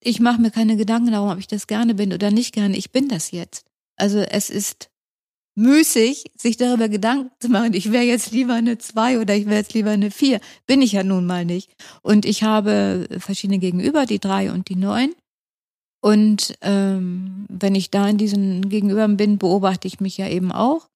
ich 0.01 0.20
mache 0.20 0.40
mir 0.40 0.51
keine 0.51 0.76
Gedanken 0.76 1.12
darum, 1.12 1.30
ob 1.30 1.38
ich 1.38 1.46
das 1.46 1.66
gerne 1.66 1.94
bin 1.94 2.12
oder 2.12 2.30
nicht 2.30 2.55
gerne. 2.55 2.76
Ich 2.76 2.92
bin 2.92 3.09
das 3.09 3.30
jetzt. 3.30 3.64
Also 3.96 4.18
es 4.20 4.51
ist 4.51 4.90
müßig, 5.57 6.30
sich 6.36 6.57
darüber 6.57 6.88
Gedanken 6.88 7.32
zu 7.40 7.49
machen, 7.49 7.74
ich 7.74 7.90
wäre 7.90 8.05
jetzt 8.05 8.30
lieber 8.30 8.55
eine 8.55 8.78
zwei 8.78 9.18
oder 9.18 9.34
ich 9.34 9.46
wäre 9.46 9.57
jetzt 9.57 9.74
lieber 9.74 9.90
eine 9.90 10.12
vier. 10.12 10.40
Bin 10.66 10.80
ich 10.82 10.92
ja 10.92 11.03
nun 11.03 11.26
mal 11.26 11.44
nicht. 11.44 11.72
Und 12.03 12.24
ich 12.24 12.44
habe 12.44 13.09
verschiedene 13.18 13.59
Gegenüber, 13.59 14.07
die 14.07 14.20
drei 14.20 14.53
und 14.53 14.68
die 14.68 14.76
neun. 14.76 15.14
Und 16.01 16.57
ähm, 16.61 17.46
wenn 17.49 17.74
ich 17.74 17.90
da 17.90 18.09
in 18.09 18.18
diesen 18.18 18.68
Gegenübern 18.68 19.16
bin, 19.16 19.38
beobachte 19.38 19.88
ich 19.88 19.99
mich 19.99 20.16
ja 20.16 20.28
eben 20.28 20.53
auch. 20.53 20.88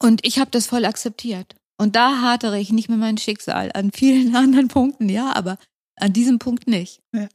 Und 0.00 0.26
ich 0.26 0.40
habe 0.40 0.50
das 0.50 0.66
voll 0.66 0.84
akzeptiert. 0.84 1.54
Und 1.78 1.94
da 1.94 2.20
hadere 2.20 2.58
ich 2.58 2.72
nicht 2.72 2.88
mit 2.88 2.98
meinem 2.98 3.18
Schicksal. 3.18 3.70
An 3.74 3.92
vielen 3.92 4.34
anderen 4.36 4.66
Punkten, 4.66 5.08
ja, 5.08 5.32
aber 5.34 5.56
an 5.96 6.12
diesem 6.12 6.38
Punkt 6.38 6.66
nicht. 6.66 7.00
Ja. 7.14 7.28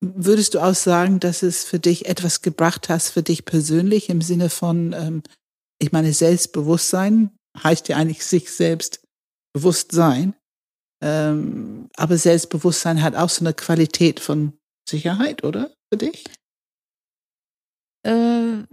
Würdest 0.00 0.54
du 0.54 0.60
auch 0.60 0.74
sagen, 0.74 1.20
dass 1.20 1.42
es 1.42 1.64
für 1.64 1.78
dich 1.78 2.06
etwas 2.06 2.42
gebracht 2.42 2.88
hast, 2.88 3.10
für 3.10 3.22
dich 3.22 3.44
persönlich 3.44 4.10
im 4.10 4.20
Sinne 4.20 4.50
von, 4.50 4.92
ähm, 4.92 5.22
ich 5.78 5.92
meine, 5.92 6.12
Selbstbewusstsein 6.12 7.30
heißt 7.62 7.88
ja 7.88 7.96
eigentlich 7.96 8.24
sich 8.24 8.50
selbst 8.50 9.02
bewusst 9.54 9.92
sein. 9.92 10.34
Ähm, 11.02 11.88
aber 11.96 12.18
Selbstbewusstsein 12.18 13.02
hat 13.02 13.16
auch 13.16 13.30
so 13.30 13.44
eine 13.44 13.54
Qualität 13.54 14.20
von 14.20 14.52
Sicherheit, 14.88 15.44
oder? 15.44 15.72
Für 15.92 15.98
dich? 15.98 16.24
Äh, 18.06 18.64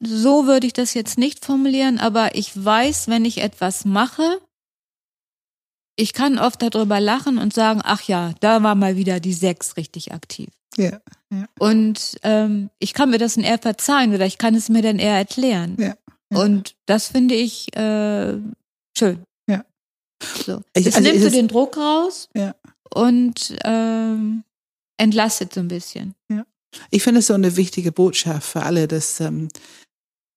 so 0.00 0.46
würde 0.46 0.66
ich 0.66 0.72
das 0.72 0.94
jetzt 0.94 1.18
nicht 1.18 1.44
formulieren, 1.44 1.98
aber 1.98 2.34
ich 2.34 2.64
weiß, 2.64 3.08
wenn 3.08 3.24
ich 3.24 3.38
etwas 3.38 3.84
mache, 3.84 4.40
ich 5.98 6.12
kann 6.12 6.38
oft 6.38 6.62
darüber 6.62 7.00
lachen 7.00 7.38
und 7.38 7.52
sagen, 7.52 7.80
ach 7.82 8.02
ja, 8.02 8.32
da 8.40 8.62
war 8.62 8.76
mal 8.76 8.96
wieder 8.96 9.18
die 9.18 9.32
Sechs 9.32 9.76
richtig 9.76 10.12
aktiv. 10.12 10.48
Ja. 10.76 11.00
ja. 11.30 11.46
Und 11.58 12.16
ähm, 12.22 12.70
ich 12.78 12.94
kann 12.94 13.10
mir 13.10 13.18
das 13.18 13.34
dann 13.34 13.42
eher 13.42 13.58
verzeihen 13.58 14.14
oder 14.14 14.24
ich 14.24 14.38
kann 14.38 14.54
es 14.54 14.68
mir 14.68 14.80
dann 14.80 15.00
eher 15.00 15.16
erklären. 15.16 15.76
Ja. 15.76 15.96
ja. 16.30 16.38
Und 16.38 16.76
das 16.86 17.08
finde 17.08 17.34
ich 17.34 17.74
äh, 17.76 18.38
schön. 18.96 19.24
Ja. 19.50 19.64
So. 20.46 20.62
Ich, 20.72 20.86
es 20.86 20.94
also 20.94 21.10
nimmt 21.10 21.22
so 21.22 21.30
den 21.30 21.48
Druck 21.48 21.76
raus 21.76 22.28
ja. 22.32 22.54
und 22.94 23.56
ähm, 23.64 24.44
entlastet 24.98 25.52
so 25.52 25.60
ein 25.60 25.68
bisschen. 25.68 26.14
Ja. 26.30 26.46
Ich 26.90 27.02
finde 27.02 27.20
es 27.20 27.26
so 27.26 27.34
eine 27.34 27.56
wichtige 27.56 27.90
Botschaft 27.90 28.48
für 28.48 28.62
alle, 28.62 28.86
dass 28.86 29.18
ähm, 29.18 29.48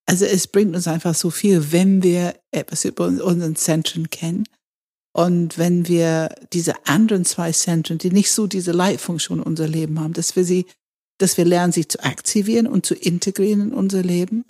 also 0.08 0.26
es 0.26 0.48
bringt 0.48 0.76
uns 0.76 0.88
einfach 0.88 1.14
so 1.14 1.30
viel, 1.30 1.72
wenn 1.72 2.02
wir 2.02 2.34
etwas 2.50 2.84
über 2.84 3.06
unseren 3.06 3.56
Zentren 3.56 4.10
kennen 4.10 4.46
und 5.14 5.58
wenn 5.58 5.88
wir 5.88 6.36
diese 6.54 6.86
anderen 6.86 7.26
zwei 7.26 7.52
Zentren, 7.52 7.98
die 7.98 8.12
nicht 8.12 8.32
so 8.32 8.48
diese 8.48 8.72
Leitfunktion 8.72 9.40
in 9.40 9.46
unser 9.46 9.68
Leben 9.68 10.00
haben, 10.00 10.14
dass 10.14 10.36
wir 10.36 10.46
sie, 10.46 10.66
dass 11.18 11.38
wir 11.38 11.46
lernen, 11.46 11.74
sie 11.74 11.88
zu 11.88 12.02
aktivieren 12.04 12.68
und 12.68 12.86
zu 12.86 12.96
integrieren 12.96 13.62
in 13.62 13.74
unser 13.74 14.04
Leben. 14.04 14.46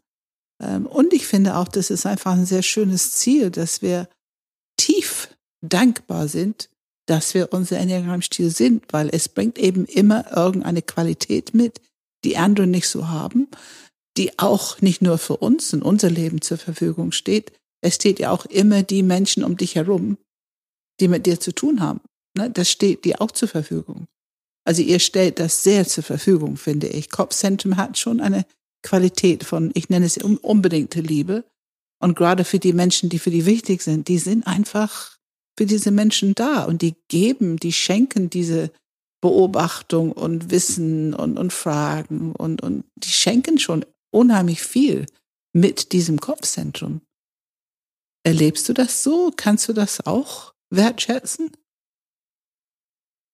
Ähm, 0.62 0.86
und 0.86 1.14
ich 1.14 1.26
finde 1.26 1.58
auch, 1.58 1.68
das 1.68 1.90
ist 1.90 2.06
einfach 2.06 2.34
ein 2.34 2.46
sehr 2.46 2.62
schönes 2.62 3.12
Ziel, 3.12 3.50
dass 3.50 3.82
wir 3.82 4.08
tief 4.78 5.36
dankbar 5.62 6.28
sind, 6.28 6.70
dass 7.08 7.34
wir 7.34 7.52
unser 7.52 7.78
Enneagramm-Stil 7.80 8.52
sind, 8.52 8.86
weil 8.92 9.10
es 9.12 9.30
bringt 9.30 9.58
eben 9.58 9.86
immer 9.86 10.36
irgendeine 10.36 10.84
Qualität 10.84 11.56
mit, 11.56 11.82
die 12.24 12.38
andere 12.38 12.68
nicht 12.68 12.88
so 12.88 13.08
haben, 13.08 13.48
die 14.18 14.38
auch 14.38 14.80
nicht 14.82 15.02
nur 15.02 15.18
für 15.18 15.38
uns 15.38 15.74
in 15.74 15.82
unser 15.82 16.12
Leben 16.12 16.42
zur 16.42 16.60
Verfügung 16.60 17.12
steht. 17.12 17.52
Es 17.84 17.96
steht 17.96 18.20
ja 18.20 18.30
auch 18.30 18.46
immer 18.46 18.84
die 18.84 19.02
Menschen 19.02 19.44
um 19.44 19.58
dich 19.58 19.76
herum, 19.76 20.18
die 21.02 21.08
mit 21.08 21.26
dir 21.26 21.40
zu 21.40 21.52
tun 21.52 21.82
haben. 21.82 22.02
Ne? 22.38 22.50
Das 22.50 22.70
steht 22.70 23.04
dir 23.06 23.22
auch 23.22 23.32
zur 23.32 23.48
Verfügung. 23.48 24.06
Also 24.64 24.82
ihr 24.84 25.00
stellt 25.00 25.40
das 25.40 25.64
sehr 25.64 25.88
zur 25.88 26.04
Verfügung, 26.04 26.56
finde 26.56 26.88
ich. 26.88 27.10
Kopfzentrum 27.10 27.78
hat 27.78 27.98
schon 27.98 28.22
eine 28.22 28.46
Qualität 28.84 29.44
von, 29.44 29.72
ich 29.74 29.90
nenne 29.90 30.06
es 30.06 30.18
unbedingte 30.18 31.02
Liebe. 31.02 31.44
Und 32.00 32.16
gerade 32.16 32.44
für 32.46 32.60
die 32.60 32.74
Menschen, 32.74 33.10
die 33.10 33.20
für 33.20 33.32
die 33.32 33.46
wichtig 33.46 33.82
sind, 33.82 34.08
die 34.08 34.18
sind 34.18 34.48
einfach 34.48 35.18
für 35.58 35.66
diese 35.66 35.92
Menschen 35.92 36.34
da 36.36 36.64
und 36.64 36.82
die 36.82 36.96
geben, 37.08 37.58
die 37.58 37.74
schenken 37.74 38.30
diese 38.30 38.72
Beobachtung 39.22 40.12
und 40.12 40.50
Wissen 40.50 41.14
und, 41.14 41.38
und 41.38 41.54
Fragen 41.54 42.34
und, 42.34 42.62
und 42.64 42.86
die 42.96 43.10
schenken 43.10 43.60
schon 43.60 43.86
unheimlich 44.12 44.64
viel 44.64 45.06
mit 45.54 45.92
diesem 45.92 46.20
Kopfzentrum. 46.20 47.02
Erlebst 48.24 48.68
du 48.70 48.74
das 48.74 49.04
so? 49.04 49.32
Kannst 49.36 49.68
du 49.68 49.74
das 49.74 50.06
auch 50.06 50.54
wertschätzen? 50.72 51.52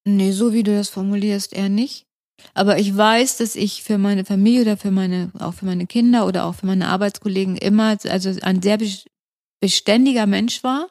Nee, 0.06 0.32
so 0.32 0.54
wie 0.54 0.64
du 0.64 0.76
das 0.76 0.90
formulierst, 0.90 1.54
eher 1.54 1.70
nicht. 1.70 2.06
Aber 2.54 2.80
ich 2.80 2.96
weiß, 2.96 3.38
dass 3.38 3.56
ich 3.56 3.84
für 3.84 3.98
meine 3.98 4.24
Familie 4.24 4.62
oder 4.62 4.78
für 4.78 4.92
meine, 4.92 5.32
auch 5.40 5.54
für 5.54 5.66
meine 5.66 5.88
Kinder 5.88 6.26
oder 6.28 6.46
auch 6.46 6.56
für 6.56 6.66
meine 6.66 6.88
Arbeitskollegen 6.88 7.58
immer, 7.58 7.98
also 8.04 8.30
ein 8.42 8.62
sehr 8.62 8.78
beständiger 9.60 10.28
Mensch 10.28 10.64
war. 10.64 10.90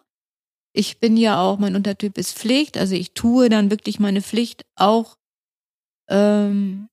Ich 0.74 0.98
bin 0.98 1.16
ja 1.16 1.40
auch, 1.40 1.58
mein 1.58 1.76
Untertyp 1.76 2.18
ist 2.18 2.36
Pflicht, 2.36 2.76
also 2.76 2.94
ich 2.94 3.14
tue 3.14 3.48
dann 3.48 3.70
wirklich 3.70 3.98
meine 3.98 4.20
Pflicht 4.20 4.66
auch 4.76 5.16
ähm, 6.10 6.88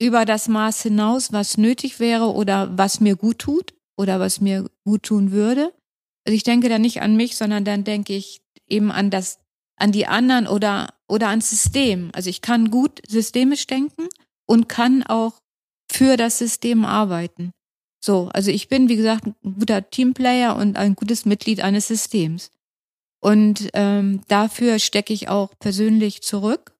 über 0.00 0.24
das 0.24 0.48
Maß 0.48 0.82
hinaus, 0.82 1.32
was 1.32 1.56
nötig 1.58 2.00
wäre 2.00 2.32
oder 2.32 2.76
was 2.76 2.98
mir 3.00 3.14
gut 3.14 3.38
tut 3.38 3.74
oder 3.96 4.18
was 4.18 4.40
mir 4.40 4.68
gut 4.84 5.04
tun 5.04 5.30
würde. 5.30 5.72
Also 6.24 6.34
ich 6.36 6.44
denke 6.44 6.68
da 6.68 6.78
nicht 6.78 7.02
an 7.02 7.16
mich, 7.16 7.36
sondern 7.36 7.64
dann 7.64 7.84
denke 7.84 8.14
ich 8.14 8.42
eben 8.68 8.90
an 8.90 9.10
das, 9.10 9.38
an 9.76 9.92
die 9.92 10.06
anderen 10.06 10.46
oder, 10.46 10.94
oder 11.08 11.28
ans 11.28 11.50
System. 11.50 12.10
Also 12.14 12.30
ich 12.30 12.42
kann 12.42 12.70
gut 12.70 13.00
systemisch 13.08 13.66
denken 13.66 14.08
und 14.46 14.68
kann 14.68 15.02
auch 15.02 15.40
für 15.90 16.16
das 16.16 16.38
System 16.38 16.84
arbeiten. 16.84 17.52
So, 18.04 18.28
also 18.32 18.50
ich 18.50 18.68
bin, 18.68 18.88
wie 18.88 18.96
gesagt, 18.96 19.26
ein 19.26 19.54
guter 19.58 19.88
Teamplayer 19.88 20.56
und 20.56 20.76
ein 20.76 20.94
gutes 20.94 21.24
Mitglied 21.24 21.62
eines 21.62 21.88
Systems. 21.88 22.50
Und 23.20 23.70
ähm, 23.74 24.22
dafür 24.26 24.80
stecke 24.80 25.12
ich 25.12 25.28
auch 25.28 25.50
persönlich 25.60 26.22
zurück, 26.22 26.76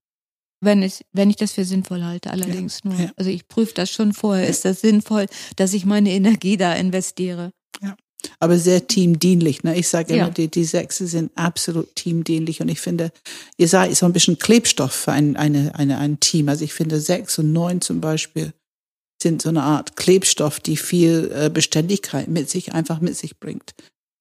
wenn 0.61 0.83
es, 0.83 1.05
wenn 1.13 1.31
ich 1.31 1.37
das 1.37 1.53
für 1.53 1.65
sinnvoll 1.65 2.03
halte. 2.03 2.31
Allerdings 2.31 2.81
ja, 2.83 2.91
nur. 2.91 3.01
Ja. 3.01 3.13
Also 3.17 3.31
ich 3.31 3.47
prüfe 3.47 3.75
das 3.75 3.91
schon 3.91 4.13
vorher. 4.13 4.49
Ist 4.49 4.65
das 4.65 4.81
sinnvoll, 4.81 5.27
dass 5.57 5.73
ich 5.73 5.85
meine 5.85 6.11
Energie 6.11 6.57
da 6.57 6.75
investiere? 6.75 7.53
Aber 8.43 8.59
sehr 8.59 8.89
teamdienlich. 8.89 9.63
Ne? 9.63 9.79
Ich 9.79 9.87
sage 9.87 10.15
immer, 10.15 10.25
ja. 10.25 10.31
die, 10.31 10.49
die 10.49 10.65
Sechse 10.65 11.07
sind 11.07 11.31
absolut 11.37 11.95
teamdienlich 11.95 12.61
und 12.61 12.69
ich 12.69 12.81
finde, 12.81 13.13
ihr 13.57 13.69
seid 13.69 13.95
so 13.95 14.05
ein 14.05 14.13
bisschen 14.13 14.37
Klebstoff 14.37 14.91
für 14.91 15.13
ein, 15.13 15.37
eine, 15.37 15.77
eine, 15.77 15.99
ein 15.99 16.19
Team. 16.19 16.49
Also 16.49 16.65
ich 16.65 16.73
finde 16.73 16.99
sechs 16.99 17.39
und 17.39 17.53
neun 17.53 17.81
zum 17.81 18.01
Beispiel 18.01 18.53
sind 19.23 19.43
so 19.43 19.49
eine 19.49 19.63
Art 19.63 19.95
Klebstoff, 19.95 20.59
die 20.59 20.77
viel 20.77 21.31
äh, 21.33 21.51
Beständigkeit 21.51 22.27
mit 22.27 22.51
sich 22.51 22.73
einfach 22.73 23.01
mit 23.01 23.17
sich 23.17 23.39
bringt. 23.39 23.75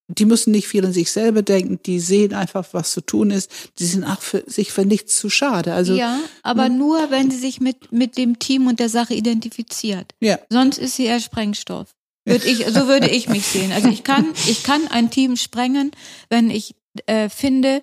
Die 0.07 0.25
müssen 0.25 0.51
nicht 0.51 0.67
viel 0.67 0.85
an 0.85 0.93
sich 0.93 1.11
selber 1.11 1.41
denken, 1.41 1.79
die 1.83 1.99
sehen 1.99 2.35
einfach, 2.35 2.67
was 2.73 2.91
zu 2.91 3.01
tun 3.01 3.31
ist. 3.31 3.49
Die 3.79 3.85
sind 3.85 4.03
auch 4.03 4.21
für 4.21 4.43
sich 4.45 4.71
für 4.71 4.85
nichts 4.85 5.17
zu 5.17 5.31
schade. 5.31 5.73
Also 5.73 5.95
ja, 5.95 6.19
aber 6.43 6.69
ne? 6.69 6.77
nur 6.77 7.09
wenn 7.09 7.31
sie 7.31 7.39
sich 7.39 7.59
mit 7.59 7.91
mit 7.91 8.17
dem 8.17 8.37
Team 8.37 8.67
und 8.67 8.79
der 8.79 8.89
Sache 8.89 9.15
identifiziert. 9.15 10.13
Ja. 10.19 10.37
Sonst 10.51 10.77
ist 10.77 10.97
sie 10.97 11.05
eher 11.05 11.19
Sprengstoff. 11.19 11.95
Würde 12.25 12.47
ich, 12.47 12.65
so 12.67 12.87
würde 12.87 13.09
ich 13.09 13.29
mich 13.29 13.45
sehen. 13.45 13.71
Also 13.71 13.89
ich 13.89 14.03
kann, 14.03 14.31
ich 14.47 14.63
kann 14.63 14.87
ein 14.89 15.09
Team 15.09 15.37
sprengen, 15.37 15.91
wenn 16.29 16.49
ich 16.49 16.75
äh, 17.07 17.29
finde, 17.29 17.81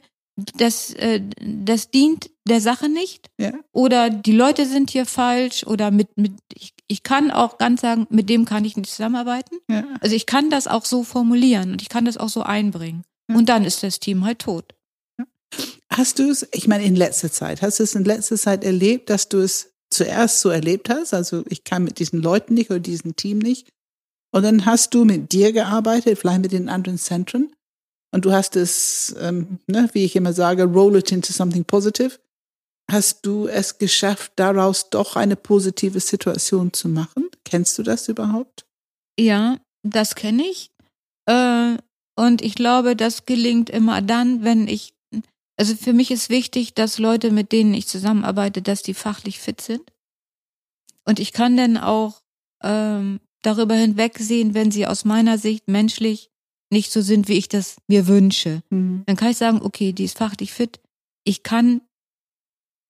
das, 0.56 0.92
äh, 0.94 1.20
das 1.40 1.90
dient 1.90 2.30
der 2.46 2.60
Sache 2.60 2.88
nicht. 2.88 3.30
Ja. 3.38 3.52
Oder 3.72 4.10
die 4.10 4.32
Leute 4.32 4.66
sind 4.66 4.90
hier 4.90 5.06
falsch 5.06 5.64
oder 5.64 5.90
mit, 5.90 6.16
mit 6.16 6.32
ich, 6.54 6.72
ich 6.86 7.02
kann 7.02 7.30
auch 7.30 7.58
ganz 7.58 7.80
sagen, 7.80 8.06
mit 8.10 8.28
dem 8.28 8.44
kann 8.44 8.64
ich 8.64 8.76
nicht 8.76 8.90
zusammenarbeiten. 8.90 9.56
Ja. 9.68 9.84
Also 10.00 10.14
ich 10.14 10.26
kann 10.26 10.50
das 10.50 10.66
auch 10.66 10.84
so 10.84 11.02
formulieren 11.02 11.72
und 11.72 11.82
ich 11.82 11.88
kann 11.88 12.04
das 12.04 12.16
auch 12.16 12.28
so 12.28 12.42
einbringen. 12.42 13.02
Ja. 13.28 13.36
Und 13.36 13.48
dann 13.48 13.64
ist 13.64 13.82
das 13.82 13.98
Team 13.98 14.24
halt 14.24 14.40
tot. 14.40 14.74
Hast 15.90 16.18
du 16.18 16.30
es, 16.30 16.46
ich 16.52 16.68
meine, 16.68 16.84
in 16.84 16.94
letzter 16.94 17.32
Zeit, 17.32 17.62
hast 17.62 17.80
du 17.80 17.82
es 17.82 17.94
in 17.94 18.04
letzter 18.04 18.36
Zeit 18.36 18.62
erlebt, 18.62 19.10
dass 19.10 19.28
du 19.28 19.38
es 19.38 19.72
zuerst 19.90 20.40
so 20.40 20.50
erlebt 20.50 20.90
hast? 20.90 21.14
Also 21.14 21.44
ich 21.48 21.64
kann 21.64 21.82
mit 21.82 21.98
diesen 21.98 22.22
Leuten 22.22 22.54
nicht 22.54 22.70
oder 22.70 22.80
diesem 22.80 23.16
Team 23.16 23.38
nicht. 23.38 23.68
Und 24.30 24.42
dann 24.42 24.66
hast 24.66 24.94
du 24.94 25.04
mit 25.04 25.32
dir 25.32 25.52
gearbeitet, 25.52 26.18
vielleicht 26.18 26.42
mit 26.42 26.52
den 26.52 26.68
anderen 26.68 26.98
Zentren. 26.98 27.52
Und 28.10 28.24
du 28.24 28.32
hast 28.32 28.56
es, 28.56 29.14
ähm, 29.20 29.58
ne, 29.66 29.88
wie 29.92 30.04
ich 30.04 30.16
immer 30.16 30.32
sage, 30.32 30.64
roll 30.64 30.96
it 30.96 31.12
into 31.12 31.32
something 31.32 31.64
positive. 31.64 32.18
Hast 32.90 33.26
du 33.26 33.46
es 33.46 33.78
geschafft, 33.78 34.32
daraus 34.36 34.88
doch 34.88 35.16
eine 35.16 35.36
positive 35.36 36.00
Situation 36.00 36.72
zu 36.72 36.88
machen? 36.88 37.28
Kennst 37.44 37.76
du 37.78 37.82
das 37.82 38.08
überhaupt? 38.08 38.64
Ja, 39.18 39.58
das 39.82 40.14
kenne 40.14 40.44
ich. 40.44 40.70
Äh, 41.26 41.76
und 42.16 42.40
ich 42.40 42.54
glaube, 42.54 42.96
das 42.96 43.26
gelingt 43.26 43.68
immer 43.68 44.00
dann, 44.00 44.42
wenn 44.42 44.68
ich, 44.68 44.94
also 45.58 45.76
für 45.76 45.92
mich 45.92 46.10
ist 46.10 46.30
wichtig, 46.30 46.74
dass 46.74 46.98
Leute, 46.98 47.30
mit 47.30 47.52
denen 47.52 47.74
ich 47.74 47.86
zusammenarbeite, 47.86 48.62
dass 48.62 48.82
die 48.82 48.94
fachlich 48.94 49.38
fit 49.38 49.60
sind. 49.60 49.92
Und 51.04 51.20
ich 51.20 51.32
kann 51.32 51.56
dann 51.56 51.76
auch 51.76 52.22
ähm, 52.62 53.20
darüber 53.42 53.74
hinwegsehen, 53.74 54.54
wenn 54.54 54.70
sie 54.70 54.86
aus 54.86 55.04
meiner 55.04 55.38
Sicht 55.38 55.68
menschlich 55.68 56.30
nicht 56.70 56.92
so 56.92 57.00
sind, 57.00 57.28
wie 57.28 57.38
ich 57.38 57.48
das 57.48 57.76
mir 57.86 58.06
wünsche. 58.06 58.62
Mhm. 58.70 59.04
Dann 59.06 59.16
kann 59.16 59.30
ich 59.30 59.38
sagen, 59.38 59.62
okay, 59.62 59.92
die 59.92 60.04
ist 60.04 60.18
fachlich 60.18 60.52
fit. 60.52 60.80
Ich 61.24 61.42
kann 61.42 61.80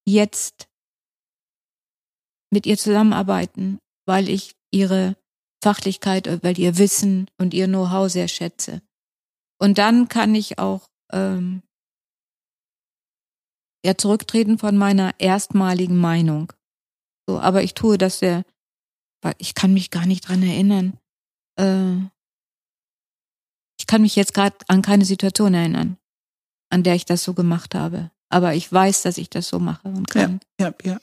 jetzt 0.06 0.68
mit 2.50 2.66
ihr 2.66 2.78
zusammenarbeiten, 2.78 3.78
weil 4.06 4.28
ich 4.28 4.54
ihre 4.72 5.16
Fachlichkeit, 5.62 6.42
weil 6.42 6.58
ihr 6.58 6.78
Wissen 6.78 7.30
und 7.38 7.54
ihr 7.54 7.66
Know-how 7.66 8.10
sehr 8.10 8.28
schätze. 8.28 8.82
Und 9.60 9.78
dann 9.78 10.08
kann 10.08 10.34
ich 10.34 10.58
auch 10.58 10.88
ähm, 11.12 11.62
ja 13.84 13.96
zurücktreten 13.96 14.58
von 14.58 14.76
meiner 14.76 15.14
erstmaligen 15.18 15.98
Meinung. 15.98 16.52
So, 17.28 17.38
aber 17.38 17.62
ich 17.62 17.74
tue 17.74 17.98
das 17.98 18.18
sehr 18.18 18.44
weil 19.22 19.34
ich 19.38 19.54
kann 19.54 19.72
mich 19.72 19.90
gar 19.90 20.06
nicht 20.06 20.28
dran 20.28 20.42
erinnern. 20.42 20.98
Äh, 21.58 21.96
ich 23.80 23.86
kann 23.86 24.02
mich 24.02 24.16
jetzt 24.16 24.34
gerade 24.34 24.56
an 24.68 24.82
keine 24.82 25.04
Situation 25.04 25.54
erinnern, 25.54 25.96
an 26.70 26.82
der 26.82 26.94
ich 26.94 27.04
das 27.04 27.22
so 27.22 27.34
gemacht 27.34 27.74
habe. 27.74 28.10
Aber 28.28 28.54
ich 28.54 28.70
weiß, 28.70 29.02
dass 29.02 29.18
ich 29.18 29.30
das 29.30 29.48
so 29.48 29.58
mache 29.58 29.88
und 29.88 30.10
kann. 30.10 30.40
Ja, 30.60 30.74
ja, 30.84 30.92
ja. 30.92 31.00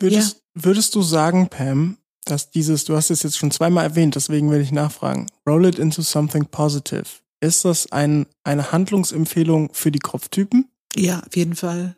Würdest, 0.00 0.42
ja. 0.54 0.62
würdest 0.64 0.94
du 0.94 1.02
sagen, 1.02 1.48
Pam, 1.48 1.98
dass 2.24 2.50
dieses, 2.50 2.84
du 2.84 2.96
hast 2.96 3.10
es 3.10 3.22
jetzt 3.22 3.38
schon 3.38 3.50
zweimal 3.50 3.84
erwähnt, 3.84 4.14
deswegen 4.14 4.50
will 4.50 4.60
ich 4.60 4.72
nachfragen, 4.72 5.26
roll 5.46 5.66
it 5.66 5.78
into 5.78 6.02
something 6.02 6.46
positive. 6.46 7.06
ist 7.40 7.64
das 7.64 7.90
ein, 7.90 8.26
eine 8.44 8.72
Handlungsempfehlung 8.72 9.72
für 9.72 9.90
die 9.90 9.98
Kopftypen? 9.98 10.70
Ja, 10.94 11.20
auf 11.20 11.36
jeden 11.36 11.56
Fall. 11.56 11.96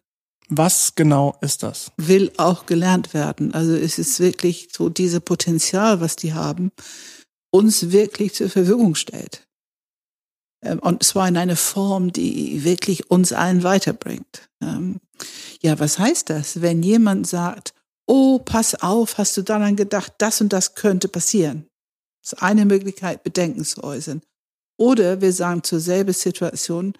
Was 0.48 0.94
genau 0.94 1.36
ist 1.40 1.62
das? 1.62 1.92
Will 1.96 2.32
auch 2.36 2.66
gelernt 2.66 3.14
werden. 3.14 3.54
Also 3.54 3.74
es 3.74 3.98
ist 3.98 4.20
wirklich 4.20 4.68
so 4.72 4.88
diese 4.88 5.20
Potenzial, 5.20 6.00
was 6.00 6.16
die 6.16 6.34
haben, 6.34 6.72
uns 7.50 7.90
wirklich 7.90 8.34
zur 8.34 8.50
Verfügung 8.50 8.94
stellt. 8.94 9.46
Ähm, 10.62 10.78
und 10.80 11.02
zwar 11.02 11.28
in 11.28 11.36
einer 11.36 11.56
Form, 11.56 12.12
die 12.12 12.64
wirklich 12.64 13.10
uns 13.10 13.32
allen 13.32 13.62
weiterbringt. 13.62 14.48
Ähm, 14.60 15.00
ja, 15.60 15.78
was 15.78 15.98
heißt 15.98 16.30
das? 16.30 16.60
Wenn 16.60 16.82
jemand 16.82 17.26
sagt, 17.26 17.74
oh, 18.06 18.38
pass 18.38 18.74
auf, 18.82 19.18
hast 19.18 19.36
du 19.36 19.42
daran 19.42 19.76
gedacht, 19.76 20.12
das 20.18 20.40
und 20.40 20.52
das 20.52 20.74
könnte 20.74 21.08
passieren? 21.08 21.66
Das 22.22 22.34
ist 22.34 22.42
eine 22.42 22.64
Möglichkeit, 22.64 23.22
Bedenken 23.22 23.64
zu 23.64 23.82
äußern. 23.82 24.22
Oder 24.78 25.20
wir 25.20 25.32
sagen 25.32 25.62
zur 25.62 25.80
selben 25.80 26.12
Situation, 26.12 26.94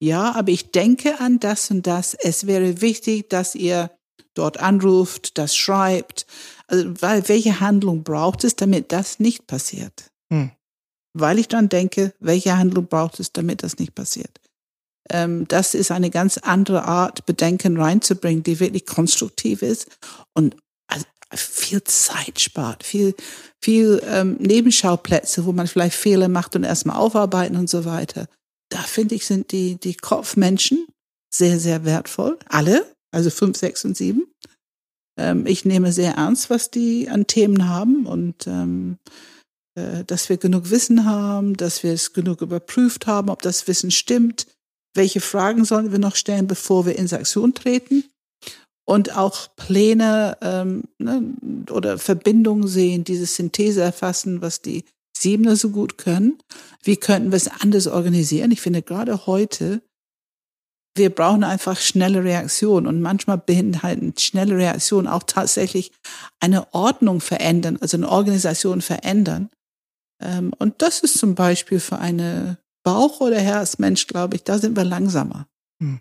ja, 0.00 0.34
aber 0.34 0.50
ich 0.50 0.70
denke 0.70 1.20
an 1.20 1.40
das 1.40 1.70
und 1.70 1.86
das. 1.86 2.14
Es 2.14 2.46
wäre 2.46 2.80
wichtig, 2.80 3.30
dass 3.30 3.54
ihr 3.54 3.90
dort 4.34 4.58
anruft, 4.58 5.38
das 5.38 5.56
schreibt. 5.56 6.26
Also, 6.66 6.92
weil 7.00 7.28
welche 7.28 7.60
Handlung 7.60 8.02
braucht 8.02 8.44
es, 8.44 8.56
damit 8.56 8.92
das 8.92 9.20
nicht 9.20 9.46
passiert? 9.46 10.10
Hm. 10.32 10.50
Weil 11.16 11.38
ich 11.38 11.48
dann 11.48 11.68
denke, 11.68 12.12
welche 12.18 12.58
Handlung 12.58 12.86
braucht 12.86 13.20
es, 13.20 13.32
damit 13.32 13.62
das 13.62 13.78
nicht 13.78 13.94
passiert? 13.94 14.40
Ähm, 15.10 15.46
das 15.48 15.74
ist 15.74 15.90
eine 15.90 16.10
ganz 16.10 16.38
andere 16.38 16.84
Art, 16.84 17.26
Bedenken 17.26 17.80
reinzubringen, 17.80 18.42
die 18.42 18.58
wirklich 18.58 18.86
konstruktiv 18.86 19.62
ist 19.62 19.88
und 20.32 20.56
also 20.86 21.04
viel 21.34 21.84
Zeit 21.84 22.40
spart, 22.40 22.84
viel, 22.84 23.14
viel 23.62 24.02
ähm, 24.06 24.36
Nebenschauplätze, 24.40 25.44
wo 25.44 25.52
man 25.52 25.66
vielleicht 25.66 25.96
Fehler 25.96 26.28
macht 26.28 26.56
und 26.56 26.64
erstmal 26.64 26.96
aufarbeiten 26.96 27.56
und 27.56 27.68
so 27.68 27.84
weiter. 27.84 28.26
Da 28.74 28.82
finde 28.82 29.14
ich, 29.14 29.24
sind 29.24 29.52
die, 29.52 29.76
die 29.76 29.94
Kopfmenschen 29.94 30.88
sehr, 31.32 31.60
sehr 31.60 31.84
wertvoll. 31.84 32.36
Alle, 32.48 32.84
also 33.12 33.30
fünf, 33.30 33.56
sechs 33.56 33.84
und 33.84 33.96
sieben. 33.96 34.26
Ähm, 35.16 35.46
ich 35.46 35.64
nehme 35.64 35.92
sehr 35.92 36.14
ernst, 36.14 36.50
was 36.50 36.72
die 36.72 37.08
an 37.08 37.28
Themen 37.28 37.68
haben 37.68 38.04
und 38.04 38.48
ähm, 38.48 38.98
äh, 39.78 40.02
dass 40.04 40.28
wir 40.28 40.38
genug 40.38 40.70
Wissen 40.70 41.04
haben, 41.04 41.56
dass 41.56 41.84
wir 41.84 41.92
es 41.92 42.14
genug 42.14 42.40
überprüft 42.40 43.06
haben, 43.06 43.30
ob 43.30 43.42
das 43.42 43.68
Wissen 43.68 43.92
stimmt, 43.92 44.48
welche 44.92 45.20
Fragen 45.20 45.64
sollen 45.64 45.92
wir 45.92 46.00
noch 46.00 46.16
stellen, 46.16 46.48
bevor 46.48 46.84
wir 46.84 46.98
in 46.98 47.12
Aktion 47.12 47.54
treten 47.54 48.02
und 48.84 49.16
auch 49.16 49.54
Pläne 49.54 50.36
ähm, 50.40 50.82
ne, 50.98 51.22
oder 51.70 51.98
Verbindungen 51.98 52.66
sehen, 52.66 53.04
diese 53.04 53.26
Synthese 53.26 53.82
erfassen, 53.82 54.42
was 54.42 54.62
die 54.62 54.84
Siebener 55.24 55.56
so 55.56 55.70
gut 55.70 55.98
können. 55.98 56.38
Wie 56.82 56.96
könnten 56.96 57.32
wir 57.32 57.36
es 57.36 57.48
anders 57.48 57.88
organisieren? 57.88 58.52
Ich 58.52 58.60
finde 58.60 58.82
gerade 58.82 59.26
heute, 59.26 59.82
wir 60.96 61.10
brauchen 61.10 61.42
einfach 61.42 61.80
schnelle 61.80 62.22
Reaktionen 62.22 62.86
und 62.86 63.00
manchmal 63.00 63.38
beinhalten 63.38 64.14
schnelle 64.16 64.56
Reaktionen 64.56 65.08
auch 65.08 65.24
tatsächlich 65.24 65.90
eine 66.40 66.72
Ordnung 66.72 67.20
verändern, 67.20 67.78
also 67.80 67.96
eine 67.96 68.08
Organisation 68.08 68.80
verändern. 68.80 69.50
Ähm, 70.22 70.52
und 70.58 70.82
das 70.82 71.00
ist 71.00 71.18
zum 71.18 71.34
Beispiel 71.34 71.80
für 71.80 71.98
eine 71.98 72.58
Bauch- 72.84 73.20
oder 73.20 73.40
Herzmensch, 73.40 74.06
glaube 74.06 74.36
ich, 74.36 74.44
da 74.44 74.58
sind 74.58 74.76
wir 74.76 74.84
langsamer. 74.84 75.48
Hm. 75.82 76.00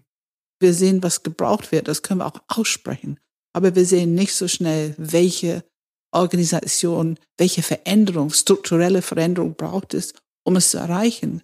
Wir 0.59 0.73
sehen, 0.73 1.01
was 1.01 1.23
gebraucht 1.23 1.71
wird, 1.71 1.87
das 1.87 2.03
können 2.03 2.19
wir 2.19 2.27
auch 2.27 2.41
aussprechen. 2.47 3.19
Aber 3.55 3.75
wir 3.75 3.85
sehen 3.85 4.13
nicht 4.13 4.35
so 4.35 4.47
schnell, 4.47 4.93
welche 4.97 5.63
Organisation, 6.13 7.17
welche 7.37 7.63
Veränderung, 7.63 8.31
strukturelle 8.31 9.01
Veränderung 9.01 9.55
braucht 9.55 9.93
es, 9.93 10.13
um 10.43 10.55
es 10.55 10.71
zu 10.71 10.77
erreichen. 10.77 11.41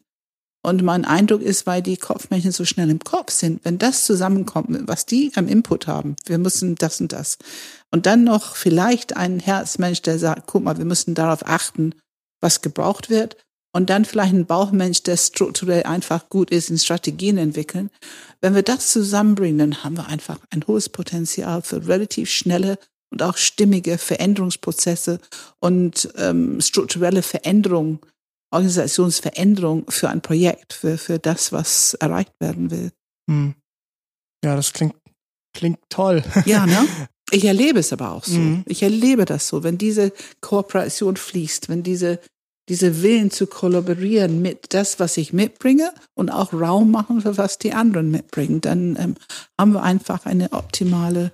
Und 0.61 0.84
mein 0.84 1.05
Eindruck 1.05 1.41
ist, 1.41 1.65
weil 1.65 1.82
die 1.82 1.95
Kopfmännchen 1.95 2.51
so 2.51 2.65
schnell 2.65 2.89
im 2.89 2.99
Kopf 2.99 3.32
sind, 3.32 3.63
wenn 3.63 3.78
das 3.78 4.03
zusammenkommt, 4.03 4.88
was 4.88 5.05
die 5.05 5.32
am 5.36 5.47
Input 5.47 5.88
haben, 5.88 6.17
wir 6.26 6.38
müssen 6.38 6.76
das 6.76 6.99
und 6.99 7.13
das. 7.13 7.38
Und 7.91 8.05
dann 8.05 8.26
noch 8.26 8.55
vielleicht 8.55 9.15
ein 9.15 9.39
Herzmensch, 9.39 10.01
der 10.01 10.20
sagt, 10.20 10.47
guck 10.47 10.63
mal, 10.63 10.78
wir 10.78 10.86
müssen 10.86 11.15
darauf 11.15 11.45
achten, 11.45 11.95
was 12.41 12.61
gebraucht 12.61 13.09
wird 13.09 13.38
und 13.74 13.89
dann 13.89 14.03
vielleicht 14.03 14.34
ein 14.34 14.45
Bauchmensch, 14.45 15.03
der 15.03 15.15
strukturell 15.17 15.84
einfach 15.84 16.30
gut 16.30 16.51
ist 16.51 16.70
in 16.70 16.78
Strategien 16.78 17.38
entwickeln. 17.38 17.89
Wenn 18.41 18.55
wir 18.55 18.63
das 18.63 18.91
zusammenbringen, 18.91 19.59
dann 19.59 19.84
haben 19.84 19.97
wir 19.97 20.07
einfach 20.07 20.39
ein 20.49 20.65
hohes 20.67 20.89
Potenzial 20.89 21.61
für 21.61 21.88
relativ 21.88 22.30
schnelle 22.30 22.78
und 23.12 23.24
auch 23.24 23.38
stimmige 23.38 23.97
Veränderungsprozesse 23.97 25.20
und 25.60 26.10
ähm, 26.18 26.62
strukturelle 26.62 27.22
Veränderung, 27.22 27.99
Organisationsveränderung 28.51 29.89
für 29.89 30.10
ein 30.10 30.22
Projekt, 30.22 30.74
für, 30.74 30.97
für 30.97 31.20
das, 31.20 31.51
was 31.51 31.93
erreicht 31.95 32.34
werden 32.39 32.72
will. 32.72 32.91
Hm. 33.30 33.55
Ja, 34.43 34.55
das 34.55 34.74
klingt, 34.74 34.95
klingt 35.55 35.80
toll. 35.89 36.24
Ja, 36.45 36.66
ne? 36.66 36.88
Ich 37.32 37.45
erlebe 37.45 37.80
es 37.80 37.93
aber 37.93 38.12
auch 38.12 38.24
so. 38.24 38.39
Mhm. 38.39 38.64
Ich 38.66 38.82
erlebe 38.82 39.26
das 39.26 39.47
so, 39.47 39.64
wenn 39.64 39.78
diese 39.78 40.12
Kooperation 40.41 41.16
fließt, 41.16 41.70
wenn 41.70 41.84
diese, 41.84 42.20
diese 42.70 43.03
Willen 43.03 43.30
zu 43.30 43.47
kollaborieren 43.47 44.41
mit 44.41 44.74
das, 44.74 44.99
was 44.99 45.16
ich 45.18 45.32
mitbringe 45.32 45.93
und 46.16 46.32
auch 46.32 46.53
Raum 46.53 46.89
machen 46.89 47.22
für 47.22 47.38
was 47.38 47.60
die 47.60 47.74
anderen 47.74 48.10
mitbringen, 48.10 48.62
dann 48.62 48.95
ähm, 48.99 49.16
haben 49.60 49.74
wir 49.74 49.84
einfach 49.84 50.26
eine 50.26 50.53
optimale 50.53 51.32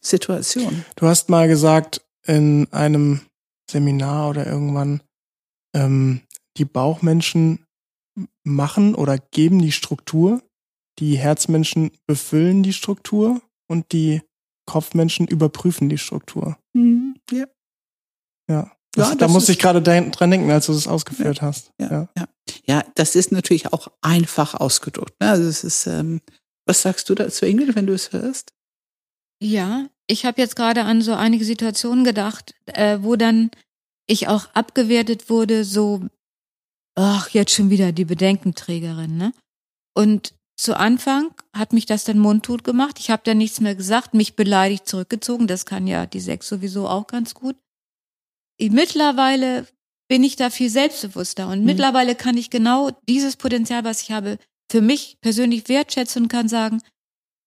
Situation. 0.00 0.84
Du 0.96 1.06
hast 1.06 1.28
mal 1.28 1.48
gesagt 1.48 2.02
in 2.26 2.68
einem 2.72 3.20
Seminar 3.70 4.30
oder 4.30 4.46
irgendwann, 4.46 5.02
ähm, 5.74 6.22
die 6.56 6.64
Bauchmenschen 6.64 7.64
machen 8.44 8.94
oder 8.94 9.18
geben 9.18 9.60
die 9.60 9.72
Struktur, 9.72 10.42
die 10.98 11.16
Herzmenschen 11.16 11.92
befüllen 12.06 12.62
die 12.62 12.72
Struktur 12.72 13.40
und 13.68 13.92
die 13.92 14.22
Kopfmenschen 14.66 15.26
überprüfen 15.26 15.88
die 15.88 15.98
Struktur. 15.98 16.58
Mhm, 16.74 17.16
ja. 17.30 17.46
Ja. 18.50 18.72
Das, 18.92 19.10
ja, 19.10 19.14
da 19.14 19.28
muss 19.28 19.48
ich 19.48 19.58
gerade 19.58 19.82
dran 19.82 20.30
denken, 20.30 20.50
als 20.50 20.66
du 20.66 20.72
das 20.72 20.88
ausgeführt 20.88 21.38
ja, 21.38 21.42
hast. 21.42 21.72
Ja, 21.78 21.90
ja, 21.90 22.08
ja. 22.16 22.28
Ja, 22.66 22.84
das 22.94 23.14
ist 23.14 23.32
natürlich 23.32 23.72
auch 23.72 23.88
einfach 24.00 24.54
ausgedrückt. 24.54 25.20
Ne? 25.20 25.30
Also 25.30 25.44
es 25.44 25.62
ist, 25.62 25.86
ähm, 25.86 26.20
was 26.66 26.82
sagst 26.82 27.08
du 27.08 27.14
dazu, 27.14 27.46
Ingrid, 27.46 27.76
wenn 27.76 27.86
du 27.86 27.92
es 27.92 28.12
hörst? 28.12 28.54
Ja, 29.40 29.88
ich 30.06 30.24
habe 30.24 30.40
jetzt 30.40 30.56
gerade 30.56 30.84
an 30.84 31.02
so 31.02 31.14
einige 31.14 31.44
Situationen 31.44 32.04
gedacht, 32.04 32.54
äh, 32.66 32.98
wo 33.02 33.16
dann 33.16 33.50
ich 34.06 34.28
auch 34.28 34.46
abgewertet 34.54 35.30
wurde, 35.30 35.64
so, 35.64 36.02
ach, 36.94 37.28
jetzt 37.30 37.52
schon 37.52 37.70
wieder 37.70 37.92
die 37.92 38.06
Bedenkenträgerin, 38.06 39.16
ne? 39.16 39.32
Und 39.94 40.34
zu 40.56 40.76
Anfang 40.76 41.32
hat 41.52 41.72
mich 41.72 41.86
das 41.86 42.04
dann 42.04 42.18
mundtot 42.18 42.64
gemacht. 42.64 42.98
Ich 42.98 43.10
habe 43.10 43.22
dann 43.24 43.38
nichts 43.38 43.60
mehr 43.60 43.76
gesagt, 43.76 44.14
mich 44.14 44.34
beleidigt 44.34 44.88
zurückgezogen. 44.88 45.46
Das 45.46 45.66
kann 45.66 45.86
ja 45.86 46.06
die 46.06 46.20
Sex 46.20 46.48
sowieso 46.48 46.88
auch 46.88 47.06
ganz 47.06 47.34
gut. 47.34 47.54
Mittlerweile 48.60 49.68
bin 50.08 50.24
ich 50.24 50.34
da 50.34 50.50
viel 50.50 50.70
selbstbewusster 50.70 51.48
und 51.48 51.60
mhm. 51.60 51.66
mittlerweile 51.66 52.16
kann 52.16 52.36
ich 52.36 52.50
genau 52.50 52.90
dieses 53.08 53.36
Potenzial, 53.36 53.84
was 53.84 54.02
ich 54.02 54.10
habe, 54.10 54.38
für 54.70 54.80
mich 54.80 55.18
persönlich 55.20 55.68
wertschätzen 55.68 56.24
und 56.24 56.28
kann 56.28 56.48
sagen, 56.48 56.82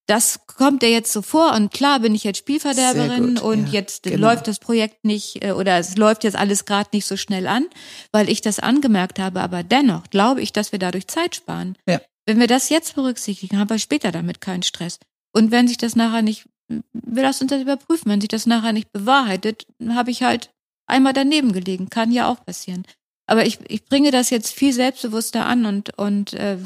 das 0.07 0.45
kommt 0.47 0.83
ja 0.83 0.89
jetzt 0.89 1.11
so 1.13 1.21
vor 1.21 1.53
und 1.53 1.71
klar 1.71 1.99
bin 1.99 2.13
ich 2.15 2.23
jetzt 2.23 2.39
Spielverderberin 2.39 3.35
gut, 3.35 3.43
und 3.43 3.67
ja, 3.67 3.73
jetzt 3.73 4.03
genau. 4.03 4.27
läuft 4.27 4.47
das 4.47 4.59
Projekt 4.59 5.05
nicht 5.05 5.43
äh, 5.43 5.51
oder 5.51 5.77
es 5.77 5.95
läuft 5.95 6.23
jetzt 6.23 6.35
alles 6.35 6.65
gerade 6.65 6.89
nicht 6.93 7.05
so 7.05 7.17
schnell 7.17 7.47
an, 7.47 7.67
weil 8.11 8.29
ich 8.29 8.41
das 8.41 8.59
angemerkt 8.59 9.19
habe, 9.19 9.41
aber 9.41 9.63
dennoch 9.63 10.09
glaube 10.09 10.41
ich, 10.41 10.51
dass 10.53 10.71
wir 10.71 10.79
dadurch 10.79 11.07
Zeit 11.07 11.35
sparen. 11.35 11.77
Ja. 11.87 12.01
Wenn 12.25 12.39
wir 12.39 12.47
das 12.47 12.69
jetzt 12.69 12.95
berücksichtigen, 12.95 13.57
haben 13.57 13.69
wir 13.69 13.79
später 13.79 14.11
damit 14.11 14.41
keinen 14.41 14.63
Stress. 14.63 14.99
Und 15.33 15.51
wenn 15.51 15.67
sich 15.67 15.77
das 15.77 15.95
nachher 15.95 16.21
nicht, 16.21 16.45
wir 16.67 17.23
lassen 17.23 17.43
uns 17.43 17.51
das 17.51 17.61
überprüfen, 17.61 18.11
wenn 18.11 18.21
sich 18.21 18.29
das 18.29 18.45
nachher 18.45 18.73
nicht 18.73 18.91
bewahrheitet, 18.91 19.65
habe 19.89 20.11
ich 20.11 20.23
halt 20.23 20.51
einmal 20.87 21.13
daneben 21.13 21.51
gelegen. 21.51 21.89
Kann 21.89 22.11
ja 22.11 22.27
auch 22.27 22.45
passieren. 22.45 22.85
Aber 23.27 23.45
ich, 23.45 23.59
ich 23.67 23.85
bringe 23.85 24.11
das 24.11 24.29
jetzt 24.29 24.53
viel 24.53 24.73
selbstbewusster 24.73 25.45
an 25.45 25.65
und, 25.65 25.97
und 25.97 26.33
äh, 26.33 26.57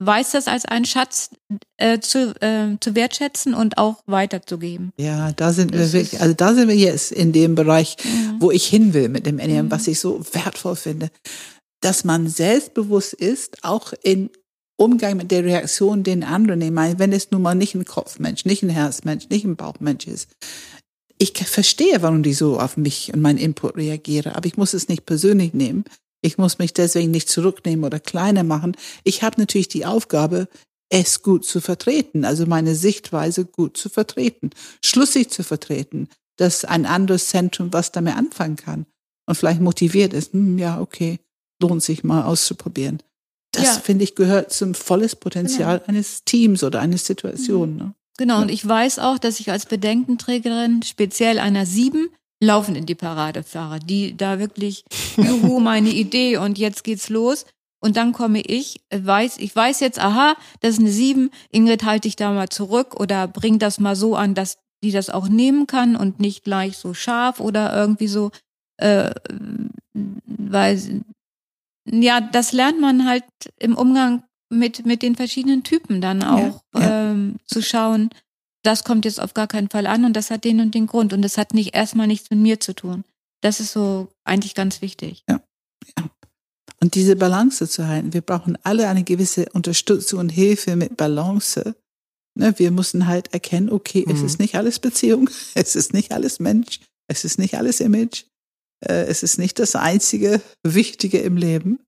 weiß 0.00 0.32
das 0.32 0.48
als 0.48 0.64
einen 0.64 0.86
Schatz 0.86 1.30
äh, 1.76 2.00
zu, 2.00 2.34
äh, 2.40 2.76
zu 2.80 2.94
wertschätzen 2.94 3.54
und 3.54 3.78
auch 3.78 4.02
weiterzugeben. 4.06 4.92
Ja, 4.96 5.32
da 5.32 5.52
sind 5.52 5.74
das 5.74 5.92
wir 5.92 6.00
wirklich, 6.00 6.20
also 6.20 6.34
da 6.34 6.54
sind 6.54 6.68
wir 6.68 6.76
jetzt 6.76 7.12
in 7.12 7.32
dem 7.32 7.54
Bereich, 7.54 7.96
mhm. 8.02 8.36
wo 8.40 8.50
ich 8.50 8.66
hin 8.66 8.94
will 8.94 9.08
mit 9.08 9.26
dem 9.26 9.36
NEM, 9.36 9.66
mhm. 9.66 9.70
was 9.70 9.86
ich 9.86 10.00
so 10.00 10.24
wertvoll 10.32 10.76
finde, 10.76 11.10
dass 11.80 12.04
man 12.04 12.28
selbstbewusst 12.28 13.12
ist, 13.12 13.62
auch 13.62 13.92
in 14.02 14.30
Umgang 14.76 15.18
mit 15.18 15.30
der 15.30 15.44
Reaktion 15.44 16.02
den 16.02 16.24
anderen. 16.24 16.62
Ich 16.62 16.70
meine, 16.70 16.98
wenn 16.98 17.12
es 17.12 17.30
nun 17.30 17.42
mal 17.42 17.54
nicht 17.54 17.74
ein 17.74 17.84
Kopfmensch, 17.84 18.46
nicht 18.46 18.62
ein 18.62 18.70
Herzmensch, 18.70 19.28
nicht 19.28 19.44
ein 19.44 19.56
Bauchmensch 19.56 20.06
ist. 20.06 20.30
Ich 21.18 21.34
verstehe, 21.36 22.00
warum 22.00 22.22
die 22.22 22.32
so 22.32 22.58
auf 22.58 22.78
mich 22.78 23.12
und 23.12 23.20
meinen 23.20 23.36
Input 23.36 23.76
reagieren, 23.76 24.32
aber 24.32 24.46
ich 24.46 24.56
muss 24.56 24.72
es 24.72 24.88
nicht 24.88 25.04
persönlich 25.04 25.52
nehmen. 25.52 25.84
Ich 26.22 26.38
muss 26.38 26.58
mich 26.58 26.72
deswegen 26.74 27.10
nicht 27.10 27.28
zurücknehmen 27.28 27.84
oder 27.84 27.98
kleiner 28.00 28.42
machen. 28.42 28.76
Ich 29.04 29.22
habe 29.22 29.40
natürlich 29.40 29.68
die 29.68 29.86
Aufgabe, 29.86 30.48
es 30.92 31.22
gut 31.22 31.44
zu 31.44 31.60
vertreten, 31.60 32.24
also 32.24 32.46
meine 32.46 32.74
Sichtweise 32.74 33.44
gut 33.44 33.76
zu 33.76 33.88
vertreten, 33.88 34.50
schlüssig 34.84 35.30
zu 35.30 35.44
vertreten, 35.44 36.08
dass 36.36 36.64
ein 36.64 36.84
anderes 36.84 37.28
Zentrum 37.28 37.72
was 37.72 37.92
damit 37.92 38.16
anfangen 38.16 38.56
kann 38.56 38.86
und 39.26 39.36
vielleicht 39.36 39.60
motiviert 39.60 40.12
ist, 40.12 40.32
hm, 40.32 40.58
ja, 40.58 40.80
okay, 40.80 41.20
lohnt 41.62 41.82
sich 41.82 42.02
mal 42.02 42.24
auszuprobieren. 42.24 43.02
Das, 43.52 43.64
Ja. 43.64 43.72
finde 43.80 44.04
ich, 44.04 44.14
gehört 44.14 44.52
zum 44.52 44.74
volles 44.74 45.14
Potenzial 45.16 45.78
Genau. 45.78 45.88
eines 45.88 46.24
Teams 46.24 46.62
oder 46.64 46.80
einer 46.80 46.98
Situation. 46.98 47.76
Ne? 47.76 47.94
Genau, 48.18 48.40
und 48.42 48.48
ich 48.50 48.66
weiß 48.66 48.98
auch, 48.98 49.18
dass 49.18 49.38
ich 49.40 49.50
als 49.50 49.66
Bedenkenträgerin 49.66 50.82
speziell 50.82 51.38
einer 51.38 51.66
sieben 51.66 52.08
laufend 52.40 52.76
in 52.76 52.86
die 52.86 52.94
Parade 52.94 53.42
fahre, 53.42 53.78
die 53.78 54.16
da 54.16 54.38
wirklich, 54.38 54.84
juhu, 55.16 55.60
meine 55.60 55.90
Idee 55.90 56.38
und 56.38 56.58
jetzt 56.58 56.84
geht's 56.84 57.08
los. 57.08 57.44
Und 57.82 57.96
dann 57.96 58.12
komme 58.12 58.40
ich, 58.40 58.80
weiß, 58.92 59.38
ich 59.38 59.56
weiß 59.56 59.80
jetzt, 59.80 59.98
aha, 59.98 60.36
das 60.60 60.74
ist 60.74 60.80
eine 60.80 60.90
sieben, 60.90 61.30
Ingrid, 61.50 61.84
halte 61.84 62.08
dich 62.08 62.16
da 62.16 62.30
mal 62.30 62.48
zurück 62.48 62.98
oder 62.98 63.26
bring 63.26 63.58
das 63.58 63.80
mal 63.80 63.96
so 63.96 64.16
an, 64.16 64.34
dass 64.34 64.58
die 64.82 64.90
das 64.92 65.10
auch 65.10 65.28
nehmen 65.28 65.66
kann 65.66 65.96
und 65.96 66.20
nicht 66.20 66.44
gleich 66.44 66.76
so 66.76 66.94
scharf 66.94 67.40
oder 67.40 67.74
irgendwie 67.74 68.08
so, 68.08 68.30
äh, 68.78 69.12
weil, 70.26 71.02
ja, 71.90 72.20
das 72.20 72.52
lernt 72.52 72.80
man 72.80 73.06
halt 73.06 73.24
im 73.58 73.76
Umgang 73.76 74.24
mit, 74.50 74.84
mit 74.84 75.02
den 75.02 75.16
verschiedenen 75.16 75.62
Typen 75.62 76.00
dann 76.00 76.22
auch 76.22 76.62
ja. 76.74 77.10
Ähm, 77.10 77.36
zu 77.46 77.62
schauen, 77.62 78.10
das 78.62 78.84
kommt 78.84 79.04
jetzt 79.04 79.20
auf 79.20 79.34
gar 79.34 79.46
keinen 79.46 79.70
Fall 79.70 79.86
an 79.86 80.04
und 80.04 80.14
das 80.14 80.30
hat 80.30 80.44
den 80.44 80.60
und 80.60 80.74
den 80.74 80.86
Grund 80.86 81.12
und 81.12 81.22
das 81.22 81.38
hat 81.38 81.54
nicht 81.54 81.74
erstmal 81.74 82.06
nichts 82.06 82.30
mit 82.30 82.38
mir 82.40 82.60
zu 82.60 82.74
tun. 82.74 83.04
Das 83.42 83.58
ist 83.60 83.72
so 83.72 84.08
eigentlich 84.24 84.54
ganz 84.54 84.82
wichtig. 84.82 85.24
Und 86.82 86.94
diese 86.94 87.16
Balance 87.16 87.68
zu 87.68 87.86
halten. 87.86 88.12
Wir 88.14 88.22
brauchen 88.22 88.56
alle 88.62 88.88
eine 88.88 89.04
gewisse 89.04 89.46
Unterstützung 89.52 90.18
und 90.18 90.28
Hilfe 90.30 90.76
mit 90.76 90.96
Balance. 90.96 91.74
Ne, 92.38 92.58
wir 92.58 92.70
müssen 92.70 93.06
halt 93.06 93.32
erkennen, 93.34 93.70
okay, 93.70 94.04
es 94.08 94.20
Mhm. 94.20 94.26
ist 94.26 94.38
nicht 94.38 94.54
alles 94.54 94.78
Beziehung, 94.78 95.28
es 95.54 95.74
ist 95.76 95.92
nicht 95.92 96.12
alles 96.12 96.38
Mensch, 96.40 96.80
es 97.08 97.24
ist 97.24 97.38
nicht 97.38 97.56
alles 97.56 97.80
Image, 97.80 98.24
äh, 98.86 99.04
es 99.06 99.22
ist 99.22 99.38
nicht 99.38 99.58
das 99.58 99.74
einzige 99.74 100.40
Wichtige 100.62 101.18
im 101.18 101.36
Leben, 101.36 101.80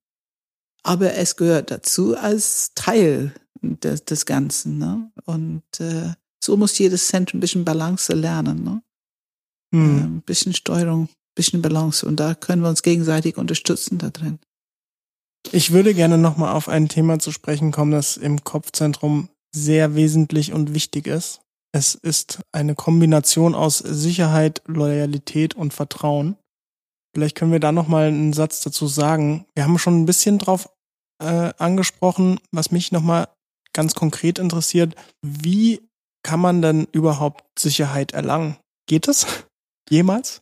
aber 0.83 1.13
es 1.15 1.37
gehört 1.37 1.71
dazu 1.71 2.15
als 2.17 2.73
Teil 2.75 3.33
des, 3.61 4.05
des 4.05 4.25
Ganzen. 4.25 4.77
Ne? 4.77 5.11
Und 5.25 5.63
äh, 5.79 6.13
so 6.43 6.57
muss 6.57 6.77
jedes 6.77 7.07
Zentrum 7.07 7.37
ein 7.37 7.41
bisschen 7.41 7.65
Balance 7.65 8.13
lernen. 8.13 8.63
Ne? 8.63 8.81
Hm. 9.73 9.97
Ein 9.97 10.21
bisschen 10.21 10.53
Steuerung, 10.53 11.03
ein 11.03 11.35
bisschen 11.35 11.61
Balance. 11.61 12.05
Und 12.05 12.19
da 12.19 12.35
können 12.35 12.61
wir 12.61 12.69
uns 12.69 12.83
gegenseitig 12.83 13.37
unterstützen 13.37 13.97
da 13.97 14.09
drin. 14.09 14.39
Ich 15.51 15.71
würde 15.71 15.93
gerne 15.93 16.17
nochmal 16.17 16.53
auf 16.53 16.69
ein 16.69 16.87
Thema 16.89 17.19
zu 17.19 17.31
sprechen 17.31 17.71
kommen, 17.71 17.91
das 17.91 18.17
im 18.17 18.43
Kopfzentrum 18.43 19.29
sehr 19.53 19.95
wesentlich 19.95 20.53
und 20.53 20.73
wichtig 20.73 21.07
ist. 21.07 21.41
Es 21.75 21.95
ist 21.95 22.39
eine 22.51 22.75
Kombination 22.75 23.55
aus 23.55 23.79
Sicherheit, 23.79 24.61
Loyalität 24.67 25.55
und 25.55 25.73
Vertrauen. 25.73 26.37
Vielleicht 27.13 27.35
können 27.35 27.51
wir 27.51 27.59
da 27.59 27.71
nochmal 27.71 28.07
einen 28.07 28.33
Satz 28.33 28.61
dazu 28.61 28.87
sagen. 28.87 29.45
Wir 29.55 29.63
haben 29.63 29.77
schon 29.79 30.01
ein 30.01 30.05
bisschen 30.05 30.39
drauf 30.39 30.69
äh, 31.21 31.51
angesprochen, 31.57 32.39
was 32.51 32.71
mich 32.71 32.91
nochmal 32.91 33.27
ganz 33.73 33.95
konkret 33.95 34.39
interessiert. 34.39 34.95
Wie 35.21 35.81
kann 36.23 36.39
man 36.39 36.61
denn 36.61 36.87
überhaupt 36.91 37.59
Sicherheit 37.59 38.13
erlangen? 38.13 38.57
Geht 38.87 39.07
es? 39.07 39.45
Jemals? 39.89 40.41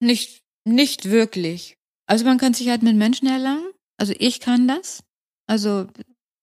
Nicht, 0.00 0.42
nicht 0.64 1.06
wirklich. 1.06 1.76
Also 2.06 2.24
man 2.24 2.38
kann 2.38 2.54
Sicherheit 2.54 2.82
mit 2.82 2.96
Menschen 2.96 3.28
erlangen. 3.28 3.72
Also 3.98 4.14
ich 4.18 4.40
kann 4.40 4.68
das. 4.68 5.02
Also 5.46 5.86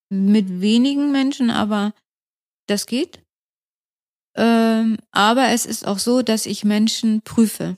mit 0.10 0.62
wenigen 0.62 1.12
Menschen, 1.12 1.50
aber 1.50 1.94
das 2.68 2.86
geht. 2.86 3.24
Ähm, 4.36 4.98
aber 5.12 5.50
es 5.50 5.66
ist 5.66 5.86
auch 5.86 6.00
so, 6.00 6.22
dass 6.22 6.46
ich 6.46 6.64
Menschen 6.64 7.22
prüfe. 7.22 7.78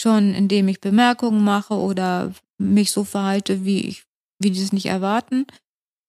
Schon 0.00 0.34
indem 0.34 0.68
ich 0.68 0.80
Bemerkungen 0.80 1.44
mache 1.44 1.74
oder 1.74 2.32
mich 2.58 2.90
so 2.90 3.04
verhalte, 3.04 3.64
wie 3.64 3.80
ich, 3.80 4.04
wie 4.40 4.50
die 4.50 4.62
es 4.62 4.72
nicht 4.72 4.86
erwarten. 4.86 5.46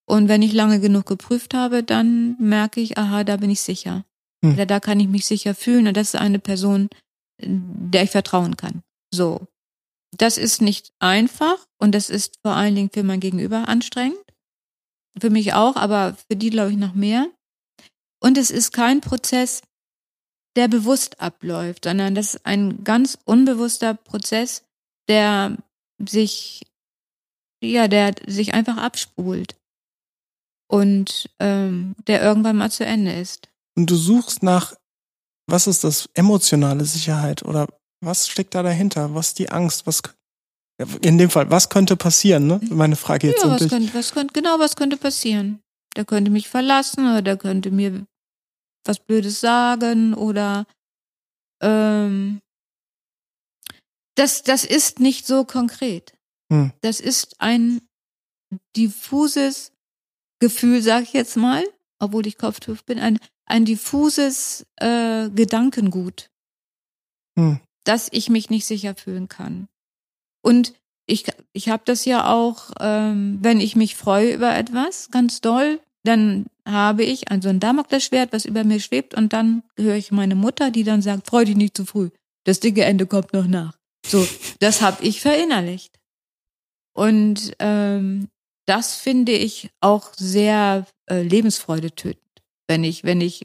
Und 0.08 0.28
wenn 0.28 0.42
ich 0.42 0.54
lange 0.54 0.80
genug 0.80 1.06
geprüft 1.06 1.54
habe, 1.54 1.84
dann 1.84 2.38
merke 2.40 2.80
ich, 2.80 2.98
aha, 2.98 3.24
da 3.24 3.38
bin 3.38 3.50
ich 3.50 3.62
sicher. 3.62 4.06
Hm. 4.44 4.54
Oder 4.54 4.66
da 4.66 4.80
kann 4.80 5.00
ich 5.00 5.08
mich 5.08 5.26
sicher 5.26 5.56
fühlen 5.56 5.88
und 5.88 5.98
das 5.98 6.14
ist 6.14 6.20
eine 6.20 6.40
Person, 6.40 6.90
der 7.40 8.04
ich 8.04 8.12
vertrauen 8.12 8.56
kann. 8.56 8.84
So. 9.14 9.48
Das 10.18 10.38
ist 10.38 10.62
nicht 10.62 10.94
einfach 11.00 11.66
und 11.78 11.94
das 11.94 12.10
ist 12.10 12.40
vor 12.42 12.56
allen 12.56 12.76
Dingen 12.76 12.92
für 12.94 13.04
mein 13.04 13.20
Gegenüber 13.20 13.68
anstrengend. 13.68 14.18
Für 15.20 15.30
mich 15.30 15.54
auch, 15.54 15.76
aber 15.76 16.16
für 16.30 16.36
die 16.36 16.50
glaube 16.50 16.72
ich 16.72 16.78
noch 16.78 16.94
mehr. 16.94 17.28
Und 18.22 18.38
es 18.38 18.52
ist 18.52 18.72
kein 18.72 19.02
Prozess, 19.02 19.62
der 20.56 20.68
bewusst 20.68 21.20
abläuft, 21.20 21.84
sondern 21.86 22.16
das 22.16 22.36
ist 22.36 22.46
ein 22.46 22.84
ganz 22.84 23.18
unbewusster 23.26 23.94
Prozess, 23.94 24.64
der 25.10 25.58
sich, 26.00 26.62
ja, 27.62 27.88
der 27.88 28.16
sich 28.26 28.54
einfach 28.54 28.78
abspult 28.78 29.56
und 30.68 31.30
ähm, 31.40 31.96
der 32.08 32.22
irgendwann 32.22 32.58
mal 32.58 32.72
zu 32.72 32.86
Ende 32.86 33.14
ist. 33.14 33.50
Und 33.78 33.90
du 33.90 33.96
suchst 33.96 34.44
nach, 34.44 34.74
was 35.48 35.68
ist 35.68 35.84
das, 35.84 36.10
emotionale 36.14 36.86
Sicherheit 36.86 37.44
oder 37.44 37.68
was 38.02 38.28
steckt 38.28 38.56
da 38.56 38.64
dahinter? 38.64 39.14
Was 39.14 39.30
ist 39.30 39.40
die 39.40 39.50
Angst? 39.50 39.86
Was 39.88 40.02
in 41.02 41.18
dem 41.18 41.30
Fall, 41.30 41.50
was 41.50 41.70
könnte 41.70 41.96
passieren, 41.96 42.48
ne? 42.48 42.60
Meine 42.70 42.96
Frage 42.96 43.28
jetzt 43.28 43.44
ja, 43.44 43.50
was 43.50 43.70
könnte, 43.70 43.94
was 43.94 44.12
könnte, 44.12 44.34
genau, 44.34 44.60
was 44.60 44.76
könnte 44.76 44.98
passieren? 44.98 45.62
Der 45.96 46.04
könnte 46.04 46.32
mich 46.32 46.50
verlassen 46.50 47.06
oder 47.06 47.22
der 47.22 47.38
könnte 47.38 47.72
mir 47.72 48.06
was 48.84 49.00
Blödes 49.00 49.40
sagen 49.40 50.14
oder 50.14 50.66
ähm, 51.62 52.42
das, 54.16 54.44
das 54.44 54.66
ist 54.66 55.00
nicht 55.00 55.26
so 55.26 55.46
konkret. 55.46 56.14
Hm. 56.52 56.72
Das 56.82 57.00
ist 57.00 57.40
ein 57.40 57.82
diffuses 58.76 59.72
Gefühl, 60.46 60.82
sag 60.84 61.04
ich 61.04 61.14
jetzt 61.14 61.38
mal, 61.38 61.64
obwohl 62.00 62.28
ich 62.28 62.38
kopftuch 62.38 62.82
bin, 62.84 63.00
ein, 63.00 63.18
ein 63.46 63.66
diffuses 63.66 64.66
äh, 64.78 65.30
Gedankengut, 65.30 66.30
Hm. 67.38 67.60
dass 67.84 68.10
ich 68.12 68.30
mich 68.30 68.50
nicht 68.50 68.66
sicher 68.66 68.94
fühlen 68.96 69.28
kann. 69.28 69.68
Und 70.44 70.74
ich, 71.08 71.26
ich 71.54 71.70
habe 71.70 71.84
das 71.86 72.06
ja 72.06 72.32
auch, 72.32 72.72
ähm, 72.80 73.40
wenn 73.42 73.60
ich 73.60 73.76
mich 73.76 73.96
freue 73.96 74.34
über 74.36 74.56
etwas, 74.56 75.10
ganz 75.10 75.42
doll, 75.42 75.80
dann 76.04 76.46
habe 76.68 77.04
ich 77.04 77.32
ein 77.32 77.42
so 77.42 77.50
ein 77.50 77.60
Damoklesschwert, 77.60 78.32
was 78.32 78.46
über 78.46 78.64
mir 78.64 78.80
schwebt 78.80 79.16
und 79.16 79.34
dann 79.34 79.64
höre 79.78 79.96
ich 79.96 80.12
meine 80.12 80.36
Mutter, 80.36 80.70
die 80.70 80.84
dann 80.84 81.02
sagt, 81.02 81.28
freu 81.28 81.44
dich 81.46 81.56
nicht 81.56 81.76
zu 81.76 81.86
früh, 81.86 82.10
das 82.44 82.60
dicke 82.60 82.86
Ende 82.86 83.08
kommt 83.08 83.34
noch 83.34 83.48
nach. 83.48 83.76
So, 84.06 84.28
das 84.60 84.82
habe 84.82 85.04
ich 85.04 85.22
verinnerlicht. 85.22 86.00
Und 86.94 87.54
ähm, 87.60 88.30
das 88.66 88.96
finde 88.96 89.32
ich 89.32 89.70
auch 89.82 90.14
sehr 90.16 90.86
äh, 91.10 91.22
Lebensfreude 91.22 91.92
tötend, 91.92 92.44
wenn 92.68 92.84
ich, 92.84 93.04
wenn 93.04 93.22
ich 93.22 93.44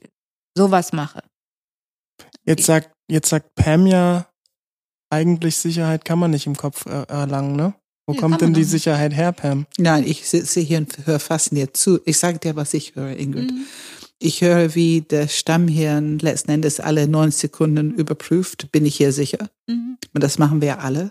sowas 0.57 0.93
mache. 0.93 1.23
Jetzt 2.45 2.65
sagt, 2.67 2.91
jetzt 3.09 3.29
sagt 3.29 3.55
Pam 3.55 3.87
ja, 3.87 4.27
eigentlich 5.11 5.57
Sicherheit 5.57 6.05
kann 6.05 6.19
man 6.19 6.31
nicht 6.31 6.47
im 6.47 6.57
Kopf 6.57 6.87
er 6.87 7.09
erlangen, 7.09 7.57
ne? 7.57 7.75
Wo 8.07 8.15
Ja, 8.15 8.21
kommt 8.21 8.41
denn 8.41 8.55
die. 8.55 8.65
Sicherheit 8.65 9.15
her, 9.15 9.33
Pam? 9.33 9.67
Nein, 9.79 10.05
ich 10.07 10.29
sitze 10.29 10.61
hier 10.61 10.79
und 10.79 11.07
höre 11.07 11.21
fast 11.21 11.53
dir 11.53 11.73
zu. 11.73 12.01
Ich 12.07 12.19
sage 12.19 12.39
dir, 12.39 12.57
was 12.57 12.75
ich 12.75 12.97
höre, 12.97 13.17
Ingrid. 13.17 13.53
Mhm. 13.53 13.67
Ich 14.19 14.41
höre, 14.41 14.75
wie 14.75 15.03
der 15.03 15.29
Stammhirn 15.29 16.19
letzten 16.19 16.51
Endes 16.51 16.81
alle 16.81 17.07
neun 17.09 17.31
Sekunden 17.31 17.95
überprüft. 17.95 18.71
Bin 18.73 18.85
ich 18.85 18.97
hier 18.97 19.13
sicher? 19.13 19.49
Mhm. 19.67 19.97
Und 20.13 20.23
das 20.25 20.39
machen 20.39 20.61
wir 20.61 20.81
alle. 20.81 21.11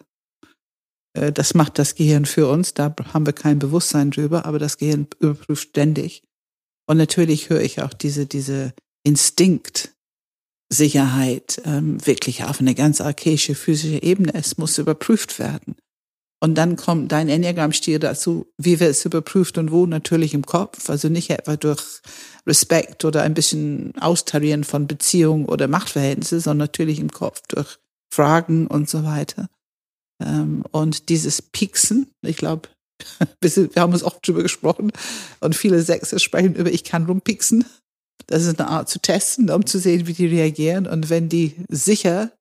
Äh, 1.14 1.32
Das 1.32 1.54
macht 1.54 1.80
das 1.80 1.96
Gehirn 1.96 2.26
für 2.26 2.48
uns. 2.48 2.74
Da 2.74 2.94
haben 3.14 3.26
wir 3.26 3.34
kein 3.34 3.60
Bewusstsein 3.60 4.12
drüber, 4.12 4.46
aber 4.46 4.60
das 4.60 4.78
Gehirn 4.78 5.08
überprüft 5.20 5.70
ständig. 5.70 6.24
Und 6.88 6.98
natürlich 6.98 7.50
höre 7.50 7.62
ich 7.62 7.82
auch 7.82 7.94
diese, 7.94 8.26
diese 8.26 8.74
Instinkt, 9.04 9.94
Sicherheit, 10.72 11.62
ähm, 11.66 12.06
wirklich 12.06 12.44
auf 12.44 12.60
eine 12.60 12.76
ganz 12.76 13.02
archaische 13.02 13.56
physische 13.56 14.04
Ebene. 14.04 14.34
Es 14.34 14.58
muss 14.58 14.78
überprüft 14.78 15.40
werden. 15.40 15.76
Und 16.42 16.56
dann 16.56 16.78
kommt 16.78 17.12
dein 17.12 17.28
Enneagramm-Stil 17.28 18.00
dazu, 18.00 18.48
wie 18.58 18.80
wird 18.80 18.92
es 18.92 19.04
überprüft 19.04 19.58
und 19.58 19.72
wo? 19.72 19.86
Natürlich 19.86 20.34
im 20.34 20.46
Kopf. 20.46 20.90
Also 20.90 21.10
nicht 21.10 21.30
etwa 21.32 21.58
durch 21.58 22.02
Respekt 22.48 23.04
oder 23.04 23.24
ein 23.24 23.34
bisschen 23.34 23.94
Austarieren 24.00 24.64
von 24.64 24.88
Beziehungen 24.88 25.46
oder 25.46 25.68
Machtverhältnisse, 25.68 26.40
sondern 26.40 26.68
natürlich 26.68 27.00
im 27.00 27.12
Kopf 27.12 27.42
durch 27.50 27.78
Fragen 28.14 28.68
und 28.68 28.90
so 28.90 29.04
weiter. 29.04 29.50
Ähm, 30.24 30.64
und 30.72 31.10
dieses 31.10 31.42
Pieksen, 31.42 32.08
ich 32.26 32.38
glaube, 32.38 32.70
wir 33.42 33.70
haben 33.78 33.94
uns 33.94 34.04
oft 34.04 34.26
drüber 34.28 34.44
gesprochen 34.44 34.92
und 35.40 35.56
viele 35.56 35.82
Sechser 35.82 36.20
sprechen 36.20 36.56
über, 36.56 36.72
ich 36.72 36.84
kann 36.84 37.06
rumpieksen. 37.06 37.66
Das 38.28 38.44
ist 38.46 38.60
eine 38.60 38.70
Art 38.70 38.90
zu 38.90 39.00
testen, 39.00 39.50
um 39.50 39.66
zu 39.66 39.80
sehen, 39.80 40.06
wie 40.06 40.14
die 40.14 40.28
reagieren. 40.28 40.86
Und 40.86 41.10
wenn 41.10 41.30
die 41.30 41.56
sicher 41.70 42.32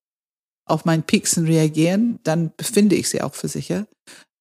auf 0.67 0.85
mein 0.85 1.03
Pieksen 1.03 1.47
reagieren, 1.47 2.19
dann 2.25 2.53
befinde 2.57 2.97
ich 2.97 3.09
sie 3.09 3.23
auch 3.23 3.35
für 3.35 3.49
sicher. 3.49 3.87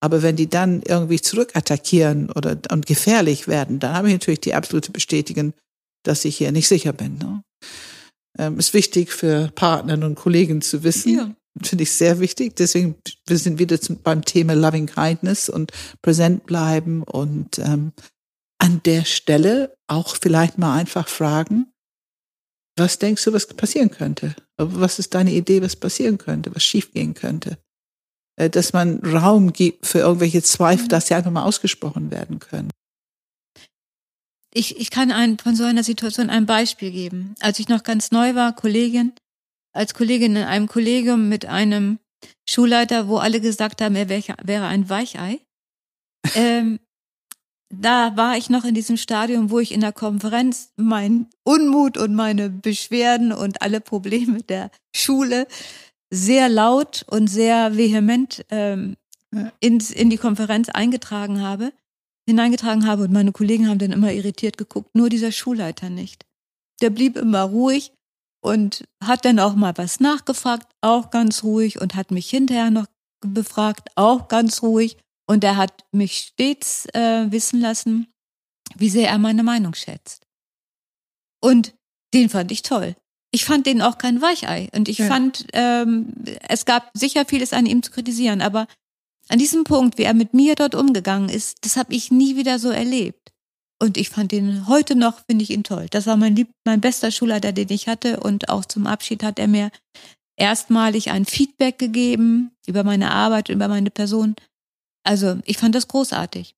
Aber 0.04 0.22
wenn 0.22 0.36
die 0.36 0.50
dann 0.50 0.82
irgendwie 0.82 1.22
zurückattackieren 1.22 2.30
oder 2.32 2.60
und 2.72 2.86
gefährlich 2.86 3.48
werden, 3.48 3.80
dann 3.80 3.96
habe 3.96 4.10
ich 4.10 4.14
natürlich 4.14 4.42
die 4.42 4.54
absolute 4.54 4.92
Bestätigung, 4.92 5.54
dass 6.04 6.26
ich 6.26 6.38
hier 6.38 6.52
nicht 6.52 6.68
sicher 6.68 6.94
bin. 6.94 7.18
Ne? 7.18 7.44
Ähm, 8.38 8.60
ist 8.60 8.74
wichtig 8.74 9.12
für 9.12 9.52
Partner 9.56 10.06
und 10.06 10.16
Kollegen 10.16 10.62
zu 10.62 10.84
wissen, 10.84 11.16
Ja. 11.16 11.36
Finde 11.64 11.84
ich 11.84 11.94
sehr 11.94 12.20
wichtig. 12.20 12.56
Deswegen, 12.56 12.96
wir 13.26 13.38
sind 13.38 13.60
wieder 13.60 13.80
zum, 13.80 14.02
beim 14.02 14.24
Thema 14.24 14.54
Loving 14.54 14.88
Kindness 14.88 15.50
und 15.50 15.72
präsent 16.02 16.46
bleiben 16.46 17.04
und 17.04 17.60
ähm, 17.60 17.94
an 18.60 18.82
der 18.86 19.06
Stelle 19.06 19.78
auch 19.88 20.16
vielleicht 20.16 20.58
mal 20.58 20.76
einfach 20.76 21.08
fragen, 21.08 21.68
was 22.78 23.00
denkst 23.00 23.24
du, 23.24 23.34
was 23.34 23.48
passieren 23.48 23.90
könnte? 23.90 24.36
Was 24.58 25.00
ist 25.00 25.14
deine 25.14 25.32
Idee, 25.32 25.62
was 25.62 25.76
passieren 25.76 26.18
könnte, 26.18 26.54
was 26.56 26.64
schiefgehen 26.64 27.14
könnte? 27.14 27.58
Äh, 28.38 28.50
dass 28.50 28.74
man 28.74 29.00
Raum 29.00 29.52
gibt 29.52 29.86
für 29.86 30.00
irgendwelche 30.00 30.44
Zweifel, 30.44 30.86
mhm. 30.86 30.90
dass 30.90 31.08
sie 31.08 31.16
einfach 31.16 31.32
mal 31.32 31.44
ausgesprochen 31.44 32.12
werden 32.12 32.40
können. 32.40 32.70
Ich, 34.54 34.80
ich 34.80 34.90
kann 34.90 35.12
ein, 35.12 35.38
von 35.38 35.56
so 35.56 35.64
einer 35.64 35.84
Situation 35.84 36.30
ein 36.30 36.46
Beispiel 36.46 36.92
geben. 36.92 37.36
Als 37.40 37.60
ich 37.60 37.68
noch 37.68 37.84
ganz 37.84 38.12
neu 38.12 38.34
war, 38.34 38.56
Kollegin, 38.56 39.14
als 39.78 39.94
Kollegin 39.94 40.36
in 40.36 40.44
einem 40.44 40.68
Kollegium 40.68 41.30
mit 41.30 41.46
einem 41.46 42.00
Schulleiter, 42.50 43.08
wo 43.08 43.18
alle 43.18 43.40
gesagt 43.40 43.82
haben, 43.82 43.96
er 43.96 44.10
wäre 44.10 44.68
ein 44.68 44.90
Weichei. 44.90 45.40
ähm, 46.36 46.80
da 47.70 48.16
war 48.16 48.38
ich 48.38 48.50
noch 48.50 48.64
in 48.64 48.74
diesem 48.74 48.98
Stadium, 48.98 49.50
wo 49.50 49.60
ich 49.60 49.74
in 49.74 49.82
der 49.82 49.92
Konferenz 49.92 50.72
mein 50.78 51.28
Unmut 51.44 51.98
und 51.98 52.16
meine 52.16 52.50
Beschwerden 52.50 53.34
und 53.34 53.62
alle 53.62 53.82
Probleme 53.82 54.42
der 54.42 54.72
Schule 54.96 55.48
sehr 56.10 56.48
laut 56.48 57.06
und 57.10 57.28
sehr 57.28 57.76
vehement 57.76 58.46
ähm, 58.50 58.96
ins, 59.60 59.92
in 59.92 60.10
die 60.10 60.18
Konferenz 60.18 60.70
eingetragen 60.70 61.42
habe, 61.42 61.74
hineingetragen 62.26 62.88
habe 62.88 63.04
und 63.04 63.12
meine 63.12 63.34
Kollegen 63.34 63.68
haben 63.68 63.80
dann 63.80 63.92
immer 63.92 64.14
irritiert 64.14 64.58
geguckt, 64.58 64.96
nur 64.96 65.10
dieser 65.10 65.34
Schulleiter 65.34 65.90
nicht. 65.90 66.26
Der 66.82 66.90
blieb 66.90 67.18
immer 67.18 67.42
ruhig 67.42 67.92
und 68.48 68.86
hat 69.04 69.26
dann 69.26 69.40
auch 69.40 69.56
mal 69.56 69.74
was 69.76 70.00
nachgefragt, 70.00 70.68
auch 70.82 71.10
ganz 71.10 71.44
ruhig 71.44 71.80
und 71.82 71.96
hat 71.96 72.12
mich 72.12 72.30
hinterher 72.30 72.72
noch 72.72 72.88
befragt, 73.22 73.90
auch 73.96 74.28
ganz 74.28 74.62
ruhig 74.62 74.98
und 75.28 75.44
er 75.44 75.58
hat 75.58 75.86
mich 75.92 76.18
stets 76.18 76.88
äh, 76.94 77.32
wissen 77.32 77.60
lassen, 77.60 78.08
wie 78.76 78.90
sehr 78.90 79.10
er 79.10 79.18
meine 79.18 79.44
Meinung 79.44 79.74
schätzt. 79.74 80.26
Und 81.42 81.76
den 82.14 82.30
fand 82.30 82.52
ich 82.52 82.62
toll. 82.62 82.96
Ich 83.32 83.46
fand 83.46 83.66
den 83.66 83.82
auch 83.82 83.98
kein 83.98 84.22
Weichei. 84.22 84.70
Und 84.74 84.88
ich 84.88 85.00
ja. 85.00 85.08
fand, 85.08 85.46
ähm, 85.54 86.14
es 86.48 86.66
gab 86.66 86.90
sicher 86.94 87.26
vieles 87.26 87.54
an 87.54 87.66
ihm 87.66 87.84
zu 87.84 87.92
kritisieren, 87.92 88.42
aber 88.42 88.68
an 89.28 89.40
diesem 89.40 89.66
Punkt, 89.66 89.98
wie 89.98 90.04
er 90.04 90.14
mit 90.14 90.34
mir 90.34 90.56
dort 90.56 90.74
umgegangen 90.74 91.30
ist, 91.30 91.66
das 91.66 91.76
habe 91.76 91.94
ich 91.94 92.12
nie 92.12 92.38
wieder 92.38 92.60
so 92.60 92.70
erlebt. 92.70 93.34
Und 93.80 93.98
ich 93.98 94.10
fand 94.10 94.34
ihn 94.34 94.68
heute 94.68 94.96
noch, 94.96 95.20
finde 95.30 95.44
ich 95.44 95.52
ihn 95.52 95.64
toll. 95.64 95.88
Das 95.92 96.08
war 96.08 96.18
mein, 96.18 96.36
lieb, 96.36 96.50
mein 96.66 96.82
bester 96.82 97.12
Schulleiter, 97.12 97.52
den 97.52 97.70
ich 97.70 97.88
hatte. 97.88 98.20
Und 98.20 98.50
auch 98.50 98.66
zum 98.66 98.88
Abschied 98.88 99.24
hat 99.24 99.38
er 99.38 99.48
mir 99.48 99.70
erstmalig 100.36 101.12
ein 101.12 101.26
Feedback 101.26 101.78
gegeben 101.78 102.52
über 102.66 102.84
meine 102.84 103.12
Arbeit, 103.12 103.50
über 103.50 103.68
meine 103.68 103.92
Person. 103.92 104.36
Also 105.04 105.40
ich 105.46 105.58
fand 105.58 105.76
das 105.76 105.88
großartig. 105.88 106.56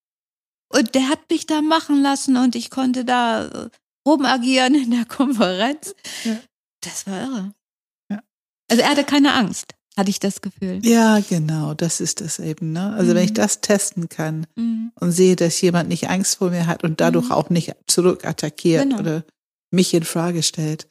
Und 0.72 0.96
der 0.96 1.10
hat 1.10 1.30
mich 1.30 1.46
da 1.46 1.62
machen 1.62 2.02
lassen 2.02 2.38
und 2.38 2.56
ich 2.56 2.70
konnte 2.70 3.04
da 3.04 3.46
äh, 3.46 3.70
rumagieren 4.08 4.76
in 4.76 4.92
der 4.92 5.06
Konferenz. 5.08 5.96
Ja. 6.24 6.40
Das 6.82 7.08
war 7.08 7.22
irre. 7.22 7.54
Ja. 8.12 8.22
Also 8.70 8.84
er 8.84 8.90
hatte 8.90 9.04
keine 9.04 9.34
Angst, 9.34 9.74
hatte 10.00 10.10
ich 10.10 10.20
das 10.20 10.42
Gefühl. 10.42 10.80
Ja, 10.84 11.20
genau, 11.20 11.74
das 11.76 12.02
ist 12.02 12.22
das 12.22 12.40
eben. 12.40 12.72
Ne? 12.72 12.94
Also 12.94 13.12
mhm. 13.12 13.16
wenn 13.16 13.24
ich 13.26 13.32
mhm. 13.32 13.36
das 13.36 13.62
testen 13.62 14.10
kann 14.10 14.48
mhm. 14.56 14.92
und 15.00 15.12
sehe, 15.12 15.36
dass 15.36 15.62
jemand 15.62 15.90
nicht 15.90 16.10
Angst 16.10 16.38
vor 16.38 16.50
mir 16.50 16.66
hat 16.66 16.84
und 16.84 17.02
dadurch 17.02 17.26
mhm. 17.26 17.32
auch 17.34 17.50
nicht 17.50 17.76
zurückattackiert 17.86 18.84
genau. 18.84 19.00
oder 19.00 19.24
mich 19.72 19.94
in 19.94 20.04
Frage 20.04 20.42
stellt. 20.42 20.88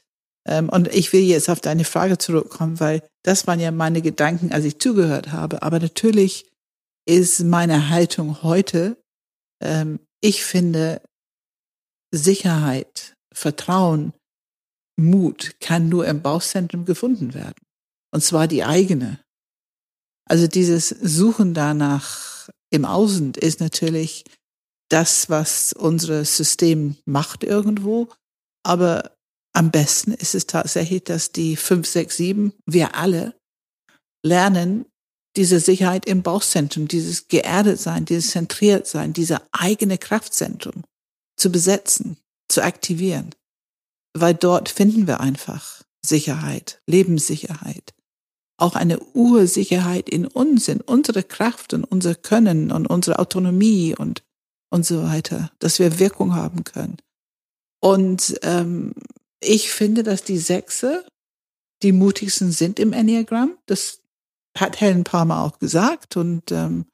Ähm, 0.46 0.68
und 0.68 0.88
ich 0.94 1.12
will 1.12 1.22
jetzt 1.22 1.50
auf 1.50 1.60
deine 1.60 1.84
Frage 1.84 2.18
zurückkommen, 2.18 2.78
weil 2.78 3.02
das 3.24 3.46
waren 3.46 3.58
ja 3.58 3.72
meine 3.72 4.02
Gedanken, 4.02 4.52
als 4.52 4.64
ich 4.64 4.78
zugehört 4.78 5.32
habe. 5.32 5.62
Aber 5.62 5.80
natürlich 5.80 6.50
ist 7.06 7.40
meine 7.40 7.88
Haltung 7.88 8.42
heute, 8.42 8.96
ähm, 9.62 9.98
ich 10.20 10.44
finde, 10.44 11.00
Sicherheit, 12.12 13.14
Vertrauen, 13.32 14.12
Mut 14.96 15.56
kann 15.60 15.88
nur 15.88 16.06
im 16.06 16.22
Bauchzentrum 16.22 16.84
gefunden 16.84 17.32
werden. 17.34 17.54
Und 18.10 18.22
zwar 18.22 18.48
die 18.48 18.64
eigene. 18.64 19.20
Also 20.28 20.46
dieses 20.46 20.88
Suchen 20.88 21.54
danach 21.54 22.48
im 22.70 22.84
Außen 22.84 23.34
ist 23.34 23.60
natürlich 23.60 24.24
das, 24.90 25.30
was 25.30 25.72
unser 25.72 26.24
System 26.24 26.96
macht 27.04 27.44
irgendwo. 27.44 28.08
Aber 28.64 29.16
am 29.54 29.70
besten 29.70 30.12
ist 30.12 30.34
es 30.34 30.46
tatsächlich, 30.46 31.04
dass 31.04 31.32
die 31.32 31.56
fünf, 31.56 31.86
sechs, 31.86 32.16
sieben, 32.16 32.52
wir 32.66 32.94
alle 32.94 33.34
lernen, 34.24 34.86
diese 35.36 35.60
Sicherheit 35.60 36.06
im 36.06 36.22
Bauchzentrum, 36.22 36.88
dieses 36.88 37.28
geerdet 37.28 37.80
sein, 37.80 38.04
dieses 38.04 38.30
zentriert 38.30 38.86
sein, 38.86 39.12
dieser 39.12 39.46
eigene 39.52 39.96
Kraftzentrum 39.96 40.84
zu 41.36 41.52
besetzen, 41.52 42.18
zu 42.48 42.62
aktivieren. 42.62 43.34
Weil 44.14 44.34
dort 44.34 44.68
finden 44.68 45.06
wir 45.06 45.20
einfach 45.20 45.82
Sicherheit, 46.04 46.80
Lebenssicherheit. 46.86 47.94
Auch 48.58 48.74
eine 48.74 49.00
Ursicherheit 49.14 50.08
in 50.08 50.26
uns, 50.26 50.68
in 50.68 50.80
unsere 50.80 51.22
Kraft 51.22 51.72
und 51.74 51.84
unser 51.84 52.14
Können 52.14 52.72
und 52.72 52.86
unsere 52.86 53.18
Autonomie 53.18 53.94
und, 53.96 54.22
und 54.70 54.84
so 54.84 55.04
weiter, 55.04 55.50
dass 55.60 55.78
wir 55.78 55.98
Wirkung 55.98 56.34
haben 56.34 56.64
können. 56.64 56.96
Und 57.80 58.38
ähm, 58.42 58.92
ich 59.40 59.70
finde, 59.70 60.02
dass 60.02 60.24
die 60.24 60.38
Sechse 60.38 61.04
die 61.82 61.92
mutigsten 61.92 62.50
sind 62.50 62.80
im 62.80 62.92
Enneagramm. 62.92 63.56
Das 63.66 64.00
hat 64.56 64.80
Helen 64.80 65.04
Palmer 65.04 65.42
auch 65.42 65.58
gesagt 65.58 66.16
und 66.16 66.50
ähm, 66.50 66.86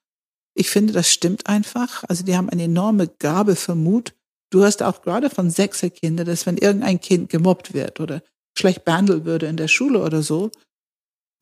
ich 0.55 0.71
finde, 0.71 0.93
das 0.93 1.11
stimmt 1.11 1.47
einfach. 1.47 2.05
Also 2.09 2.25
die 2.25 2.37
haben 2.37 2.49
eine 2.49 2.65
enorme 2.65 3.09
Gabe 3.09 3.57
für 3.57 3.75
Mut. 3.75 4.15
Du 4.51 4.63
hast 4.63 4.83
auch 4.83 5.03
gerade 5.03 5.31
von 5.31 5.51
Sechserkinder, 5.51 6.25
dass 6.25 6.47
wenn 6.47 6.59
irgendein 6.59 7.01
Kind 7.01 7.29
gemobbt 7.31 7.75
wird 7.75 7.99
oder 7.99 8.23
schlecht 8.57 8.85
behandelt 8.85 9.25
würde 9.25 9.47
in 9.47 9.57
der 9.57 9.69
Schule 9.69 10.03
oder 10.03 10.23
so, 10.23 10.51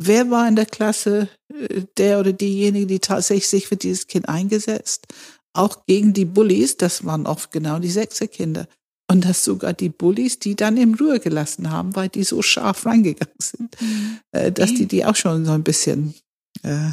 wer 0.07 0.31
war 0.31 0.49
in 0.49 0.57
der 0.57 0.67
Klasse 0.67 1.29
äh, 1.53 1.83
der 1.97 2.21
oder 2.21 2.33
diejenige, 2.33 2.87
die 2.87 3.01
tatsächlich 3.01 3.49
sich 3.49 3.67
für 3.67 3.77
dieses 3.77 4.07
Kind 4.07 4.29
eingesetzt? 4.29 5.07
Auch 5.55 5.85
gegen 5.87 6.13
die 6.13 6.25
Bullies, 6.25 6.77
das 6.77 7.05
waren 7.05 7.27
oft 7.27 7.53
genau 7.53 7.79
die 7.79 7.91
Sechserkinder. 7.91 8.67
Und 9.11 9.27
dass 9.27 9.45
sogar 9.45 9.75
die 9.75 9.91
Bullies 9.91 10.39
die 10.39 10.57
dann 10.57 10.77
im 10.77 10.95
Ruhe 10.95 11.21
gelassen 11.21 11.71
haben, 11.71 11.95
weil 11.95 12.09
die 12.09 12.25
so 12.25 12.41
scharf 12.41 12.87
reingegangen 12.87 13.35
sind, 13.39 13.81
mhm. 13.81 14.19
äh, 14.33 14.51
dass 14.51 14.73
die 14.73 14.87
die 14.87 15.05
auch 15.05 15.17
schon 15.17 15.45
so 15.45 15.53
ein 15.53 15.65
bisschen 15.65 16.15
äh, 16.63 16.93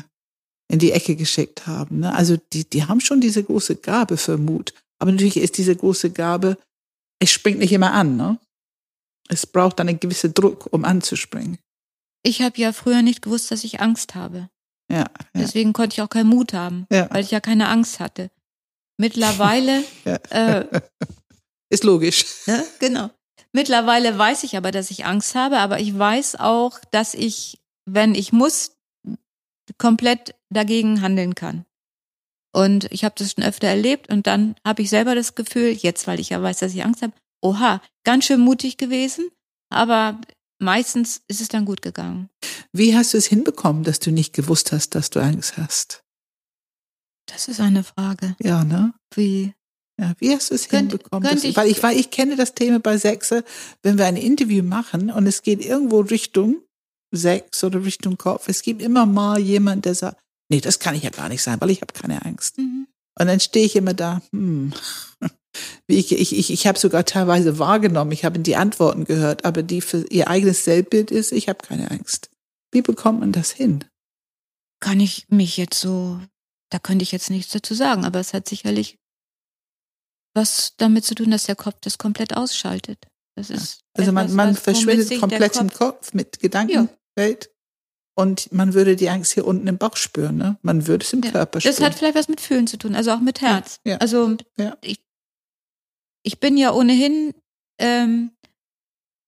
in 0.71 0.79
die 0.79 0.91
Ecke 0.91 1.15
geschickt 1.15 1.67
haben. 1.67 1.99
Ne? 1.99 2.13
Also 2.13 2.37
die, 2.53 2.69
die 2.69 2.85
haben 2.85 2.99
schon 2.99 3.21
diese 3.21 3.43
große 3.43 3.77
Gabe 3.77 4.17
für 4.17 4.37
Mut. 4.37 4.73
Aber 4.99 5.11
natürlich 5.11 5.37
ist 5.37 5.57
diese 5.57 5.75
große 5.75 6.11
Gabe, 6.11 6.57
es 7.19 7.31
springt 7.31 7.59
nicht 7.59 7.71
immer 7.71 7.93
an. 7.93 8.17
Ne? 8.17 8.37
Es 9.29 9.45
braucht 9.45 9.79
dann 9.79 9.89
einen 9.89 9.99
gewissen 9.99 10.33
Druck, 10.33 10.67
um 10.71 10.85
anzuspringen. 10.85 11.57
Ich 12.23 12.41
habe 12.41 12.59
ja 12.59 12.73
früher 12.73 13.01
nicht 13.01 13.21
gewusst, 13.21 13.51
dass 13.51 13.63
ich 13.63 13.79
Angst 13.79 14.15
habe. 14.15 14.49
Ja, 14.91 14.99
ja. 14.99 15.05
Deswegen 15.35 15.73
konnte 15.73 15.93
ich 15.93 16.01
auch 16.01 16.09
keinen 16.09 16.29
Mut 16.29 16.53
haben, 16.53 16.87
ja. 16.91 17.07
weil 17.11 17.23
ich 17.23 17.31
ja 17.31 17.39
keine 17.39 17.67
Angst 17.67 17.99
hatte. 17.99 18.31
Mittlerweile 18.97 19.83
äh, 20.29 20.65
ist 21.69 21.83
logisch. 21.83 22.25
Ja, 22.47 22.63
genau. 22.79 23.09
Mittlerweile 23.51 24.17
weiß 24.17 24.43
ich 24.43 24.57
aber, 24.57 24.71
dass 24.71 24.91
ich 24.91 25.05
Angst 25.05 25.35
habe, 25.35 25.59
aber 25.59 25.79
ich 25.79 25.97
weiß 25.97 26.35
auch, 26.35 26.79
dass 26.91 27.13
ich, 27.13 27.59
wenn 27.85 28.13
ich 28.13 28.31
muss, 28.31 28.75
komplett 29.77 30.35
dagegen 30.49 31.01
handeln 31.01 31.35
kann. 31.35 31.65
Und 32.51 32.91
ich 32.91 33.03
habe 33.03 33.15
das 33.17 33.31
schon 33.31 33.43
öfter 33.43 33.67
erlebt 33.67 34.09
und 34.09 34.25
dann 34.25 34.55
habe 34.65 34.81
ich 34.81 34.89
selber 34.89 35.13
das 35.13 35.35
Gefühl, 35.35 35.69
jetzt 35.69 36.07
weil 36.07 36.19
ich 36.19 36.29
ja 36.29 36.41
weiß, 36.41 36.59
dass 36.59 36.73
ich 36.73 36.83
Angst 36.83 37.03
habe, 37.03 37.13
oha, 37.41 37.81
ganz 38.03 38.25
schön 38.25 38.39
mutig 38.39 38.77
gewesen, 38.77 39.29
aber 39.69 40.19
meistens 40.59 41.21
ist 41.27 41.41
es 41.41 41.47
dann 41.47 41.65
gut 41.65 41.81
gegangen. 41.81 42.29
Wie 42.71 42.95
hast 42.95 43.13
du 43.13 43.17
es 43.17 43.25
hinbekommen, 43.25 43.83
dass 43.83 43.99
du 43.99 44.11
nicht 44.11 44.33
gewusst 44.33 44.71
hast, 44.71 44.95
dass 44.95 45.09
du 45.09 45.19
Angst 45.19 45.57
hast? 45.57 46.03
Das 47.25 47.47
ist 47.47 47.59
eine 47.59 47.83
Frage. 47.83 48.35
Ja, 48.41 48.63
ne? 48.63 48.93
Wie? 49.13 49.53
Ja, 49.99 50.13
wie 50.19 50.33
hast 50.33 50.51
du 50.51 50.55
es 50.55 50.69
Könnt, 50.69 50.91
hinbekommen? 50.91 51.29
Das, 51.29 51.43
ich, 51.43 51.55
weil 51.55 51.67
ich, 51.67 51.83
weil 51.83 51.97
ich 51.97 52.09
kenne 52.09 52.35
das 52.35 52.53
Thema 52.53 52.79
bei 52.79 52.97
Sechse, 52.97 53.43
wenn 53.83 53.97
wir 53.97 54.05
ein 54.05 54.15
Interview 54.15 54.63
machen 54.63 55.11
und 55.11 55.27
es 55.27 55.41
geht 55.41 55.63
irgendwo 55.63 55.99
Richtung 55.99 56.61
Sechs 57.11 57.63
oder 57.63 57.83
Richtung 57.83 58.17
Kopf, 58.17 58.47
es 58.47 58.61
gibt 58.61 58.81
immer 58.81 59.05
mal 59.05 59.39
jemand, 59.39 59.85
der 59.85 59.95
sagt, 59.95 60.21
nee, 60.49 60.61
das 60.61 60.79
kann 60.79 60.95
ich 60.95 61.03
ja 61.03 61.09
gar 61.09 61.27
nicht 61.27 61.41
sein, 61.41 61.59
weil 61.59 61.71
ich 61.71 61.81
habe 61.81 61.93
keine 61.93 62.23
Angst. 62.23 62.57
Mhm. 62.57 62.87
Und 63.19 63.27
dann 63.27 63.39
stehe 63.39 63.65
ich 63.65 63.75
immer 63.75 63.93
da, 63.93 64.21
hm, 64.31 64.71
ich, 65.87 66.11
ich, 66.11 66.37
ich, 66.37 66.51
ich 66.51 66.67
habe 66.67 66.77
sogar 66.79 67.05
teilweise 67.05 67.59
wahrgenommen, 67.59 68.11
ich 68.11 68.25
habe 68.25 68.39
die 68.39 68.55
Antworten 68.55 69.05
gehört, 69.05 69.45
aber 69.45 69.63
die 69.63 69.81
für 69.81 70.05
ihr 70.09 70.27
eigenes 70.27 70.63
Selbstbild 70.65 71.11
ist, 71.11 71.31
ich 71.31 71.49
habe 71.49 71.59
keine 71.65 71.89
Angst. 71.91 72.29
Wie 72.71 72.81
bekommt 72.81 73.19
man 73.21 73.31
das 73.31 73.51
hin? 73.51 73.83
Kann 74.79 74.99
ich 74.99 75.27
mich 75.29 75.57
jetzt 75.57 75.79
so, 75.79 76.19
da 76.69 76.79
könnte 76.79 77.03
ich 77.03 77.11
jetzt 77.11 77.29
nichts 77.29 77.51
dazu 77.51 77.73
sagen, 77.73 78.05
aber 78.05 78.19
es 78.19 78.33
hat 78.33 78.47
sicherlich 78.47 78.97
was 80.35 80.75
damit 80.77 81.03
zu 81.05 81.15
tun, 81.15 81.31
dass 81.31 81.43
der 81.45 81.55
Kopf 81.55 81.77
das 81.81 81.97
komplett 81.97 82.35
ausschaltet. 82.37 83.07
Das 83.35 83.49
ist 83.49 83.81
also 83.97 84.11
etwas, 84.11 84.13
man, 84.13 84.33
man 84.33 84.55
verschwindet 84.55 85.19
komplett 85.19 85.53
Kopf, 85.53 85.61
im 85.61 85.73
Kopf 85.73 86.13
mit 86.13 86.39
Gedankenwelt. 86.39 86.89
Ja. 87.17 87.33
und 88.15 88.51
man 88.51 88.73
würde 88.73 88.95
die 88.95 89.09
Angst 89.09 89.33
hier 89.33 89.45
unten 89.47 89.67
im 89.67 89.77
Bauch 89.77 89.95
spüren, 89.95 90.37
ne? 90.37 90.57
Man 90.61 90.87
würde 90.87 91.03
es 91.05 91.13
im 91.13 91.23
Ja. 91.23 91.31
Körper 91.31 91.59
spüren. 91.61 91.75
Das 91.75 91.83
hat 91.83 91.95
vielleicht 91.95 92.15
was 92.15 92.27
mit 92.27 92.41
Fühlen 92.41 92.67
zu 92.67 92.77
tun, 92.77 92.95
also 92.95 93.11
auch 93.11 93.21
mit 93.21 93.41
Herz. 93.41 93.79
Ja. 93.85 93.97
Also 93.97 94.37
Ja. 94.57 94.77
ich, 94.81 94.99
ich 96.29 96.39
bin 96.39 96.57
ja 96.57 96.71
ohnehin 96.73 97.33
ähm, 97.79 98.29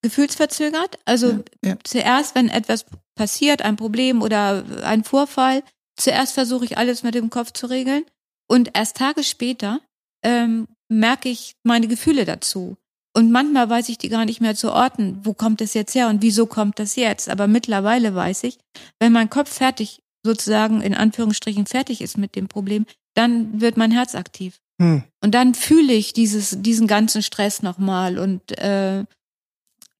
gefühlsverzögert. 0.03 0.99
Also 1.05 1.31
ja, 1.63 1.71
ja. 1.71 1.77
zuerst, 1.83 2.35
wenn 2.35 2.47
etwas 2.47 2.85
passiert, 3.15 3.63
ein 3.63 3.75
Problem 3.75 4.21
oder 4.21 4.63
ein 4.83 5.03
Vorfall, 5.03 5.63
zuerst 5.95 6.33
versuche 6.33 6.65
ich 6.65 6.77
alles 6.77 7.01
mit 7.01 7.15
dem 7.15 7.31
Kopf 7.31 7.53
zu 7.53 7.65
regeln 7.65 8.05
und 8.47 8.69
erst 8.75 8.97
Tage 8.97 9.23
später 9.23 9.81
ähm, 10.23 10.67
merke 10.89 11.29
ich 11.29 11.55
meine 11.63 11.87
Gefühle 11.87 12.25
dazu. 12.25 12.77
Und 13.17 13.31
manchmal 13.31 13.67
weiß 13.67 13.89
ich 13.89 13.97
die 13.97 14.09
gar 14.09 14.25
nicht 14.25 14.39
mehr 14.39 14.55
zu 14.55 14.71
orten. 14.71 15.19
Wo 15.23 15.33
kommt 15.33 15.59
das 15.59 15.73
jetzt 15.73 15.95
her 15.95 16.07
und 16.07 16.21
wieso 16.21 16.45
kommt 16.45 16.77
das 16.77 16.95
jetzt? 16.95 17.29
Aber 17.29 17.47
mittlerweile 17.47 18.13
weiß 18.13 18.43
ich, 18.43 18.59
wenn 18.99 19.11
mein 19.11 19.31
Kopf 19.31 19.51
fertig, 19.51 20.03
sozusagen 20.23 20.81
in 20.81 20.93
Anführungsstrichen 20.93 21.65
fertig 21.65 22.01
ist 22.01 22.17
mit 22.17 22.35
dem 22.35 22.47
Problem, 22.47 22.85
dann 23.15 23.59
wird 23.59 23.75
mein 23.75 23.91
Herz 23.91 24.13
aktiv. 24.13 24.61
Hm. 24.81 25.03
Und 25.23 25.35
dann 25.35 25.53
fühle 25.53 25.93
ich 25.93 26.11
dieses, 26.11 26.57
diesen 26.59 26.87
ganzen 26.87 27.21
Stress 27.21 27.61
nochmal 27.61 28.17
und 28.17 28.57
äh, 28.57 29.05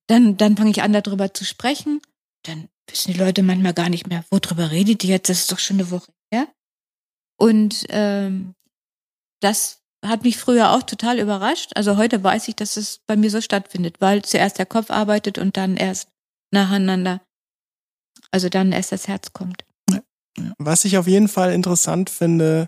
dann, 0.08 0.38
dann 0.38 0.58
fange 0.58 0.72
ich 0.72 0.82
an, 0.82 0.92
darüber 0.92 1.36
zu 1.36 1.46
sprechen. 1.46 2.02
Dann 2.44 2.68
wissen 2.90 3.14
die 3.14 3.20
Leute 3.20 3.44
manchmal 3.44 3.76
gar 3.76 3.90
nicht 3.90 4.08
mehr, 4.08 4.26
worüber 4.32 4.72
redet 4.72 5.04
die 5.04 5.10
jetzt? 5.10 5.30
Das 5.30 5.42
ist 5.42 5.52
doch 5.52 5.60
schon 5.60 5.78
eine 5.78 5.92
Woche 5.92 6.12
her. 6.34 6.48
Und 7.38 7.86
ähm, 7.90 8.56
das 9.40 9.84
hat 10.04 10.24
mich 10.24 10.38
früher 10.38 10.72
auch 10.72 10.82
total 10.82 11.20
überrascht. 11.20 11.74
Also 11.76 11.98
heute 11.98 12.24
weiß 12.24 12.48
ich, 12.48 12.56
dass 12.56 12.76
es 12.76 13.02
bei 13.06 13.16
mir 13.16 13.30
so 13.30 13.40
stattfindet, 13.40 14.02
weil 14.02 14.24
zuerst 14.24 14.58
der 14.58 14.66
Kopf 14.66 14.90
arbeitet 14.90 15.38
und 15.38 15.58
dann 15.58 15.78
erst 15.78 16.10
nacheinander, 16.52 17.22
also 18.32 18.50
dann 18.50 18.72
erst 18.72 18.92
das 18.92 19.08
Herz 19.08 19.32
kommt. 19.32 19.64
Was 20.58 20.86
ich 20.86 20.98
auf 20.98 21.06
jeden 21.06 21.28
Fall 21.28 21.54
interessant 21.54 22.10
finde, 22.10 22.66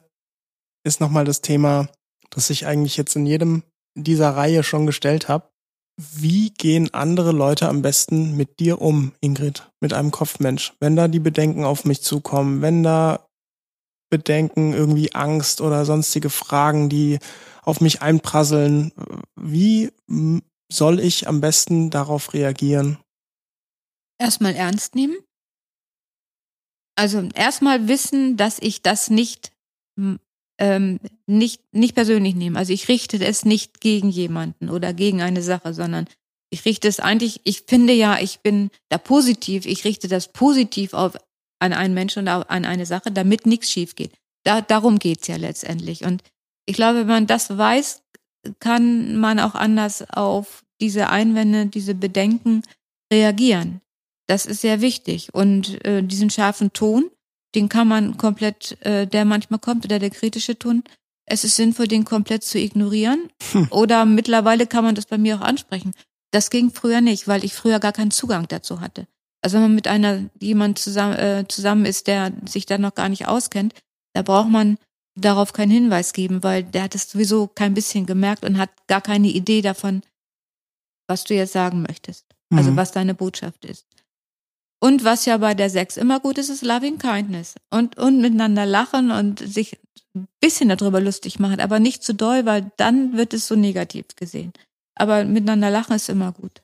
ist 0.83 0.99
nochmal 0.99 1.25
das 1.25 1.41
Thema, 1.41 1.89
das 2.33 2.49
ich 2.49 2.65
eigentlich 2.65 2.97
jetzt 2.97 3.15
in 3.15 3.25
jedem 3.25 3.63
dieser 3.95 4.31
Reihe 4.31 4.63
schon 4.63 4.85
gestellt 4.85 5.27
habe. 5.27 5.49
Wie 5.97 6.49
gehen 6.49 6.93
andere 6.93 7.31
Leute 7.31 7.69
am 7.69 7.83
besten 7.83 8.35
mit 8.35 8.59
dir 8.59 8.81
um, 8.81 9.13
Ingrid, 9.21 9.69
mit 9.79 9.93
einem 9.93 10.09
Kopfmensch? 10.09 10.73
Wenn 10.79 10.95
da 10.95 11.07
die 11.07 11.19
Bedenken 11.19 11.63
auf 11.63 11.85
mich 11.85 12.01
zukommen, 12.01 12.61
wenn 12.61 12.81
da 12.81 13.27
Bedenken, 14.09 14.73
irgendwie 14.73 15.13
Angst 15.13 15.61
oder 15.61 15.85
sonstige 15.85 16.29
Fragen, 16.29 16.89
die 16.89 17.19
auf 17.61 17.81
mich 17.81 18.01
einprasseln, 18.01 18.91
wie 19.35 19.91
soll 20.71 20.99
ich 20.99 21.27
am 21.27 21.41
besten 21.41 21.89
darauf 21.89 22.33
reagieren? 22.33 22.97
Erstmal 24.19 24.55
ernst 24.55 24.95
nehmen. 24.95 25.17
Also 26.95 27.27
erstmal 27.33 27.87
wissen, 27.87 28.37
dass 28.37 28.59
ich 28.59 28.81
das 28.81 29.09
nicht, 29.09 29.51
ähm, 30.63 31.01
nicht, 31.27 31.61
nicht 31.73 31.93
persönlich 31.93 32.35
nehme. 32.35 32.57
Also 32.57 32.71
ich 32.71 32.87
richte 32.87 33.23
es 33.23 33.43
nicht 33.43 33.81
gegen 33.81 34.07
jemanden 34.07 34.69
oder 34.69 34.93
gegen 34.93 35.21
eine 35.21 35.41
Sache, 35.41 35.73
sondern 35.73 36.07
ich 36.51 36.63
richte 36.63 36.87
es 36.87 37.01
eigentlich, 37.01 37.41
ich 37.43 37.63
finde 37.67 37.91
ja, 37.91 38.17
ich 38.19 38.39
bin 38.39 38.69
da 38.87 38.97
positiv, 38.97 39.65
ich 39.65 39.83
richte 39.83 40.07
das 40.07 40.31
positiv 40.31 40.93
auf 40.93 41.17
an 41.59 41.73
einen 41.73 41.93
Menschen 41.93 42.19
und 42.19 42.29
an 42.29 42.63
eine 42.63 42.85
Sache, 42.85 43.11
damit 43.11 43.45
nichts 43.45 43.71
schief 43.71 43.95
geht. 43.95 44.13
Da, 44.45 44.61
darum 44.61 44.99
geht's 44.99 45.27
ja 45.27 45.35
letztendlich. 45.35 46.05
Und 46.05 46.23
ich 46.65 46.75
glaube, 46.75 46.99
wenn 46.99 47.07
man 47.07 47.27
das 47.27 47.57
weiß, 47.57 48.01
kann 48.59 49.17
man 49.17 49.39
auch 49.39 49.55
anders 49.55 50.09
auf 50.11 50.63
diese 50.79 51.09
Einwände, 51.09 51.65
diese 51.65 51.95
Bedenken 51.95 52.61
reagieren. 53.11 53.81
Das 54.27 54.45
ist 54.45 54.61
sehr 54.61 54.79
wichtig. 54.79 55.33
Und 55.33 55.83
äh, 55.85 56.03
diesen 56.03 56.29
scharfen 56.29 56.71
Ton, 56.71 57.09
den 57.55 57.69
kann 57.69 57.87
man 57.87 58.17
komplett, 58.17 58.77
äh, 58.81 59.07
der 59.07 59.25
manchmal 59.25 59.59
kommt, 59.59 59.85
oder 59.85 59.99
der 59.99 60.09
kritische 60.09 60.57
Ton, 60.57 60.83
es 61.25 61.43
ist 61.43 61.55
sinnvoll, 61.55 61.87
den 61.87 62.03
komplett 62.05 62.43
zu 62.43 62.59
ignorieren. 62.59 63.29
Hm. 63.51 63.67
Oder 63.71 64.05
mittlerweile 64.05 64.67
kann 64.67 64.83
man 64.83 64.95
das 64.95 65.05
bei 65.05 65.17
mir 65.17 65.37
auch 65.37 65.41
ansprechen. 65.41 65.93
Das 66.31 66.49
ging 66.49 66.71
früher 66.71 66.99
nicht, 67.01 67.27
weil 67.27 67.45
ich 67.45 67.53
früher 67.53 67.79
gar 67.79 67.93
keinen 67.93 68.11
Zugang 68.11 68.47
dazu 68.47 68.81
hatte. 68.81 69.07
Also 69.41 69.55
wenn 69.55 69.63
man 69.63 69.75
mit 69.75 69.87
einer 69.87 70.29
jemand 70.39 70.79
zusammen, 70.79 71.15
äh, 71.15 71.45
zusammen 71.47 71.85
ist, 71.85 72.07
der 72.07 72.31
sich 72.47 72.65
da 72.65 72.77
noch 72.77 72.95
gar 72.95 73.09
nicht 73.09 73.27
auskennt, 73.27 73.73
da 74.13 74.21
braucht 74.21 74.49
man 74.49 74.77
darauf 75.15 75.53
keinen 75.53 75.71
Hinweis 75.71 76.13
geben, 76.13 76.43
weil 76.43 76.63
der 76.63 76.83
hat 76.83 76.95
es 76.95 77.09
sowieso 77.11 77.47
kein 77.47 77.73
bisschen 77.73 78.05
gemerkt 78.05 78.43
und 78.43 78.57
hat 78.57 78.71
gar 78.87 79.01
keine 79.01 79.27
Idee 79.27 79.61
davon, 79.61 80.01
was 81.07 81.23
du 81.23 81.35
jetzt 81.35 81.53
sagen 81.53 81.83
möchtest. 81.83 82.25
Also 82.51 82.71
Mhm. 82.71 82.77
was 82.77 82.91
deine 82.91 83.13
Botschaft 83.13 83.65
ist. 83.65 83.85
Und 84.83 85.05
was 85.05 85.23
ja 85.23 85.37
bei 85.37 85.53
der 85.53 85.69
Sex 85.69 85.95
immer 85.95 86.19
gut 86.19 86.37
ist, 86.37 86.49
ist 86.49 86.61
Loving 86.61 86.97
Kindness. 86.97 87.55
Und, 87.69 87.97
und 87.97 88.19
miteinander 88.19 88.65
lachen 88.65 89.11
und 89.11 89.39
sich 89.39 89.79
ein 90.13 90.27
bisschen 90.41 90.67
darüber 90.67 90.99
lustig 90.99 91.39
machen, 91.39 91.61
aber 91.61 91.79
nicht 91.79 92.03
zu 92.03 92.13
doll, 92.13 92.45
weil 92.45 92.69
dann 92.75 93.15
wird 93.15 93.33
es 93.33 93.47
so 93.47 93.55
negativ 93.55 94.07
gesehen. 94.17 94.51
Aber 94.95 95.23
miteinander 95.23 95.69
lachen 95.69 95.95
ist 95.95 96.09
immer 96.09 96.33
gut. 96.33 96.61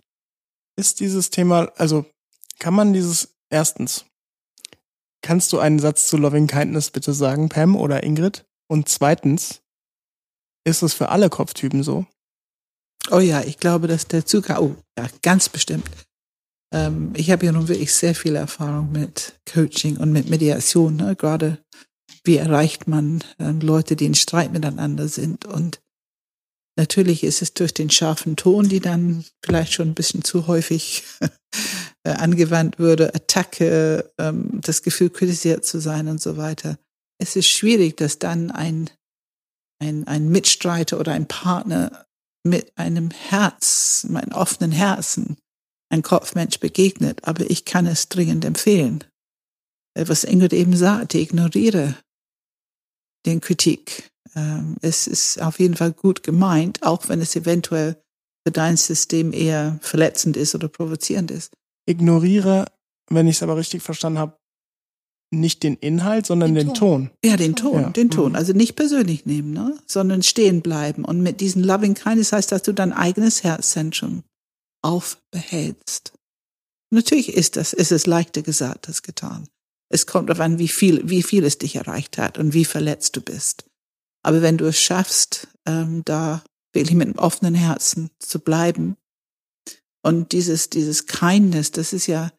ist 0.76 1.00
dieses 1.00 1.30
Thema, 1.30 1.72
also 1.78 2.06
kann 2.60 2.74
man 2.74 2.92
dieses 2.92 3.38
erstens, 3.50 4.04
kannst 5.22 5.54
du 5.54 5.60
einen 5.60 5.80
Satz 5.80 6.10
zu 6.10 6.18
Loving 6.18 6.48
Kindness 6.48 6.92
bitte 6.92 7.14
sagen, 7.14 7.48
Pam 7.48 7.78
oder 7.78 8.04
Ingrid? 8.04 8.46
Und 8.68 8.90
zweitens, 8.90 9.62
ist 10.66 10.82
es 10.82 10.94
für 10.94 11.08
alle 11.08 11.30
Kopftypen 11.30 11.84
so? 11.84 12.06
Oh 13.12 13.20
ja, 13.20 13.44
ich 13.44 13.60
glaube, 13.60 13.88
dass 13.88 14.10
der 14.10 14.26
Zucker, 14.26 14.62
oh 14.62 14.76
ja, 14.98 15.08
ganz 15.22 15.48
bestimmt. 15.48 15.90
Ähm, 16.74 17.14
ich 17.16 17.32
habe 17.32 17.46
ja 17.46 17.52
nun 17.52 17.68
wirklich 17.68 17.94
sehr 17.94 18.16
viel 18.16 18.36
Erfahrung 18.36 18.92
mit 18.92 19.40
Coaching 19.52 19.98
und 19.98 20.12
mit 20.12 20.30
Mediation, 20.30 20.96
ne? 20.96 21.16
gerade 21.16 21.60
wie 22.24 22.38
erreicht 22.38 22.88
man 22.88 23.24
ähm, 23.40 23.60
Leute, 23.60 23.96
die 23.96 24.06
in 24.06 24.16
Streit 24.16 24.52
miteinander 24.52 25.08
sind. 25.08 25.46
Und 25.46 25.82
natürlich 26.78 27.24
ist 27.24 27.42
es 27.42 27.54
durch 27.54 27.74
den 27.74 27.90
scharfen 27.90 28.36
Ton, 28.36 28.70
die 28.70 28.80
dann 28.80 29.26
vielleicht 29.44 29.74
schon 29.74 29.90
ein 29.90 29.96
bisschen 29.96 30.24
zu 30.24 30.48
häufig 30.48 31.04
äh, 32.04 32.12
angewandt 32.12 32.78
würde, 32.78 33.14
Attacke, 33.16 34.12
ähm, 34.18 34.62
das 34.62 34.84
Gefühl, 34.84 35.10
kritisiert 35.10 35.66
zu 35.66 35.80
sein 35.80 36.08
und 36.08 36.22
so 36.22 36.38
weiter. 36.38 36.78
Es 37.22 37.36
ist 37.36 37.48
schwierig, 37.48 37.98
dass 37.98 38.20
dann 38.20 38.52
ein, 38.52 38.90
ein, 39.82 40.08
ein 40.08 40.30
Mitstreiter 40.30 41.00
oder 41.00 41.14
ein 41.14 41.28
Partner 41.28 42.06
mit 42.46 42.72
einem 42.78 43.12
Herz, 43.12 44.06
meinem 44.10 44.32
offenen 44.32 44.72
Herzen, 44.72 45.38
ein 45.90 46.02
Kopfmensch 46.04 46.60
begegnet, 46.60 47.24
aber 47.28 47.50
ich 47.50 47.66
kann 47.66 47.86
es 47.88 48.10
dringend 48.10 48.46
empfehlen. 48.46 49.04
Äh, 49.96 50.06
Was 50.08 50.24
Ingrid 50.24 50.54
eben 50.54 50.76
sagte, 50.76 51.18
ignoriere 51.18 51.96
den 53.26 53.42
Kritik. 53.42 54.10
Ähm, 54.36 54.76
Es 54.82 55.08
ist 55.08 55.42
auf 55.42 55.60
jeden 55.60 55.76
Fall 55.76 55.92
gut 55.92 56.24
gemeint, 56.24 56.84
auch 56.84 57.10
wenn 57.10 57.22
es 57.22 57.36
eventuell 57.36 58.02
für 58.46 58.52
dein 58.52 58.78
System 58.78 59.34
eher 59.34 59.78
verletzend 59.82 60.38
ist 60.38 60.56
oder 60.56 60.68
provozierend 60.70 61.32
ist. 61.32 61.52
Ignoriere, 61.88 62.66
wenn 63.10 63.28
ich 63.28 63.38
es 63.38 63.44
aber 63.44 63.58
richtig 63.58 63.82
verstanden 63.82 64.20
habe, 64.20 64.38
nicht 65.32 65.62
den 65.64 65.76
Inhalt, 65.76 66.26
sondern 66.26 66.56
den, 66.56 66.68
Den 66.68 66.74
Ton. 66.76 67.06
Ton. 67.08 67.12
Ja, 67.24 67.38
den 67.38 67.56
Ton, 67.56 67.82
Ja. 67.82 67.90
den 67.90 68.10
Ton. 68.10 68.30
Mhm. 68.30 68.36
Also 68.36 68.54
nicht 68.54 68.76
persönlich 68.76 69.26
nehmen, 69.26 69.54
ne? 69.54 69.78
sondern 69.86 70.24
stehen 70.24 70.62
bleiben. 70.62 71.06
Und 71.06 71.22
mit 71.22 71.40
diesen 71.42 71.64
Loving 71.64 71.94
Kindness 71.94 72.32
heißt, 72.32 72.52
dass 72.52 72.64
du 72.64 72.74
dein 72.74 72.94
eigenes 72.94 73.44
Herzzentrum 73.44 74.24
aufbehältst. 74.82 76.14
Natürlich 76.92 77.34
ist 77.34 77.56
das, 77.56 77.74
ist 77.74 77.92
es 77.92 78.08
leichter 78.08 78.42
gesagt 78.42 78.88
als 78.88 79.04
getan. 79.04 79.48
Es 79.90 80.06
kommt 80.06 80.30
darauf 80.30 80.42
an, 80.42 80.60
wie 80.60 80.68
viel, 80.68 81.08
wie 81.10 81.24
viel 81.24 81.44
es 81.44 81.58
dich 81.58 81.76
erreicht 81.76 82.18
hat 82.18 82.38
und 82.38 82.54
wie 82.54 82.66
verletzt 82.66 83.16
du 83.16 83.22
bist. 83.22 83.66
Aber 84.24 84.42
wenn 84.42 84.58
du 84.58 84.66
es 84.66 84.80
schaffst, 84.80 85.48
ähm, 85.66 86.04
da 86.06 86.44
wirklich 86.74 86.96
mit 86.96 87.08
einem 87.08 87.18
offenen 87.18 87.56
Herzen 87.56 88.12
zu 88.20 88.40
bleiben 88.40 88.98
und 90.04 90.32
dieses, 90.32 90.70
dieses 90.70 91.08
Kindness, 91.08 91.72
das 91.72 91.94
ist 91.94 92.08
ja, 92.08 92.32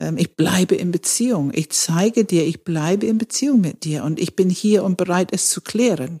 ähm, 0.00 0.16
ich 0.16 0.36
bleibe 0.36 0.74
in 0.74 0.90
Beziehung. 0.90 1.52
Ich 1.54 1.70
zeige 1.70 2.24
dir, 2.24 2.46
ich 2.46 2.64
bleibe 2.64 3.06
in 3.06 3.18
Beziehung 3.18 3.60
mit 3.60 3.84
dir 3.84 4.04
und 4.04 4.18
ich 4.18 4.36
bin 4.36 4.48
hier 4.48 4.84
und 4.84 4.96
bereit, 4.96 5.32
es 5.32 5.50
zu 5.50 5.60
klären. 5.60 6.20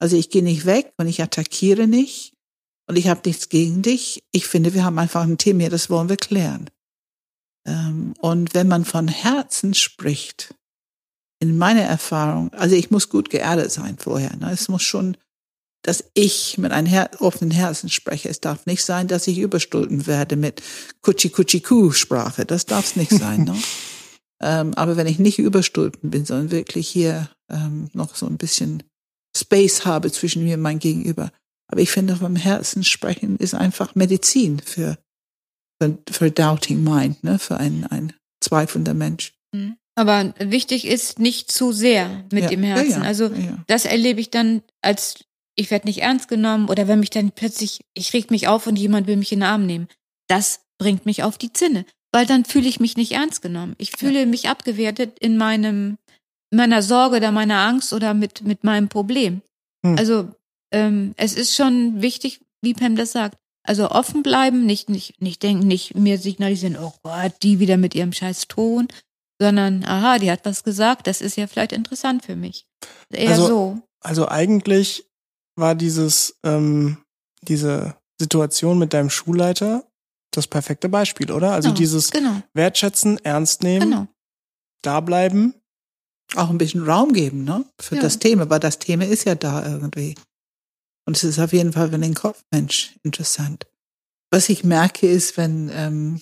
Also 0.00 0.16
ich 0.16 0.30
gehe 0.30 0.42
nicht 0.42 0.66
weg 0.66 0.92
und 0.96 1.06
ich 1.06 1.22
attackiere 1.22 1.86
nicht 1.86 2.37
und 2.88 2.96
ich 2.96 3.08
habe 3.08 3.20
nichts 3.26 3.48
gegen 3.48 3.82
dich. 3.82 4.22
Ich 4.32 4.46
finde, 4.46 4.74
wir 4.74 4.84
haben 4.84 4.98
einfach 4.98 5.22
ein 5.22 5.38
Thema, 5.38 5.68
das 5.68 5.90
wollen 5.90 6.08
wir 6.08 6.16
klären. 6.16 6.70
Ähm, 7.66 8.14
und 8.20 8.54
wenn 8.54 8.66
man 8.66 8.84
von 8.84 9.08
Herzen 9.08 9.74
spricht, 9.74 10.54
in 11.40 11.56
meiner 11.56 11.82
Erfahrung, 11.82 12.52
also 12.54 12.74
ich 12.74 12.90
muss 12.90 13.08
gut 13.08 13.30
geerdet 13.30 13.70
sein 13.70 13.96
vorher. 13.98 14.34
Ne? 14.36 14.50
Es 14.50 14.68
muss 14.68 14.82
schon, 14.82 15.16
dass 15.82 16.04
ich 16.14 16.58
mit 16.58 16.72
einem 16.72 16.86
Her 16.86 17.10
offenen 17.20 17.52
Herzen 17.52 17.88
spreche. 17.88 18.28
Es 18.28 18.40
darf 18.40 18.66
nicht 18.66 18.84
sein, 18.84 19.06
dass 19.06 19.28
ich 19.28 19.38
überstülpen 19.38 20.06
werde 20.06 20.36
mit 20.36 20.62
Kutschi 21.02 21.28
Kutschi 21.28 21.60
Kuh 21.60 21.92
Sprache. 21.92 22.44
Das 22.44 22.66
darf 22.66 22.86
es 22.86 22.96
nicht 22.96 23.12
sein. 23.12 23.44
Ne? 23.44 23.56
ähm, 24.42 24.74
aber 24.74 24.96
wenn 24.96 25.06
ich 25.06 25.18
nicht 25.18 25.38
überstülpen 25.38 26.10
bin, 26.10 26.24
sondern 26.24 26.50
wirklich 26.50 26.88
hier 26.88 27.30
ähm, 27.50 27.88
noch 27.92 28.16
so 28.16 28.26
ein 28.26 28.38
bisschen 28.38 28.82
Space 29.36 29.84
habe 29.84 30.10
zwischen 30.10 30.42
mir 30.42 30.54
und 30.56 30.62
mein 30.62 30.80
Gegenüber. 30.80 31.30
Aber 31.70 31.80
ich 31.80 31.90
finde, 31.90 32.16
vom 32.16 32.36
Herzen 32.36 32.82
sprechen 32.84 33.36
ist 33.36 33.54
einfach 33.54 33.94
Medizin 33.94 34.58
für, 34.60 34.98
für, 35.80 35.98
für 36.10 36.30
Doubting 36.30 36.82
Mind, 36.82 37.22
ne? 37.22 37.38
für 37.38 37.58
ein, 37.58 37.86
ein 37.86 38.14
zweifelnder 38.40 38.94
Mensch. 38.94 39.34
Mhm. 39.54 39.76
Aber 39.94 40.32
wichtig 40.38 40.86
ist 40.86 41.18
nicht 41.18 41.50
zu 41.50 41.72
sehr 41.72 42.24
mit 42.30 42.44
Ja, 42.44 42.48
dem 42.50 42.62
Herzen. 42.62 43.02
ja, 43.02 43.08
also 43.08 43.26
ja. 43.26 43.58
das 43.66 43.84
erlebe 43.84 44.20
ich 44.20 44.30
dann 44.30 44.62
als 44.80 45.24
ich 45.56 45.72
werde 45.72 45.88
nicht 45.88 46.02
ernst 46.02 46.28
genommen 46.28 46.68
oder 46.68 46.86
wenn 46.86 47.00
mich 47.00 47.10
dann 47.10 47.32
plötzlich 47.32 47.80
ich 47.94 48.12
reg 48.12 48.30
mich 48.30 48.46
auf 48.46 48.68
und 48.68 48.76
jemand 48.76 49.08
will 49.08 49.16
mich 49.16 49.32
in 49.32 49.40
den 49.40 49.48
Arm 49.48 49.66
nehmen. 49.66 49.88
Das 50.28 50.60
bringt 50.78 51.04
mich 51.04 51.24
auf 51.24 51.36
die 51.36 51.52
Zinne, 51.52 51.84
weil 52.12 52.26
dann 52.26 52.44
fühle 52.44 52.68
ich 52.68 52.78
mich 52.78 52.96
nicht 52.96 53.10
ernst 53.10 53.42
genommen. 53.42 53.74
Ich 53.78 53.90
fühle 53.90 54.24
mich 54.26 54.48
abgewertet 54.48 55.18
in 55.18 55.36
meinem 55.36 55.98
in 56.52 56.58
meiner 56.58 56.80
Sorge 56.80 57.16
oder 57.16 57.32
meiner 57.32 57.58
Angst 57.58 57.92
oder 57.92 58.14
mit 58.14 58.42
mit 58.42 58.62
meinem 58.62 58.88
Problem. 58.88 59.42
Hm. 59.84 59.98
Also 59.98 60.28
ähm, 60.72 61.14
es 61.16 61.34
ist 61.34 61.54
schon 61.54 62.02
wichtig, 62.02 62.40
wie 62.62 62.74
Pam 62.74 62.96
das 62.96 63.12
sagt. 63.12 63.36
Also 63.64 63.90
offen 63.90 64.22
bleiben, 64.22 64.64
nicht 64.66 64.88
nicht 64.88 65.20
nicht 65.20 65.42
denken, 65.42 65.66
nicht 65.66 65.94
mir 65.94 66.18
signalisieren, 66.18 66.76
oh 66.80 66.94
Gott, 67.02 67.34
die 67.42 67.58
wieder 67.58 67.76
mit 67.76 67.94
ihrem 67.94 68.12
scheiß 68.12 68.48
Ton, 68.48 68.88
sondern 69.40 69.84
aha, 69.84 70.18
die 70.18 70.30
hat 70.30 70.44
was 70.44 70.64
gesagt, 70.64 71.06
das 71.06 71.20
ist 71.20 71.36
ja 71.36 71.46
vielleicht 71.46 71.72
interessant 71.72 72.24
für 72.24 72.36
mich. 72.36 72.66
Eher 73.10 73.30
Also- 73.30 73.46
so. 73.46 73.78
Also 74.00 74.28
eigentlich 74.28 75.04
war 75.56 75.74
dieses, 75.74 76.38
ähm, 76.44 76.98
diese 77.42 77.96
Situation 78.20 78.78
mit 78.78 78.94
deinem 78.94 79.10
Schulleiter 79.10 79.84
das 80.30 80.46
perfekte 80.46 80.88
Beispiel, 80.88 81.32
oder? 81.32 81.52
Also 81.52 81.68
Genau, 81.70 81.78
dieses 81.78 82.10
genau, 82.10 82.42
Wertschätzen, 82.54 83.18
ernst 83.24 83.62
nehmen, 83.62 83.90
genau. 83.90 84.06
da 84.82 85.00
bleiben. 85.00 85.54
Auch 86.36 86.50
ein 86.50 86.58
bisschen 86.58 86.84
Raum 86.86 87.12
geben, 87.12 87.44
ne? 87.44 87.64
Für 87.80 87.96
Ja. 87.96 88.02
das 88.02 88.18
Thema, 88.18 88.48
weil 88.50 88.60
das 88.60 88.78
Thema 88.78 89.04
ist 89.06 89.24
ja 89.24 89.34
da 89.34 89.66
irgendwie. 89.66 90.14
Und 91.08 91.16
es 91.16 91.24
ist 91.24 91.38
auf 91.38 91.54
jeden 91.54 91.72
Fall 91.72 91.90
für 91.90 91.98
den 91.98 92.12
Kopfmensch 92.12 92.94
interessant. 93.02 93.66
Was 94.30 94.50
ich 94.50 94.62
merke, 94.62 95.08
ist, 95.08 95.38
wenn, 95.38 95.70
ähm, 95.72 96.20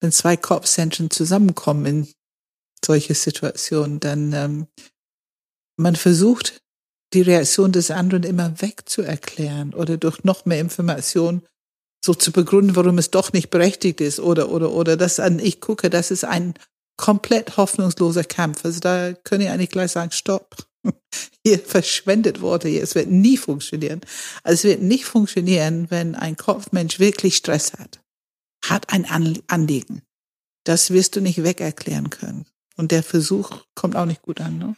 wenn 0.00 0.10
zwei 0.10 0.38
Kopfzentren 0.38 1.10
zusammenkommen 1.10 1.84
in 1.84 2.08
solche 2.82 3.14
Situationen, 3.14 4.00
dann 4.00 4.32
ähm, 4.32 4.68
man 5.76 5.96
versucht, 5.96 6.62
die 7.12 7.20
Reaktion 7.20 7.72
des 7.72 7.90
anderen 7.90 8.22
immer 8.22 8.58
wegzuerklären 8.62 9.74
oder 9.74 9.98
durch 9.98 10.24
noch 10.24 10.46
mehr 10.46 10.60
Information 10.60 11.42
so 12.02 12.14
zu 12.14 12.32
begründen, 12.32 12.74
warum 12.74 12.96
es 12.96 13.10
doch 13.10 13.34
nicht 13.34 13.50
berechtigt 13.50 14.00
ist 14.00 14.18
oder 14.18 14.48
oder 14.48 14.72
oder 14.72 14.96
das 14.96 15.20
an 15.20 15.40
ich 15.40 15.60
gucke, 15.60 15.90
das 15.90 16.10
ist 16.10 16.24
ein 16.24 16.54
komplett 16.96 17.58
hoffnungsloser 17.58 18.24
Kampf. 18.24 18.64
Also 18.64 18.80
da 18.80 19.12
können 19.12 19.42
ich 19.42 19.50
eigentlich 19.50 19.68
gleich 19.68 19.92
sagen, 19.92 20.10
stopp. 20.10 20.56
Hier 21.44 21.58
verschwendet 21.58 22.40
Worte 22.40 22.68
hier. 22.68 22.82
Es 22.82 22.94
wird 22.94 23.08
nie 23.08 23.36
funktionieren. 23.36 24.00
Also 24.42 24.54
es 24.54 24.64
wird 24.64 24.82
nicht 24.82 25.04
funktionieren, 25.04 25.90
wenn 25.90 26.14
ein 26.14 26.36
Kopfmensch 26.36 27.00
wirklich 27.00 27.36
Stress 27.36 27.72
hat, 27.72 28.00
hat 28.64 28.92
ein 28.92 29.04
An 29.04 29.38
Anliegen. 29.48 30.02
Das 30.64 30.90
wirst 30.90 31.16
du 31.16 31.20
nicht 31.20 31.42
wegerklären 31.42 32.10
können. 32.10 32.46
Und 32.76 32.92
der 32.92 33.02
Versuch 33.02 33.64
kommt 33.74 33.96
auch 33.96 34.06
nicht 34.06 34.22
gut 34.22 34.40
an. 34.40 34.58
Ne? 34.58 34.76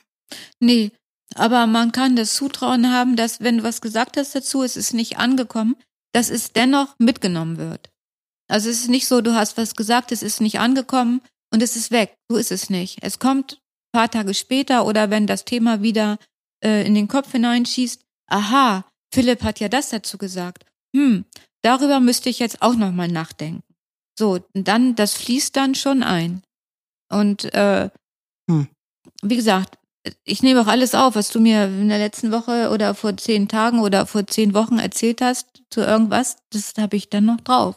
Nee, 0.58 0.90
aber 1.34 1.66
man 1.66 1.92
kann 1.92 2.16
das 2.16 2.34
Zutrauen 2.34 2.90
haben, 2.90 3.16
dass 3.16 3.40
wenn 3.40 3.58
du 3.58 3.64
was 3.64 3.80
gesagt 3.80 4.16
hast 4.16 4.34
dazu, 4.34 4.62
es 4.62 4.76
ist 4.76 4.94
nicht 4.94 5.18
angekommen, 5.18 5.76
dass 6.12 6.30
es 6.30 6.52
dennoch 6.52 6.94
mitgenommen 6.98 7.58
wird. 7.58 7.90
Also 8.48 8.70
es 8.70 8.80
ist 8.80 8.88
nicht 8.88 9.06
so, 9.06 9.20
du 9.20 9.34
hast 9.34 9.56
was 9.56 9.74
gesagt, 9.74 10.12
es 10.12 10.22
ist 10.22 10.40
nicht 10.40 10.58
angekommen 10.58 11.20
und 11.52 11.62
es 11.62 11.76
ist 11.76 11.90
weg. 11.90 12.14
So 12.30 12.36
ist 12.36 12.52
es 12.52 12.70
nicht. 12.70 12.98
Es 13.02 13.18
kommt 13.18 13.60
paar 13.94 14.10
Tage 14.10 14.34
später 14.34 14.84
oder 14.86 15.08
wenn 15.08 15.26
das 15.26 15.44
Thema 15.44 15.80
wieder 15.80 16.18
äh, 16.62 16.84
in 16.84 16.94
den 16.94 17.08
Kopf 17.08 17.30
hineinschießt, 17.32 18.02
aha, 18.26 18.84
Philipp 19.14 19.42
hat 19.44 19.60
ja 19.60 19.68
das 19.68 19.90
dazu 19.90 20.18
gesagt. 20.18 20.66
Hm, 20.94 21.24
darüber 21.62 22.00
müsste 22.00 22.28
ich 22.28 22.40
jetzt 22.40 22.60
auch 22.60 22.74
nochmal 22.74 23.08
nachdenken. 23.08 23.62
So, 24.18 24.40
dann, 24.52 24.96
das 24.96 25.14
fließt 25.14 25.54
dann 25.56 25.74
schon 25.74 26.02
ein. 26.02 26.42
Und 27.10 27.44
äh, 27.54 27.88
Hm. 28.50 28.68
wie 29.22 29.36
gesagt, 29.36 29.78
ich 30.24 30.42
nehme 30.42 30.60
auch 30.60 30.66
alles 30.66 30.94
auf, 30.94 31.14
was 31.14 31.30
du 31.30 31.40
mir 31.40 31.64
in 31.64 31.88
der 31.88 31.98
letzten 31.98 32.30
Woche 32.30 32.70
oder 32.70 32.94
vor 32.94 33.16
zehn 33.16 33.48
Tagen 33.48 33.80
oder 33.80 34.06
vor 34.06 34.26
zehn 34.26 34.52
Wochen 34.52 34.78
erzählt 34.78 35.22
hast 35.22 35.62
zu 35.70 35.80
irgendwas, 35.80 36.36
das 36.50 36.74
habe 36.78 36.96
ich 36.96 37.08
dann 37.08 37.24
noch 37.24 37.40
drauf. 37.40 37.76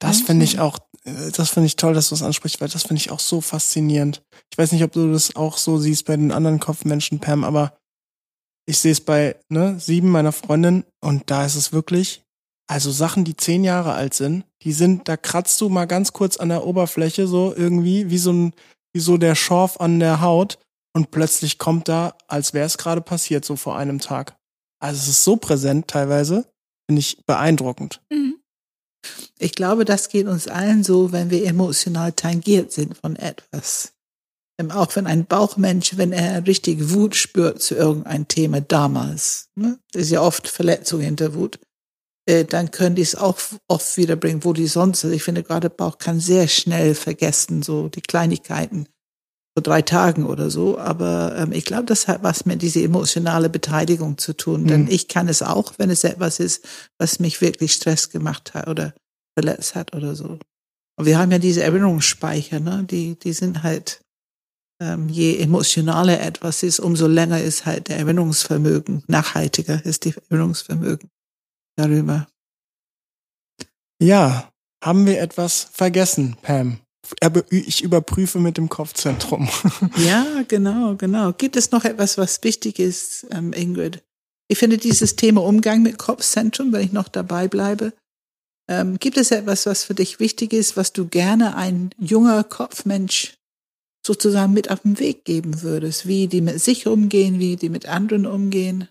Das 0.00 0.20
finde 0.20 0.44
ich 0.44 0.58
auch, 0.58 0.78
das 1.04 1.50
finde 1.50 1.66
ich 1.66 1.76
toll, 1.76 1.94
dass 1.94 2.08
du 2.08 2.14
es 2.14 2.22
ansprichst, 2.22 2.60
weil 2.60 2.68
das 2.68 2.82
finde 2.82 3.00
ich 3.00 3.10
auch 3.10 3.20
so 3.20 3.40
faszinierend. 3.40 4.22
Ich 4.50 4.58
weiß 4.58 4.72
nicht, 4.72 4.84
ob 4.84 4.92
du 4.92 5.12
das 5.12 5.36
auch 5.36 5.58
so 5.58 5.78
siehst 5.78 6.06
bei 6.06 6.16
den 6.16 6.32
anderen 6.32 6.60
Kopfmenschen, 6.60 7.20
Pam, 7.20 7.44
aber 7.44 7.76
ich 8.66 8.78
sehe 8.78 8.92
es 8.92 9.00
bei 9.02 9.36
ne, 9.50 9.78
sieben 9.78 10.08
meiner 10.08 10.32
Freundin 10.32 10.84
und 11.02 11.30
da 11.30 11.44
ist 11.44 11.56
es 11.56 11.72
wirklich, 11.72 12.22
also 12.66 12.90
Sachen, 12.90 13.24
die 13.24 13.36
zehn 13.36 13.64
Jahre 13.64 13.92
alt 13.92 14.14
sind, 14.14 14.44
die 14.62 14.72
sind, 14.72 15.06
da 15.06 15.18
kratzt 15.18 15.60
du 15.60 15.68
mal 15.68 15.84
ganz 15.84 16.14
kurz 16.14 16.38
an 16.38 16.48
der 16.48 16.64
Oberfläche 16.64 17.26
so 17.26 17.54
irgendwie, 17.54 18.08
wie 18.08 18.18
so 18.18 18.32
ein, 18.32 18.54
wie 18.94 19.00
so 19.00 19.18
der 19.18 19.34
Schorf 19.34 19.80
an 19.80 20.00
der 20.00 20.22
Haut 20.22 20.58
und 20.94 21.10
plötzlich 21.10 21.58
kommt 21.58 21.88
da, 21.88 22.16
als 22.28 22.54
wäre 22.54 22.66
es 22.66 22.78
gerade 22.78 23.02
passiert, 23.02 23.44
so 23.44 23.56
vor 23.56 23.76
einem 23.76 23.98
Tag. 23.98 24.36
Also 24.80 24.98
es 24.98 25.08
ist 25.08 25.24
so 25.24 25.36
präsent 25.36 25.88
teilweise, 25.88 26.46
finde 26.88 27.00
ich 27.00 27.22
beeindruckend. 27.26 28.00
Mhm. 28.10 28.36
Ich 29.38 29.52
glaube, 29.52 29.84
das 29.84 30.08
geht 30.08 30.26
uns 30.26 30.48
allen 30.48 30.84
so, 30.84 31.12
wenn 31.12 31.30
wir 31.30 31.46
emotional 31.46 32.12
tangiert 32.12 32.72
sind 32.72 32.96
von 32.96 33.16
etwas. 33.16 33.92
Ähm, 34.58 34.70
Auch 34.70 34.94
wenn 34.96 35.06
ein 35.06 35.26
Bauchmensch, 35.26 35.96
wenn 35.96 36.12
er 36.12 36.46
richtig 36.46 36.90
Wut 36.90 37.16
spürt 37.16 37.60
zu 37.60 37.74
irgendeinem 37.74 38.28
Thema 38.28 38.60
damals, 38.60 39.48
ne? 39.54 39.78
das 39.92 40.02
ist 40.02 40.10
ja 40.10 40.20
oft 40.20 40.48
Verletzung 40.48 41.00
hinter 41.00 41.34
Wut, 41.34 41.58
äh, 42.26 42.44
dann 42.44 42.70
können 42.70 42.96
die 42.96 43.02
es 43.02 43.16
auch 43.16 43.38
oft 43.68 43.96
wiederbringen, 43.96 44.44
wo 44.44 44.52
die 44.52 44.66
sonst 44.66 45.00
sind. 45.00 45.12
Ich 45.12 45.22
finde 45.22 45.42
gerade 45.42 45.70
Bauch 45.70 45.98
kann 45.98 46.20
sehr 46.20 46.48
schnell 46.48 46.94
vergessen, 46.94 47.62
so 47.62 47.88
die 47.88 48.00
Kleinigkeiten 48.00 48.86
vor 49.56 49.62
drei 49.62 49.82
Tagen 49.82 50.26
oder 50.26 50.50
so. 50.50 50.78
Aber 50.78 51.36
ähm, 51.36 51.52
ich 51.52 51.64
glaube, 51.64 51.84
das 51.84 52.08
hat 52.08 52.22
was 52.22 52.44
mit 52.44 52.62
dieser 52.62 52.80
emotionale 52.82 53.48
Beteiligung 53.48 54.18
zu 54.18 54.32
tun. 54.36 54.66
Denn 54.66 54.82
Mhm. 54.82 54.88
ich 54.90 55.08
kann 55.08 55.28
es 55.28 55.42
auch, 55.42 55.74
wenn 55.78 55.90
es 55.90 56.04
etwas 56.04 56.40
ist, 56.40 56.66
was 56.98 57.20
mich 57.20 57.40
wirklich 57.40 57.72
Stress 57.72 58.10
gemacht 58.10 58.54
hat 58.54 58.66
oder 58.68 58.94
verletzt 59.38 59.74
hat 59.74 59.94
oder 59.94 60.14
so. 60.16 60.38
Und 60.96 61.06
wir 61.06 61.18
haben 61.18 61.30
ja 61.32 61.38
diese 61.38 61.62
Erinnerungsspeicher, 61.62 62.60
ne? 62.60 62.84
Die, 62.84 63.18
die 63.18 63.32
sind 63.32 63.62
halt, 63.62 64.00
ähm, 64.80 65.08
je 65.08 65.38
emotionaler 65.38 66.20
etwas 66.20 66.62
ist, 66.62 66.78
umso 66.80 67.06
länger 67.06 67.40
ist 67.40 67.66
halt 67.66 67.88
der 67.88 67.98
Erinnerungsvermögen, 67.98 69.02
nachhaltiger 69.08 69.84
ist 69.84 70.04
die 70.04 70.14
Erinnerungsvermögen 70.30 71.10
darüber. 71.76 72.28
Ja, 74.00 74.52
haben 74.84 75.06
wir 75.06 75.20
etwas 75.20 75.68
vergessen, 75.72 76.36
Pam? 76.42 76.78
Aber 77.20 77.44
Ich 77.50 77.82
überprüfe 77.82 78.38
mit 78.38 78.56
dem 78.56 78.68
Kopfzentrum. 78.68 79.48
Ja, 79.96 80.42
genau, 80.48 80.96
genau. 80.96 81.32
Gibt 81.32 81.56
es 81.56 81.70
noch 81.70 81.84
etwas, 81.84 82.18
was 82.18 82.42
wichtig 82.42 82.78
ist, 82.78 83.26
ähm, 83.30 83.52
Ingrid? 83.52 84.02
Ich 84.48 84.58
finde 84.58 84.78
dieses 84.78 85.16
Thema 85.16 85.42
Umgang 85.42 85.82
mit 85.82 85.98
Kopfzentrum, 85.98 86.72
wenn 86.72 86.82
ich 86.82 86.92
noch 86.92 87.08
dabei 87.08 87.48
bleibe, 87.48 87.92
ähm, 88.68 88.98
gibt 88.98 89.16
es 89.16 89.30
etwas, 89.30 89.66
was 89.66 89.84
für 89.84 89.94
dich 89.94 90.20
wichtig 90.20 90.52
ist, 90.52 90.76
was 90.76 90.92
du 90.92 91.06
gerne 91.06 91.56
ein 91.56 91.90
junger 91.98 92.44
Kopfmensch 92.44 93.34
sozusagen 94.06 94.52
mit 94.52 94.70
auf 94.70 94.80
den 94.80 94.98
Weg 94.98 95.24
geben 95.24 95.62
würdest? 95.62 96.06
Wie 96.06 96.28
die 96.28 96.40
mit 96.40 96.60
sich 96.60 96.86
umgehen, 96.86 97.38
wie 97.38 97.56
die 97.56 97.68
mit 97.68 97.86
anderen 97.86 98.26
umgehen? 98.26 98.88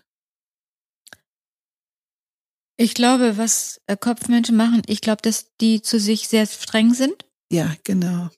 Ich 2.76 2.94
glaube, 2.94 3.36
was 3.36 3.80
äh, 3.86 3.96
Kopfmenschen 3.96 4.56
machen, 4.56 4.82
ich 4.86 5.00
glaube, 5.00 5.22
dass 5.22 5.54
die 5.60 5.82
zu 5.82 6.00
sich 6.00 6.28
sehr 6.28 6.46
streng 6.46 6.92
sind. 6.94 7.24
Ja, 7.54 7.74
genau. 7.84 8.28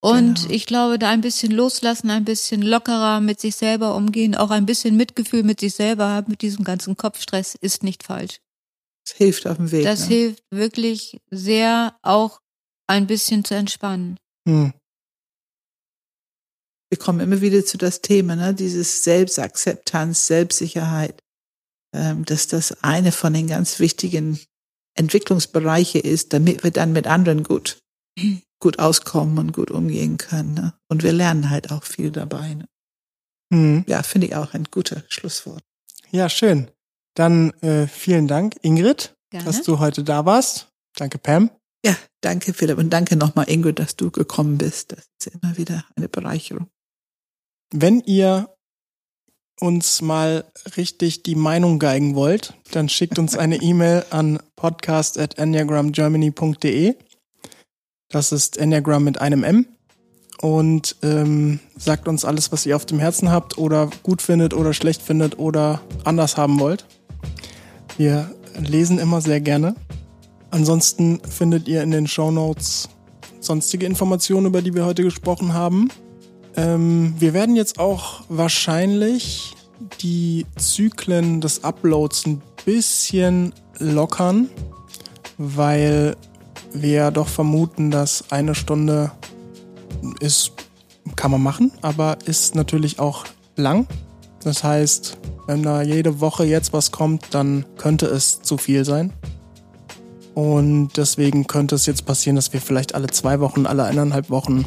Und 0.00 0.42
Genau. 0.42 0.50
ich 0.50 0.66
glaube, 0.66 0.98
da 0.98 1.10
ein 1.10 1.20
bisschen 1.20 1.52
loslassen, 1.52 2.10
ein 2.10 2.24
bisschen 2.24 2.62
lockerer 2.62 3.20
mit 3.20 3.40
sich 3.40 3.56
selber 3.56 3.94
umgehen, 3.96 4.34
auch 4.34 4.50
ein 4.50 4.66
bisschen 4.66 4.96
Mitgefühl 4.96 5.42
mit 5.42 5.60
sich 5.60 5.74
selber 5.74 6.08
haben, 6.08 6.30
mit 6.30 6.42
diesem 6.42 6.64
ganzen 6.64 6.96
Kopfstress 6.96 7.54
ist 7.54 7.82
nicht 7.82 8.02
falsch. 8.02 8.40
Das 9.04 9.16
hilft 9.16 9.46
auf 9.46 9.56
dem 9.56 9.70
Weg. 9.70 9.84
Das 9.84 10.08
ne? 10.08 10.14
hilft 10.14 10.44
wirklich 10.50 11.18
sehr, 11.30 11.96
auch 12.02 12.40
ein 12.88 13.06
bisschen 13.06 13.44
zu 13.44 13.54
entspannen. 13.54 14.16
Hm. 14.48 14.72
wir 16.88 16.98
kommen 16.98 17.18
immer 17.18 17.40
wieder 17.40 17.64
zu 17.64 17.78
das 17.78 18.00
Thema, 18.00 18.36
ne? 18.36 18.54
dieses 18.54 19.02
Selbstakzeptanz, 19.02 20.26
Selbstsicherheit, 20.28 21.20
ähm, 21.92 22.24
dass 22.24 22.46
das 22.46 22.84
eine 22.84 23.10
von 23.10 23.32
den 23.32 23.48
ganz 23.48 23.80
wichtigen 23.80 24.38
Entwicklungsbereiche 24.94 25.98
ist, 25.98 26.32
damit 26.32 26.62
wir 26.62 26.70
dann 26.70 26.92
mit 26.92 27.08
anderen 27.08 27.42
gut, 27.42 27.78
gut 28.60 28.78
auskommen 28.78 29.38
und 29.38 29.52
gut 29.52 29.70
umgehen 29.70 30.16
können. 30.18 30.54
Ne? 30.54 30.74
Und 30.88 31.02
wir 31.02 31.12
lernen 31.12 31.50
halt 31.50 31.70
auch 31.70 31.84
viel 31.84 32.10
dabei. 32.10 32.54
Ne? 32.54 32.68
Hm. 33.52 33.84
Ja, 33.86 34.02
finde 34.02 34.28
ich 34.28 34.34
auch 34.34 34.54
ein 34.54 34.64
guter 34.70 35.02
Schlusswort. 35.08 35.62
Ja, 36.10 36.28
schön. 36.28 36.70
Dann 37.14 37.50
äh, 37.62 37.86
vielen 37.86 38.28
Dank, 38.28 38.56
Ingrid, 38.62 39.16
Gerne. 39.30 39.46
dass 39.46 39.62
du 39.62 39.78
heute 39.78 40.04
da 40.04 40.24
warst. 40.24 40.68
Danke, 40.96 41.18
Pam. 41.18 41.50
Ja, 41.84 41.96
danke 42.20 42.52
Philipp 42.52 42.78
und 42.78 42.90
danke 42.90 43.16
nochmal 43.16 43.48
Ingrid, 43.48 43.78
dass 43.78 43.96
du 43.96 44.10
gekommen 44.10 44.58
bist. 44.58 44.92
Das 44.92 45.06
ist 45.20 45.34
immer 45.34 45.56
wieder 45.56 45.84
eine 45.94 46.08
Bereicherung. 46.08 46.68
Wenn 47.72 48.00
ihr 48.00 48.48
uns 49.60 50.02
mal 50.02 50.44
richtig 50.76 51.22
die 51.22 51.34
Meinung 51.34 51.78
geigen 51.78 52.14
wollt, 52.14 52.54
dann 52.72 52.88
schickt 52.88 53.18
uns 53.18 53.36
eine 53.36 53.56
E-Mail 53.56 54.04
an 54.10 54.38
podcast 54.54 55.18
at 55.18 55.38
enneagramgermany.de. 55.38 56.96
Das 58.08 58.32
ist 58.32 58.56
Enneagram 58.56 59.02
mit 59.02 59.20
einem 59.20 59.42
M. 59.42 59.66
und 60.40 60.96
ähm, 61.02 61.58
sagt 61.76 62.06
uns 62.06 62.24
alles, 62.24 62.52
was 62.52 62.64
ihr 62.64 62.76
auf 62.76 62.86
dem 62.86 62.98
Herzen 62.98 63.30
habt 63.30 63.58
oder 63.58 63.90
gut 64.02 64.22
findet 64.22 64.54
oder 64.54 64.72
schlecht 64.72 65.02
findet 65.02 65.38
oder 65.38 65.80
anders 66.04 66.36
haben 66.36 66.60
wollt. 66.60 66.86
Wir 67.96 68.30
lesen 68.58 68.98
immer 68.98 69.20
sehr 69.20 69.40
gerne. 69.40 69.74
Ansonsten 70.50 71.20
findet 71.28 71.66
ihr 71.66 71.82
in 71.82 71.90
den 71.90 72.06
Show 72.06 72.30
Notes 72.30 72.88
sonstige 73.40 73.86
Informationen, 73.86 74.46
über 74.46 74.62
die 74.62 74.74
wir 74.74 74.84
heute 74.84 75.02
gesprochen 75.02 75.52
haben. 75.52 75.88
Ähm, 76.56 77.14
wir 77.18 77.34
werden 77.34 77.56
jetzt 77.56 77.78
auch 77.78 78.22
wahrscheinlich 78.28 79.54
die 80.00 80.46
Zyklen 80.56 81.40
des 81.40 81.64
Uploads 81.64 82.26
ein 82.26 82.42
bisschen 82.64 83.52
lockern, 83.78 84.48
weil 85.38 86.16
wir 86.82 87.10
doch 87.10 87.28
vermuten, 87.28 87.90
dass 87.90 88.30
eine 88.30 88.54
Stunde 88.54 89.12
ist, 90.20 90.52
kann 91.14 91.30
man 91.30 91.42
machen, 91.42 91.72
aber 91.82 92.18
ist 92.26 92.54
natürlich 92.54 92.98
auch 92.98 93.24
lang. 93.56 93.86
Das 94.42 94.62
heißt, 94.62 95.18
wenn 95.46 95.62
da 95.62 95.82
jede 95.82 96.20
Woche 96.20 96.44
jetzt 96.44 96.72
was 96.72 96.92
kommt, 96.92 97.34
dann 97.34 97.64
könnte 97.78 98.06
es 98.06 98.42
zu 98.42 98.58
viel 98.58 98.84
sein. 98.84 99.12
Und 100.34 100.96
deswegen 100.96 101.46
könnte 101.46 101.74
es 101.74 101.86
jetzt 101.86 102.04
passieren, 102.04 102.36
dass 102.36 102.52
wir 102.52 102.60
vielleicht 102.60 102.94
alle 102.94 103.06
zwei 103.06 103.40
Wochen, 103.40 103.66
alle 103.66 103.84
eineinhalb 103.84 104.28
Wochen 104.28 104.66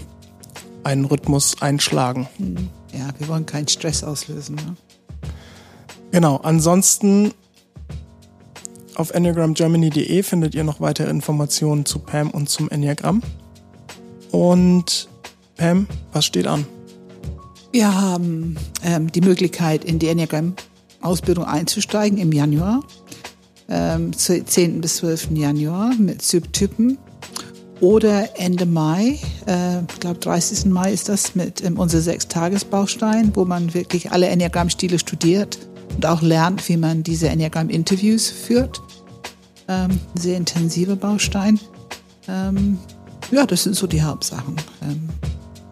einen 0.83 1.05
Rhythmus 1.05 1.61
einschlagen. 1.61 2.27
Hm. 2.37 2.69
Ja, 2.91 3.09
wir 3.19 3.27
wollen 3.27 3.45
keinen 3.45 3.67
Stress 3.67 4.03
auslösen. 4.03 4.55
Ne? 4.55 4.75
Genau, 6.11 6.37
ansonsten 6.37 7.33
auf 8.99 9.11
enneagramgermany.de 9.11 10.23
findet 10.23 10.53
ihr 10.53 10.63
noch 10.63 10.81
weitere 10.81 11.09
Informationen 11.09 11.85
zu 11.85 11.99
Pam 11.99 12.29
und 12.31 12.49
zum 12.49 12.69
Enneagramm. 12.69 13.21
Und 14.31 15.07
Pam, 15.55 15.87
was 16.11 16.25
steht 16.25 16.47
an? 16.47 16.65
Wir 17.71 17.95
haben 17.95 18.57
ähm, 18.83 19.11
die 19.11 19.21
Möglichkeit, 19.21 19.85
in 19.85 19.99
die 19.99 20.07
Enneagram-Ausbildung 20.09 21.45
einzusteigen 21.45 22.17
im 22.17 22.31
Januar, 22.31 22.81
ähm, 23.69 24.11
10. 24.13 24.81
bis 24.81 24.97
12. 24.97 25.29
Januar 25.31 25.93
mit 25.97 26.21
Subtypen. 26.21 26.97
Oder 27.79 28.37
Ende 28.37 28.65
Mai, 28.65 29.17
äh, 29.47 29.79
ich 29.79 29.99
glaube 30.01 30.19
30. 30.19 30.65
Mai 30.65 30.91
ist 30.91 31.07
das, 31.07 31.35
mit 31.35 31.63
ähm, 31.63 31.79
unser 31.79 32.01
Sechstagesbaustein, 32.01 33.31
wo 33.33 33.45
man 33.45 33.73
wirklich 33.73 34.11
alle 34.11 34.27
Enneagramm-Stile 34.27 34.99
studiert 34.99 35.57
und 35.95 36.05
auch 36.05 36.21
lernt, 36.21 36.67
wie 36.69 36.77
man 36.77 37.03
diese 37.03 37.29
Enneagramm-Interviews 37.29 38.29
führt. 38.29 38.81
Ähm, 39.67 39.99
sehr 40.15 40.37
intensiver 40.37 40.95
Baustein. 40.95 41.59
Ähm, 42.27 42.79
ja, 43.31 43.45
das 43.45 43.63
sind 43.63 43.75
so 43.75 43.87
die 43.87 44.01
Hauptsachen. 44.01 44.55
Ähm. 44.81 45.09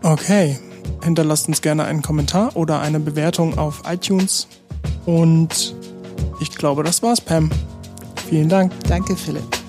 Okay, 0.04 0.58
hinterlasst 1.04 1.48
uns 1.48 1.62
gerne 1.62 1.86
einen 1.86 2.02
Kommentar 2.02 2.56
oder 2.56 2.80
eine 2.80 3.00
Bewertung 3.00 3.58
auf 3.58 3.84
iTunes. 3.88 4.48
Und 5.06 5.76
ich 6.40 6.52
glaube, 6.52 6.84
das 6.84 7.02
war's, 7.02 7.22
Pam. 7.22 7.50
Vielen 8.30 8.50
Dank. 8.50 8.72
Danke, 8.88 9.16
Philipp. 9.16 9.67